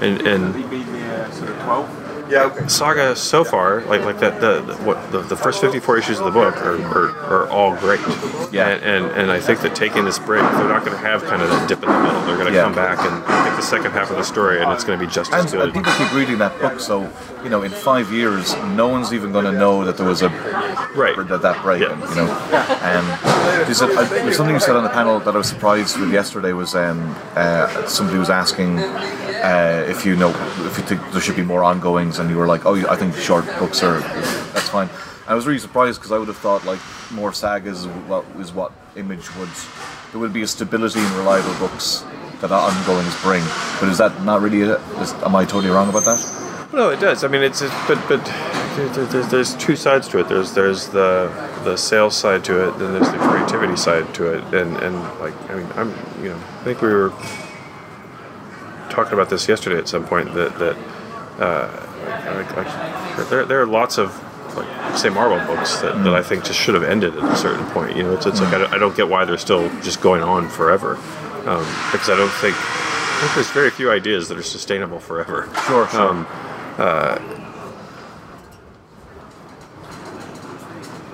and 0.00 0.26
and 0.26 0.54
You've 0.54 0.70
been 0.70 0.92
there 0.92 1.32
sort 1.32 1.48
of 1.48 1.62
12. 1.62 2.03
Yeah, 2.28 2.44
okay. 2.44 2.66
Saga 2.68 3.14
so 3.14 3.44
far, 3.44 3.82
like 3.82 4.02
like 4.02 4.18
that 4.20 4.40
the, 4.40 4.60
the 4.62 4.74
what 4.84 5.12
the, 5.12 5.20
the 5.20 5.36
first 5.36 5.60
fifty 5.60 5.78
four 5.78 5.98
issues 5.98 6.18
of 6.18 6.24
the 6.24 6.30
book 6.30 6.56
are, 6.56 6.80
are, 6.82 7.10
are 7.44 7.48
all 7.50 7.76
great. 7.76 8.00
Yeah. 8.50 8.68
And, 8.68 8.82
and 8.82 9.04
and 9.12 9.30
I 9.30 9.40
think 9.40 9.60
that 9.60 9.74
taking 9.76 10.04
this 10.04 10.18
break, 10.18 10.40
they're 10.42 10.68
not 10.68 10.84
going 10.84 10.96
to 10.96 11.04
have 11.04 11.22
kind 11.24 11.42
of 11.42 11.50
that 11.50 11.68
dip 11.68 11.82
in 11.82 11.88
the 11.88 12.00
middle. 12.00 12.20
They're 12.22 12.36
going 12.36 12.48
to 12.48 12.54
Yeah. 12.54 12.62
come 12.64 12.74
back 12.74 12.98
and 13.00 13.14
take 13.46 13.56
the 13.56 13.62
second 13.62 13.92
half 13.92 14.10
of 14.10 14.16
the 14.16 14.22
story, 14.24 14.62
and 14.62 14.72
it's 14.72 14.84
going 14.84 14.98
to 14.98 15.04
be 15.04 15.10
just 15.10 15.32
as 15.32 15.52
And, 15.52 15.62
and 15.62 15.74
people 15.74 15.92
keep 15.98 16.12
reading 16.14 16.38
that 16.38 16.58
book, 16.60 16.80
so 16.80 17.10
you 17.42 17.50
know, 17.50 17.62
in 17.62 17.70
five 17.70 18.10
years, 18.10 18.54
no 18.74 18.88
one's 18.88 19.12
even 19.12 19.30
going 19.30 19.44
to 19.44 19.52
know 19.52 19.84
that 19.84 19.96
there 19.98 20.06
was 20.06 20.22
a 20.22 20.28
Right. 20.94 21.14
that, 21.28 21.42
that 21.42 21.62
break. 21.62 21.82
Yeah. 21.82 21.98
You 22.08 22.14
know, 22.14 22.28
um, 22.88 23.66
there's, 23.66 23.82
a, 23.82 23.86
there's 23.86 24.36
something 24.36 24.54
you 24.54 24.60
said 24.60 24.76
on 24.76 24.84
the 24.84 24.88
panel 24.90 25.18
that 25.20 25.34
I 25.34 25.38
was 25.38 25.48
surprised 25.48 25.98
with 26.00 26.10
yesterday. 26.12 26.52
Was 26.52 26.74
um, 26.74 27.14
uh, 27.34 27.86
somebody 27.86 28.18
was 28.18 28.30
asking 28.30 28.78
uh, 29.44 29.84
if 29.92 30.04
you 30.06 30.16
know 30.16 30.30
if 30.68 30.78
you 30.78 30.84
think 30.84 31.00
there 31.12 31.20
should 31.20 31.36
be 31.36 31.42
more 31.54 31.62
ongoings, 31.62 32.18
and 32.18 32.30
you 32.30 32.36
were 32.36 32.46
like, 32.54 32.64
oh, 32.66 32.74
I 32.88 32.96
think 32.96 33.14
short 33.14 33.44
books 33.58 33.82
are 33.82 34.00
that's 34.54 34.68
fine. 34.70 34.88
I 35.26 35.34
was 35.34 35.46
really 35.46 35.58
surprised 35.58 35.98
because 36.00 36.12
I 36.12 36.18
would 36.18 36.28
have 36.28 36.36
thought 36.46 36.64
like 36.64 36.80
more 37.12 37.32
sagas 37.32 37.86
is 38.44 38.52
what 38.52 38.72
Image 38.96 39.26
would. 39.36 39.48
There 40.12 40.20
would 40.20 40.32
be 40.32 40.42
a 40.42 40.46
stability 40.46 41.00
in 41.00 41.12
reliable 41.16 41.54
books 41.58 42.04
that 42.40 42.50
ongoings 42.52 43.14
bring. 43.22 43.42
But 43.80 43.88
is 43.88 43.98
that 43.98 44.12
not 44.22 44.40
really? 44.42 44.60
it? 44.62 44.80
Is, 45.00 45.12
am 45.24 45.34
I 45.34 45.44
totally 45.44 45.70
wrong 45.72 45.88
about 45.88 46.04
that? 46.04 46.20
No, 46.72 46.90
it 46.90 47.00
does. 47.00 47.24
I 47.24 47.28
mean, 47.28 47.42
it's, 47.42 47.60
but 47.88 47.98
but 48.08 48.24
there- 48.76 48.88
there- 48.94 49.06
there's, 49.06 49.28
there's 49.28 49.54
two 49.56 49.76
sides 49.76 50.08
to 50.08 50.18
it. 50.20 50.28
There's 50.28 50.52
there's 50.54 50.88
the 50.88 51.30
the 51.64 51.76
sales 51.76 52.16
side 52.16 52.44
to 52.44 52.68
it, 52.68 52.78
then 52.78 52.92
there's 52.92 53.10
the 53.10 53.18
creativity 53.18 53.76
side 53.76 54.12
to 54.14 54.24
it, 54.34 54.42
and 54.54 54.76
and 54.84 54.94
like 55.20 55.34
I 55.50 55.54
mean, 55.56 55.68
I'm 55.76 55.90
you 56.22 56.30
know 56.30 56.36
I 56.60 56.64
think 56.64 56.80
we 56.82 56.88
were 56.92 57.12
talking 58.94 59.12
about 59.12 59.28
this 59.30 59.48
yesterday 59.48 59.78
at 59.78 59.88
some 59.88 60.06
point 60.06 60.32
that 60.34 60.58
that 60.58 60.76
uh, 61.40 61.68
like, 62.36 62.56
like 62.56 63.28
there 63.28 63.44
there 63.44 63.60
are 63.60 63.66
lots 63.66 63.98
of 63.98 64.14
like 64.56 64.96
say 64.96 65.08
Marvel 65.08 65.44
books 65.46 65.80
that, 65.80 66.02
that 66.04 66.14
I 66.14 66.22
think 66.22 66.44
just 66.44 66.60
should 66.60 66.74
have 66.74 66.84
ended 66.84 67.16
at 67.16 67.24
a 67.24 67.36
certain 67.36 67.66
point. 67.66 67.96
You 67.96 68.04
know, 68.04 68.14
it's, 68.14 68.26
it's 68.26 68.40
like 68.40 68.54
I 68.54 68.58
don't, 68.58 68.72
I 68.72 68.78
don't 68.78 68.96
get 68.96 69.08
why 69.08 69.24
they're 69.24 69.38
still 69.38 69.68
just 69.80 70.00
going 70.00 70.22
on 70.22 70.48
forever 70.48 70.96
um, 71.46 71.66
because 71.92 72.08
I 72.08 72.16
don't 72.16 72.30
think. 72.30 72.56
I 72.56 73.18
think 73.18 73.34
there's 73.36 73.50
very 73.50 73.70
few 73.70 73.90
ideas 73.90 74.28
that 74.28 74.36
are 74.36 74.42
sustainable 74.42 74.98
forever. 74.98 75.48
Sure, 75.66 75.88
sure. 75.88 76.00
Um, 76.00 76.26
uh, 76.76 77.18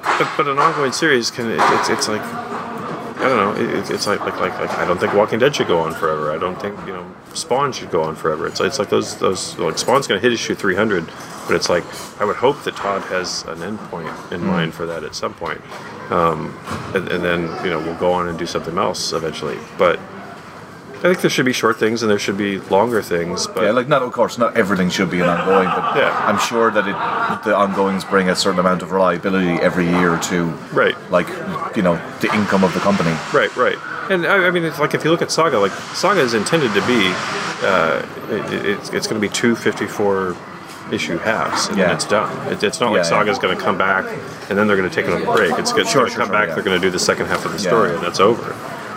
but, 0.03 0.33
but 0.37 0.49
an 0.49 0.59
ongoing 0.59 0.93
series 0.93 1.31
can 1.31 1.51
it, 1.51 1.59
it's, 1.61 1.89
it's 1.91 2.09
like 2.09 2.23
I 3.21 3.29
don't 3.29 3.37
know 3.37 3.79
it, 3.79 3.91
it's 3.91 4.07
like, 4.07 4.21
like 4.21 4.39
like 4.41 4.59
like 4.59 4.71
I 4.71 4.87
don't 4.87 4.99
think 4.99 5.15
Walking 5.15 5.39
Dead 5.39 5.55
should 5.55 5.69
go 5.69 5.81
on 5.81 5.95
forever. 5.95 6.33
I 6.33 6.39
don't 6.39 6.61
think 6.61 6.79
you 6.87 6.93
know 6.93 7.15
Spawn 7.35 7.73
should 7.73 7.91
go 7.91 8.03
on 8.03 8.17
forever. 8.17 8.47
It's 8.47 8.61
it's 8.61 8.79
like 8.79 8.89
those 8.89 9.17
those 9.19 9.59
like 9.59 9.79
Spawn's 9.79 10.07
going 10.07 10.21
to 10.21 10.23
hit 10.23 10.33
issue 10.33 10.55
300, 10.55 11.07
but 11.47 11.55
it's 11.55 11.69
like 11.69 11.85
I 12.21 12.25
would 12.25 12.37
hope 12.37 12.63
that 12.65 12.77
Todd 12.77 13.03
has 13.03 13.45
an 13.45 13.63
end 13.63 13.79
point 13.91 14.11
in 14.33 14.45
mind 14.45 14.75
for 14.75 14.87
that 14.87 15.05
at 15.05 15.15
some 15.15 15.35
point, 15.35 15.61
um, 16.11 16.59
and, 16.95 17.09
and 17.09 17.25
then 17.25 17.43
you 17.65 17.71
know 17.71 17.79
we'll 17.79 17.99
go 17.99 18.13
on 18.13 18.29
and 18.29 18.39
do 18.39 18.47
something 18.47 18.79
else 18.79 19.13
eventually. 19.13 19.59
But 19.77 20.01
I 21.01 21.05
think 21.05 21.21
there 21.23 21.31
should 21.31 21.47
be 21.47 21.53
short 21.55 21.79
things 21.79 22.03
and 22.03 22.11
there 22.11 22.19
should 22.19 22.37
be 22.37 22.59
longer 22.61 23.01
things. 23.01 23.47
But 23.47 23.65
Yeah, 23.65 23.71
like 23.71 23.89
not 23.89 24.03
of 24.03 24.13
course 24.13 24.37
not 24.37 24.57
everything 24.57 24.91
should 24.91 25.11
be 25.11 25.21
an 25.21 25.29
ongoing, 25.29 25.69
but 25.69 25.97
Yeah. 25.97 26.13
I'm 26.29 26.39
sure 26.39 26.71
that 26.71 26.87
it 26.87 27.45
the 27.45 27.57
ongoings 27.57 28.05
bring 28.05 28.29
a 28.29 28.37
certain 28.37 28.61
amount 28.61 28.83
of 28.83 28.93
reliability 28.93 29.53
every 29.63 29.87
year 29.87 30.19
to. 30.31 30.45
Right. 30.73 30.95
Like 31.11 31.29
you 31.77 31.83
know 31.83 31.97
the 32.21 32.31
income 32.35 32.65
of 32.65 32.75
the 32.75 32.81
company. 32.81 33.15
Right, 33.33 33.55
right. 33.57 33.79
And 34.11 34.27
I, 34.27 34.49
I 34.49 34.51
mean, 34.51 34.65
it's 34.65 34.79
like 34.79 34.93
if 34.93 35.05
you 35.05 35.11
look 35.11 35.23
at 35.23 35.31
Saga, 35.31 35.59
like 35.59 35.73
Saga 35.95 36.21
is 36.21 36.35
intended 36.35 36.75
to 36.75 36.85
be, 36.87 37.01
uh, 37.63 38.05
it, 38.29 38.67
it's, 38.67 38.91
it's 38.91 39.07
going 39.07 39.21
to 39.23 39.27
be 39.27 39.33
two 39.33 39.55
54 39.55 40.37
issue 40.93 41.17
halves, 41.19 41.69
and 41.69 41.79
then 41.79 41.91
it's 41.95 42.05
done. 42.05 42.31
It, 42.53 42.61
it's 42.65 42.81
not 42.81 42.87
Yeah, 42.91 42.99
like 42.99 43.05
yeah. 43.05 43.09
Saga's 43.09 43.39
going 43.39 43.57
to 43.57 43.63
come 43.63 43.79
back 43.79 44.05
and 44.51 44.59
then 44.59 44.67
they're 44.67 44.77
going 44.77 44.89
to 44.91 44.95
take 44.95 45.07
another 45.07 45.25
break. 45.27 45.53
It's, 45.57 45.71
it's 45.71 45.71
Sure, 45.71 45.77
going 45.79 45.87
to 45.87 45.91
sure, 45.93 46.09
come 46.09 46.27
sure, 46.27 46.33
back. 46.33 46.49
yeah. 46.49 46.55
They're 46.57 46.65
going 46.65 46.81
to 46.81 46.85
do 46.85 46.91
the 46.91 46.99
second 46.99 47.27
half 47.27 47.45
of 47.47 47.53
the 47.53 47.59
Yeah. 47.63 47.71
story, 47.71 47.95
and 47.95 48.03
that's 48.03 48.19
over. 48.19 48.53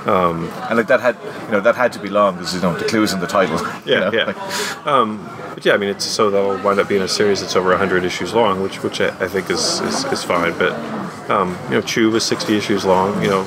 And 0.05 0.77
like 0.77 0.87
that 0.87 0.99
had 0.99 1.15
you 1.45 1.51
know 1.51 1.61
that 1.61 1.75
had 1.75 1.93
to 1.93 1.99
be 1.99 2.09
long 2.09 2.35
because 2.35 2.53
you 2.55 2.61
know 2.61 2.77
the 2.77 2.85
clues 2.85 3.13
in 3.13 3.19
the 3.19 3.27
title. 3.27 3.57
you 3.85 3.93
Yeah, 3.93 3.99
know, 3.99 4.11
yeah. 4.11 4.25
like- 4.25 4.87
Um, 4.87 5.29
but 5.53 5.63
yeah, 5.65 5.73
I 5.73 5.77
mean, 5.77 5.89
it's 5.89 6.03
so 6.05 6.29
that'll 6.29 6.57
wind 6.63 6.79
up 6.79 6.87
being 6.89 7.03
a 7.03 7.07
series 7.07 7.41
that's 7.41 7.55
over 7.55 7.69
100 7.69 8.03
issues 8.03 8.33
long, 8.33 8.61
which 8.63 8.81
which 8.83 8.99
I, 8.99 9.09
I 9.23 9.27
think 9.27 9.49
is, 9.49 9.79
is, 9.81 10.03
is 10.05 10.23
fine. 10.23 10.57
But 10.57 10.73
um, 11.29 11.55
you 11.65 11.75
know, 11.75 11.81
Chew 11.81 12.09
was 12.11 12.23
60 12.25 12.57
issues 12.57 12.83
long. 12.85 13.21
You 13.21 13.29
know, 13.29 13.41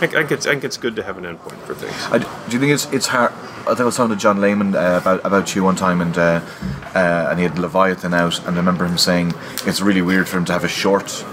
I, 0.00 0.04
I 0.04 0.06
think 0.06 0.30
it's 0.32 0.46
I 0.46 0.50
think 0.50 0.64
it's 0.64 0.76
good 0.76 0.94
to 0.96 1.02
have 1.02 1.18
an 1.18 1.24
endpoint 1.24 1.58
for 1.66 1.74
things. 1.74 1.94
I, 2.12 2.18
do 2.18 2.52
you 2.52 2.60
think 2.60 2.72
it's 2.72 2.86
it's 2.92 3.08
hard? 3.08 3.32
I 3.62 3.70
think 3.70 3.80
I 3.80 3.84
was 3.84 3.96
talking 3.96 4.14
to 4.14 4.20
John 4.20 4.40
Layman 4.40 4.74
uh, 4.74 4.98
about 5.02 5.24
about 5.24 5.54
you 5.54 5.64
one 5.64 5.76
time, 5.76 6.00
and 6.00 6.16
uh, 6.16 6.40
uh, 6.94 7.28
and 7.30 7.38
he 7.38 7.44
had 7.44 7.58
Leviathan 7.58 8.14
out, 8.14 8.38
and 8.46 8.56
I 8.56 8.58
remember 8.58 8.86
him 8.86 8.98
saying 8.98 9.34
it's 9.66 9.80
really 9.80 10.02
weird 10.02 10.28
for 10.28 10.38
him 10.38 10.44
to 10.46 10.52
have 10.52 10.64
a 10.64 10.68
short 10.68 11.24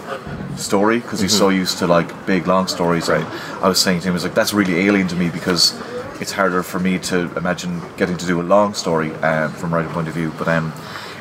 story 0.57 0.99
because 0.99 1.19
he's 1.19 1.37
so 1.37 1.49
used 1.49 1.77
to 1.79 1.87
like 1.87 2.25
big 2.25 2.47
long 2.47 2.67
stories. 2.67 3.09
And 3.09 3.25
I 3.61 3.67
was 3.67 3.81
saying 3.81 4.01
to 4.01 4.07
him, 4.07 4.13
I 4.13 4.15
was 4.15 4.23
like, 4.23 4.35
that's 4.35 4.53
really 4.53 4.85
alien 4.85 5.07
to 5.09 5.15
me 5.15 5.29
because 5.29 5.79
it's 6.21 6.31
harder 6.31 6.63
for 6.63 6.79
me 6.79 6.97
to 6.99 7.35
imagine 7.37 7.81
getting 7.97 8.17
to 8.17 8.25
do 8.25 8.41
a 8.41 8.43
long 8.43 8.73
story 8.73 9.11
um, 9.15 9.51
from 9.53 9.73
a 9.73 9.77
writer 9.77 9.89
point 9.89 10.07
of 10.07 10.13
view. 10.13 10.33
But 10.37 10.47
um, 10.47 10.73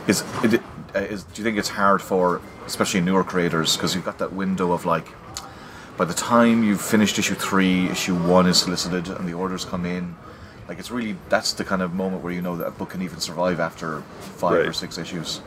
is 0.06 0.24
it, 0.42 0.62
uh, 0.94 0.98
is 0.98 1.24
do 1.24 1.40
you 1.40 1.44
think 1.44 1.58
it's 1.58 1.70
hard 1.70 2.02
for 2.02 2.40
especially 2.66 3.00
newer 3.00 3.24
creators 3.24 3.76
because 3.76 3.94
you've 3.94 4.04
got 4.04 4.18
that 4.18 4.32
window 4.32 4.72
of 4.72 4.84
like 4.84 5.08
by 5.96 6.04
the 6.04 6.14
time 6.14 6.64
you've 6.64 6.80
finished 6.80 7.18
issue 7.18 7.34
three, 7.34 7.88
issue 7.88 8.16
one 8.16 8.46
is 8.46 8.58
solicited 8.58 9.08
and 9.08 9.28
the 9.28 9.34
orders 9.34 9.64
come 9.64 9.86
in. 9.86 10.16
Like 10.68 10.78
it's 10.78 10.90
really 10.90 11.16
that's 11.28 11.52
the 11.52 11.64
kind 11.64 11.82
of 11.82 11.92
moment 11.94 12.22
where 12.22 12.32
you 12.32 12.40
know 12.42 12.56
that 12.56 12.66
a 12.66 12.70
book 12.70 12.90
can 12.90 13.02
even 13.02 13.20
survive 13.20 13.60
after 13.60 14.00
five 14.38 14.66
or 14.66 14.72
six 14.72 14.96
issues. 14.98 15.40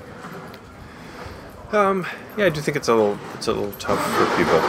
Um, 1.72 2.06
yeah, 2.38 2.46
I 2.46 2.50
do 2.50 2.62
think 2.62 2.78
it's 2.78 2.88
a 2.88 2.94
little 2.96 3.20
it's 3.34 3.48
a 3.48 3.52
little 3.54 3.72
tough 3.74 4.00
for 4.16 4.26
people. 4.38 4.60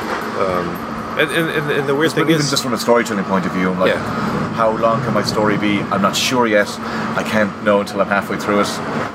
Um, 0.42 0.94
and, 1.18 1.30
and, 1.30 1.48
and, 1.50 1.70
and 1.72 1.88
the 1.88 1.94
weird 1.94 2.11
But 2.12 2.22
thing 2.22 2.28
even 2.30 2.40
is, 2.40 2.50
just 2.50 2.62
from 2.62 2.72
a 2.74 2.78
storytelling 2.78 3.24
point 3.24 3.44
of 3.44 3.52
view, 3.52 3.70
I'm 3.70 3.78
like, 3.80 3.92
Yeah. 3.92 4.52
how 4.54 4.70
long 4.76 5.02
can 5.02 5.12
my 5.12 5.22
story 5.22 5.58
be? 5.58 5.80
I'm 5.80 6.00
not 6.00 6.16
sure 6.16 6.46
yet. 6.46 6.68
I 7.16 7.24
can't 7.28 7.64
know 7.64 7.80
until 7.80 8.00
I'm 8.00 8.06
halfway 8.08 8.38
through 8.38 8.61
it. 8.61 8.68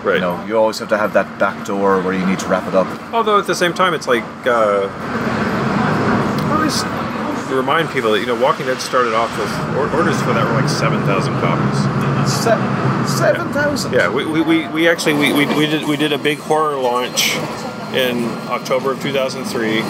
Right. 0.03 0.15
You 0.15 0.21
know, 0.21 0.45
you 0.45 0.57
always 0.57 0.79
have 0.79 0.89
to 0.89 0.97
have 0.97 1.13
that 1.13 1.39
back 1.39 1.65
door 1.65 2.01
where 2.01 2.13
you 2.13 2.25
need 2.25 2.39
to 2.39 2.47
wrap 2.47 2.67
it 2.67 2.75
up. 2.75 2.87
although 3.13 3.39
at 3.39 3.47
the 3.47 3.55
same 3.55 3.73
time, 3.73 3.93
it's 3.93 4.07
like 4.07 4.23
uh, 4.45 4.87
I 4.89 6.55
always 6.57 6.83
remind 7.53 7.89
people 7.89 8.11
that 8.11 8.19
you 8.19 8.25
know 8.25 8.39
Walking 8.39 8.65
Dead 8.65 8.79
started 8.79 9.13
off 9.13 9.31
with 9.37 9.49
or- 9.77 9.91
orders 9.97 10.19
for 10.21 10.33
that 10.33 10.45
were 10.45 10.59
like 10.59 10.69
seven 10.69 11.01
thousand 11.03 11.33
copies. 11.39 11.79
Seven 12.31 13.07
seven 13.07 13.51
thousand. 13.53 13.93
Yeah, 13.93 14.09
we, 14.09 14.25
we, 14.25 14.41
we, 14.41 14.67
we 14.69 14.87
actually 14.87 15.13
we, 15.13 15.33
we, 15.33 15.45
we 15.55 15.65
did 15.65 15.87
we 15.87 15.97
did 15.97 16.13
a 16.13 16.17
big 16.17 16.39
horror 16.39 16.77
launch 16.77 17.35
in 17.93 18.25
October 18.49 18.91
of 18.93 19.01
2003. 19.01 19.81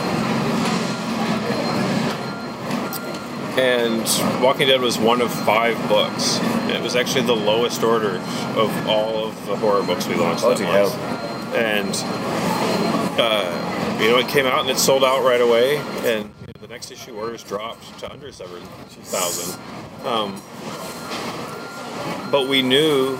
And 3.55 4.01
Walking 4.43 4.67
Dead 4.67 4.81
was 4.81 4.97
one 4.97 5.21
of 5.21 5.31
five 5.31 5.77
books. 5.87 6.39
It 6.69 6.81
was 6.81 6.95
actually 6.95 7.27
the 7.27 7.35
lowest 7.35 7.83
order 7.83 8.17
of 8.57 8.87
all 8.87 9.25
of 9.27 9.45
the 9.45 9.55
horror 9.55 9.83
books 9.83 10.07
we 10.07 10.15
launched 10.15 10.41
that 10.41 10.57
Bloody 10.57 10.63
month. 10.63 10.95
And 11.53 11.95
uh, 13.19 13.99
you 14.01 14.09
know, 14.09 14.17
it 14.17 14.27
came 14.27 14.47
out 14.47 14.61
and 14.61 14.69
it 14.71 14.79
sold 14.79 15.03
out 15.03 15.23
right 15.23 15.39
away. 15.39 15.77
And 16.03 16.31
the 16.63 16.69
next 16.69 16.91
issue 16.91 17.13
orders 17.15 17.43
dropped 17.43 17.99
to 17.99 18.09
under 18.09 18.31
seven 18.31 18.61
thousand. 18.61 19.59
Um, 20.05 20.41
but 22.31 22.47
we 22.47 22.61
knew 22.61 23.19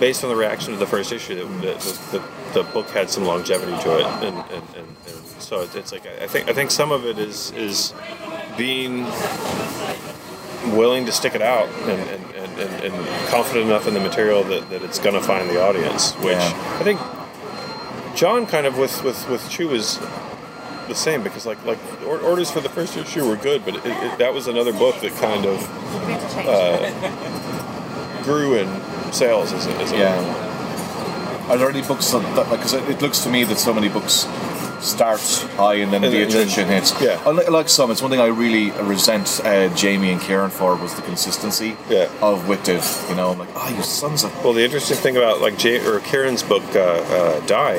based 0.00 0.24
on 0.24 0.30
the 0.30 0.36
reaction 0.36 0.72
to 0.72 0.78
the 0.78 0.86
first 0.86 1.12
issue 1.12 1.36
that 1.36 1.80
the, 1.80 2.18
the, 2.18 2.18
the, 2.18 2.62
the 2.62 2.70
book 2.72 2.88
had 2.90 3.08
some 3.08 3.24
longevity 3.24 3.72
to 3.82 3.98
it 3.98 4.06
and, 4.06 4.36
and, 4.36 4.64
and, 4.76 4.86
and 5.06 5.26
so 5.40 5.62
it's, 5.62 5.74
it's 5.74 5.92
like 5.92 6.06
I 6.06 6.26
think 6.26 6.48
I 6.48 6.52
think 6.52 6.70
some 6.70 6.92
of 6.92 7.06
it 7.06 7.18
is 7.18 7.52
is 7.52 7.94
being 8.56 9.04
willing 10.76 11.06
to 11.06 11.12
stick 11.12 11.36
it 11.36 11.42
out 11.42 11.68
and, 11.68 12.00
and, 12.10 12.60
and, 12.60 12.84
and, 12.84 13.08
confident 13.28 13.66
enough 13.66 13.86
in 13.86 13.94
the 13.94 14.00
material 14.00 14.42
that, 14.44 14.68
that 14.70 14.82
it's 14.82 14.98
going 14.98 15.14
to 15.14 15.22
find 15.22 15.48
the 15.48 15.62
audience 15.62 16.12
which 16.16 16.34
Yeah. 16.34 16.78
I 16.80 16.82
think 16.82 17.00
John 18.16 18.46
kind 18.46 18.66
of 18.66 18.76
with 18.78 19.04
with 19.04 19.28
with 19.28 19.48
Chew 19.48 19.70
is 19.70 19.98
the 20.88 20.94
same 20.94 21.22
because 21.22 21.46
like 21.46 21.62
like 21.64 21.78
or- 22.06 22.20
orders 22.20 22.50
for 22.50 22.60
the 22.60 22.68
first 22.68 22.96
issue 22.96 23.26
were 23.28 23.36
good 23.36 23.64
but 23.64 23.76
it, 23.76 23.82
it, 23.86 24.18
that 24.18 24.32
was 24.34 24.46
another 24.48 24.72
book 24.72 24.98
that 25.00 25.12
kind 25.12 25.44
of 25.46 25.58
uh, 26.46 28.22
grew 28.24 28.54
in 28.54 28.68
sales 29.12 29.52
as 29.52 29.66
a, 29.66 29.70
as 29.76 29.92
a 29.92 29.98
Yeah. 29.98 30.44
Are 31.48 31.56
there 31.56 31.70
any 31.70 31.80
books 31.80 32.10
that, 32.10 32.20
that 32.36 32.48
like? 32.50 32.60
Because 32.60 32.74
it, 32.74 32.88
it 32.90 33.00
looks 33.00 33.20
to 33.20 33.30
me 33.30 33.42
that 33.44 33.58
so 33.58 33.72
many 33.72 33.88
books 33.88 34.24
start 34.80 35.20
high 35.56 35.74
and 35.74 35.92
then 35.92 36.04
And 36.04 36.12
the 36.12 36.18
then- 36.18 36.28
attrition 36.28 36.68
hits. 36.68 36.92
yeah. 37.00 37.20
I 37.26 37.30
like, 37.30 37.48
like 37.50 37.68
some. 37.68 37.90
It's 37.90 38.00
one 38.02 38.10
thing 38.10 38.20
I 38.20 38.26
really 38.26 38.70
resent 38.82 39.40
uh, 39.44 39.68
Jamie 39.74 40.10
and 40.10 40.20
Kieron 40.20 40.50
for 40.50 40.76
was 40.76 40.94
the 40.94 41.02
consistency 41.02 41.76
Yeah. 41.88 42.08
of 42.20 42.44
WicDiv. 42.46 43.10
You 43.10 43.16
know, 43.16 43.30
I'm 43.32 43.38
like, 43.38 43.48
oh, 43.54 43.68
you 43.76 43.82
sons 43.82 44.24
of. 44.24 44.32
Well, 44.44 44.52
the 44.52 44.64
interesting 44.64 44.96
thing 44.96 45.16
about 45.16 45.40
like 45.40 45.58
Jay, 45.58 45.78
or 45.84 46.00
Kieron's 46.00 46.42
book, 46.42 46.62
uh, 46.74 46.80
uh, 46.80 47.40
Die, 47.46 47.78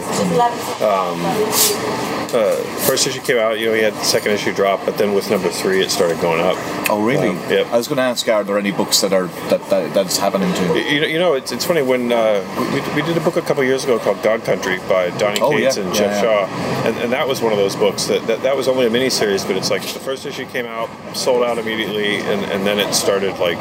uh, 2.32 2.56
first 2.86 3.08
issue 3.08 3.22
came 3.22 3.38
out, 3.38 3.60
you 3.60 3.66
know, 3.68 3.74
he 3.74 3.82
had 3.82 3.94
the 3.94 4.04
second 4.04 4.32
issue 4.32 4.54
drop, 4.54 4.86
but 4.86 4.98
then 4.98 5.14
with 5.14 5.30
number 5.30 5.50
three, 5.50 5.82
it 5.82 5.90
started 5.90 6.20
going 6.22 6.40
up. 6.42 6.56
Oh, 6.90 7.04
really? 7.04 7.30
Um, 7.30 7.38
yep. 7.50 7.68
I 7.68 7.78
was 7.78 7.88
going 7.88 7.98
to 7.98 8.04
ask, 8.04 8.28
are 8.28 8.44
there 8.44 8.58
any 8.58 8.72
books 8.72 9.02
that 9.02 9.14
are 9.14 9.28
that, 9.50 9.68
that 9.70 9.94
that's 9.94 10.18
happening 10.18 10.54
to? 10.54 10.62
You 10.80 11.02
know, 11.02 11.08
you 11.08 11.20
know 11.20 11.34
it's, 11.34 11.52
it's 11.52 11.66
funny 11.66 11.82
when 11.82 12.12
uh, 12.12 12.44
we, 12.74 13.02
we 13.02 13.08
did 13.08 13.18
a 13.18 13.22
book 13.22 13.38
a 13.38 13.42
couple 13.42 13.64
years 13.64 13.84
ago 13.84 14.00
called 14.00 14.22
God 14.24 14.44
Country 14.44 14.78
by 14.88 15.10
Donny 15.18 15.40
Oh, 15.42 15.52
Cates 15.52 15.78
yeah, 15.78 15.84
and 15.84 15.94
Geoff 15.96 16.12
yeah. 16.12 16.22
Shaw, 16.22 16.89
and, 16.90 16.98
and 17.04 17.14
that 17.14 17.28
was 17.28 17.42
one 17.42 17.52
of 17.54 17.58
those 17.60 17.76
books 17.76 18.06
that, 18.06 18.26
that 18.28 18.42
that 18.44 18.56
was 18.56 18.68
only 18.68 18.86
a 18.88 18.90
mini 18.90 19.10
series, 19.10 19.46
but 19.46 19.56
it's 19.56 19.70
like 19.70 19.82
the 19.82 20.00
first 20.00 20.26
issue 20.26 20.46
came 20.48 20.66
out, 20.66 20.90
sold 21.16 21.44
out 21.44 21.58
immediately, 21.58 22.18
and, 22.18 22.44
and 22.52 22.66
then 22.66 22.80
it 22.80 22.94
started 22.94 23.38
like 23.40 23.58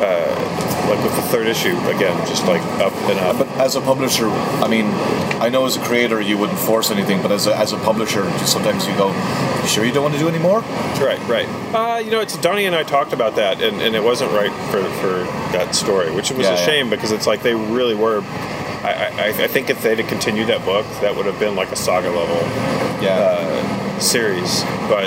uh, 0.00 0.88
like 0.88 1.02
with 1.04 1.14
the 1.16 1.22
third 1.22 1.46
issue 1.46 1.76
again, 1.88 2.16
just 2.26 2.44
like 2.46 2.60
up 2.80 2.92
and 3.10 3.18
up. 3.20 3.38
But 3.38 3.48
as 3.58 3.76
a 3.76 3.80
publisher, 3.80 4.28
I 4.28 4.68
mean, 4.68 4.86
I 5.40 5.48
know 5.48 5.64
as 5.66 5.76
a 5.76 5.80
creator 5.80 6.20
you 6.20 6.36
wouldn't 6.38 6.58
force 6.58 6.90
anything, 6.90 7.22
but 7.22 7.30
as 7.32 7.46
a, 7.46 7.56
as 7.56 7.72
a 7.72 7.76
publisher, 7.78 8.22
just 8.38 8.52
sometimes 8.52 8.86
you 8.86 8.94
go, 8.96 9.08
"You 9.62 9.68
sure 9.68 9.84
you 9.84 9.92
don't 9.92 10.02
want 10.02 10.14
to 10.14 10.20
do 10.20 10.28
any 10.28 10.38
more?" 10.38 10.60
Right, 11.00 11.20
right. 11.28 11.48
Uh, 11.74 11.98
you 11.98 12.10
know, 12.10 12.20
it's 12.20 12.36
Donny 12.38 12.64
and 12.66 12.74
I 12.74 12.82
talked 12.82 13.12
about 13.12 13.36
that, 13.36 13.60
and, 13.62 13.80
and 13.80 13.94
it 13.94 14.02
wasn't 14.02 14.32
right 14.32 14.52
for, 14.70 14.82
for 15.00 15.24
that 15.56 15.74
story, 15.74 16.10
which 16.10 16.30
was 16.30 16.46
Yeah, 16.46 16.54
a 16.54 16.58
yeah. 16.58 16.66
shame 16.66 16.90
because 16.90 17.12
it's 17.12 17.26
like 17.26 17.42
they 17.42 17.54
really 17.54 17.94
were. 17.94 18.22
I, 18.84 18.92
I, 18.92 19.26
I 19.44 19.48
think 19.48 19.70
if 19.70 19.80
they'd 19.82 19.98
have 19.98 20.08
continued 20.08 20.48
that 20.48 20.64
book, 20.64 20.84
that 21.00 21.14
would 21.14 21.26
have 21.26 21.38
been 21.38 21.54
like 21.54 21.70
a 21.72 21.76
saga 21.76 22.10
level 22.10 22.36
Yeah. 23.02 23.18
uh, 23.18 23.98
series. 24.00 24.62
But 24.88 25.04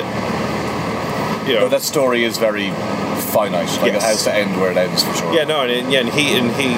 you 1.47 1.55
know, 1.55 1.61
But 1.65 1.69
that 1.71 1.81
story 1.81 2.23
is 2.23 2.37
very 2.37 2.69
finite. 3.35 3.67
Like 3.81 3.91
Yes. 3.91 4.03
it 4.03 4.07
has 4.07 4.23
to 4.23 4.33
end 4.33 4.55
where 4.59 4.71
it 4.71 4.77
ends 4.77 5.03
for 5.03 5.13
sure. 5.13 5.33
yeah, 5.35 5.43
no, 5.43 5.61
and, 5.61 5.71
and 5.71 5.91
yeah, 5.91 5.99
and 5.99 6.09
he 6.09 6.37
and 6.39 6.47
he 6.55 6.69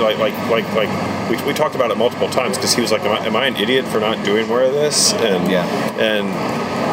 like 0.00 0.18
like 0.18 0.36
like 0.48 0.66
like 0.74 0.90
we, 1.30 1.36
we 1.46 1.52
talked 1.52 1.74
about 1.74 1.90
it 1.90 1.96
multiple 1.96 2.28
times 2.30 2.56
because 2.56 2.72
he 2.74 2.80
was 2.80 2.92
like, 2.92 3.02
am 3.02 3.12
I, 3.12 3.26
am 3.26 3.34
I 3.36 3.46
an 3.46 3.56
idiot 3.56 3.84
for 3.86 3.98
not 3.98 4.24
doing 4.24 4.46
more 4.46 4.62
of 4.62 4.72
this? 4.74 5.12
And 5.14 5.50
Yeah. 5.50 5.66
and 5.98 6.28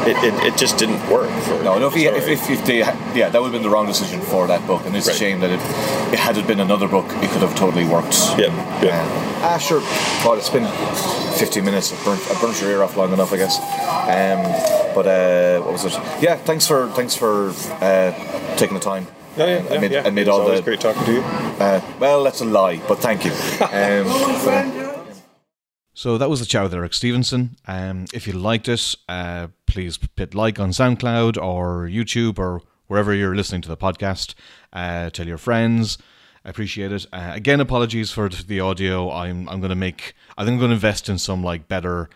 it, 0.10 0.18
it, 0.24 0.34
it 0.54 0.58
just 0.58 0.78
didn't 0.80 1.02
work. 1.12 1.30
For 1.44 1.62
No, 1.64 1.78
no. 1.78 1.88
If, 1.88 1.94
he, 1.94 2.06
if, 2.08 2.28
if, 2.28 2.50
if 2.50 2.66
they, 2.66 2.80
yeah, 2.80 3.30
that 3.30 3.40
would 3.40 3.52
have 3.52 3.52
been 3.52 3.62
the 3.62 3.70
wrong 3.70 3.86
decision 3.86 4.20
for 4.22 4.48
that 4.48 4.66
book, 4.66 4.84
and 4.86 4.96
it's 4.96 5.08
a 5.08 5.14
shame 5.14 5.42
that 5.42 5.52
it, 5.52 5.60
it 6.14 6.18
had 6.18 6.38
it 6.38 6.48
been 6.48 6.60
another 6.62 6.88
book, 6.88 7.06
it 7.22 7.30
could 7.30 7.44
have 7.44 7.54
totally 7.56 7.86
worked. 7.86 8.16
Yeah, 8.40 8.50
yeah. 8.82 9.00
Um, 9.04 9.44
ah, 9.44 9.58
sure. 9.60 9.82
Well, 10.26 10.34
it's 10.40 10.50
been 10.50 10.66
15 11.38 11.64
minutes. 11.64 11.92
I've 11.94 12.04
burnt, 12.04 12.22
I've 12.32 12.42
burnt 12.42 12.60
your 12.62 12.72
ear 12.72 12.82
off 12.84 12.98
long 12.98 13.14
enough, 13.14 13.32
I 13.32 13.38
guess. 13.38 13.60
Um, 13.60 14.42
but 14.96 15.06
uh, 15.06 15.60
what 15.62 15.74
was 15.74 15.86
it? 15.86 15.94
Yeah, 16.20 16.36
thanks 16.36 16.66
for 16.66 16.88
thanks 16.92 17.16
for 17.16 17.50
uh, 17.82 18.12
taking 18.62 18.76
the 18.76 18.80
time. 18.80 19.08
Yeah, 19.38 19.44
um, 19.44 19.50
yeah, 19.50 19.74
amid, 19.74 19.92
yeah. 19.92 20.08
amid 20.08 20.22
It's 20.22 20.30
all 20.30 20.42
always 20.42 20.60
the 20.60 20.66
great 20.66 20.80
talking 20.80 21.04
to 21.06 21.14
you. 21.14 21.22
Uh, 21.22 21.82
well, 22.00 22.24
that's 22.24 22.42
a 22.42 22.46
lie, 22.46 22.80
but 22.88 23.00
thank 23.00 23.26
you. 23.26 23.32
Um, 23.72 24.88
So 25.94 26.18
that 26.18 26.30
was 26.30 26.40
the 26.40 26.46
chat 26.46 26.64
with 26.64 26.74
Eric 26.74 26.94
Stephenson. 26.94 27.58
Um, 27.68 28.06
if 28.14 28.26
you 28.26 28.34
liked 28.34 28.68
it, 28.68 28.96
uh, 29.10 29.48
please 29.68 30.00
hit 30.16 30.34
like 30.34 30.60
on 30.60 30.72
SoundCloud 30.72 31.38
or 31.42 31.88
YouTube 31.88 32.40
or 32.40 32.62
wherever 32.88 33.14
you're 33.14 33.36
listening 33.36 33.62
to 33.64 33.70
the 33.70 33.78
podcast. 33.78 34.34
Uh, 34.72 35.10
tell 35.10 35.28
your 35.28 35.38
friends. 35.38 35.98
I 36.46 36.50
appreciate 36.50 36.92
it. 36.92 37.06
Uh, 37.12 37.32
again, 37.34 37.60
apologies 37.60 38.10
for 38.12 38.30
the 38.30 38.60
audio. 38.60 39.12
I'm 39.12 39.50
I'm 39.50 39.60
going 39.60 39.70
to 39.70 39.76
make. 39.76 40.14
I 40.38 40.44
think 40.44 40.54
I'm 40.54 40.60
going 40.60 40.70
to 40.70 40.76
invest 40.76 41.10
in 41.10 41.18
some 41.18 41.44
like 41.44 41.68
better 41.68 42.10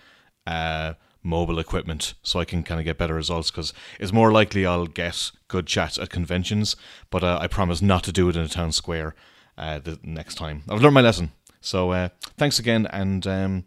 uh, 0.47 0.93
mobile 1.26 1.59
equipment 1.59 2.13
so 2.23 2.39
I 2.39 2.45
can 2.45 2.63
kind 2.63 2.80
of 2.80 2.86
get 2.86 2.97
better 2.97 3.15
results 3.15 3.51
because 3.51 3.73
it's 3.99 4.13
more 4.13 4.32
likely 4.32 4.65
I'll 4.65 4.86
get 4.86 5.32
good 5.47 5.67
chats 5.67 5.97
at 5.97 6.09
conventions. 6.09 6.76
But 7.09 7.23
uh, 7.23 7.39
I 7.41 7.47
promise 7.47 7.82
not 7.82 8.03
to 8.03 8.11
do 8.11 8.30
it 8.30 8.36
in 8.36 8.43
a 8.43 8.47
town 8.47 8.71
square 8.71 9.15
uh, 9.57 9.80
the 9.80 9.99
next 10.03 10.36
time. 10.36 10.63
I've 10.69 10.82
learned 10.82 10.93
my 10.93 11.01
lesson. 11.01 11.32
So 11.61 11.91
uh, 11.91 12.09
thanks 12.38 12.59
again, 12.59 12.86
and 12.86 13.26
um, 13.26 13.65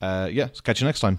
uh, 0.00 0.28
yeah, 0.30 0.48
catch 0.62 0.80
you 0.80 0.86
next 0.86 1.00
time. 1.00 1.18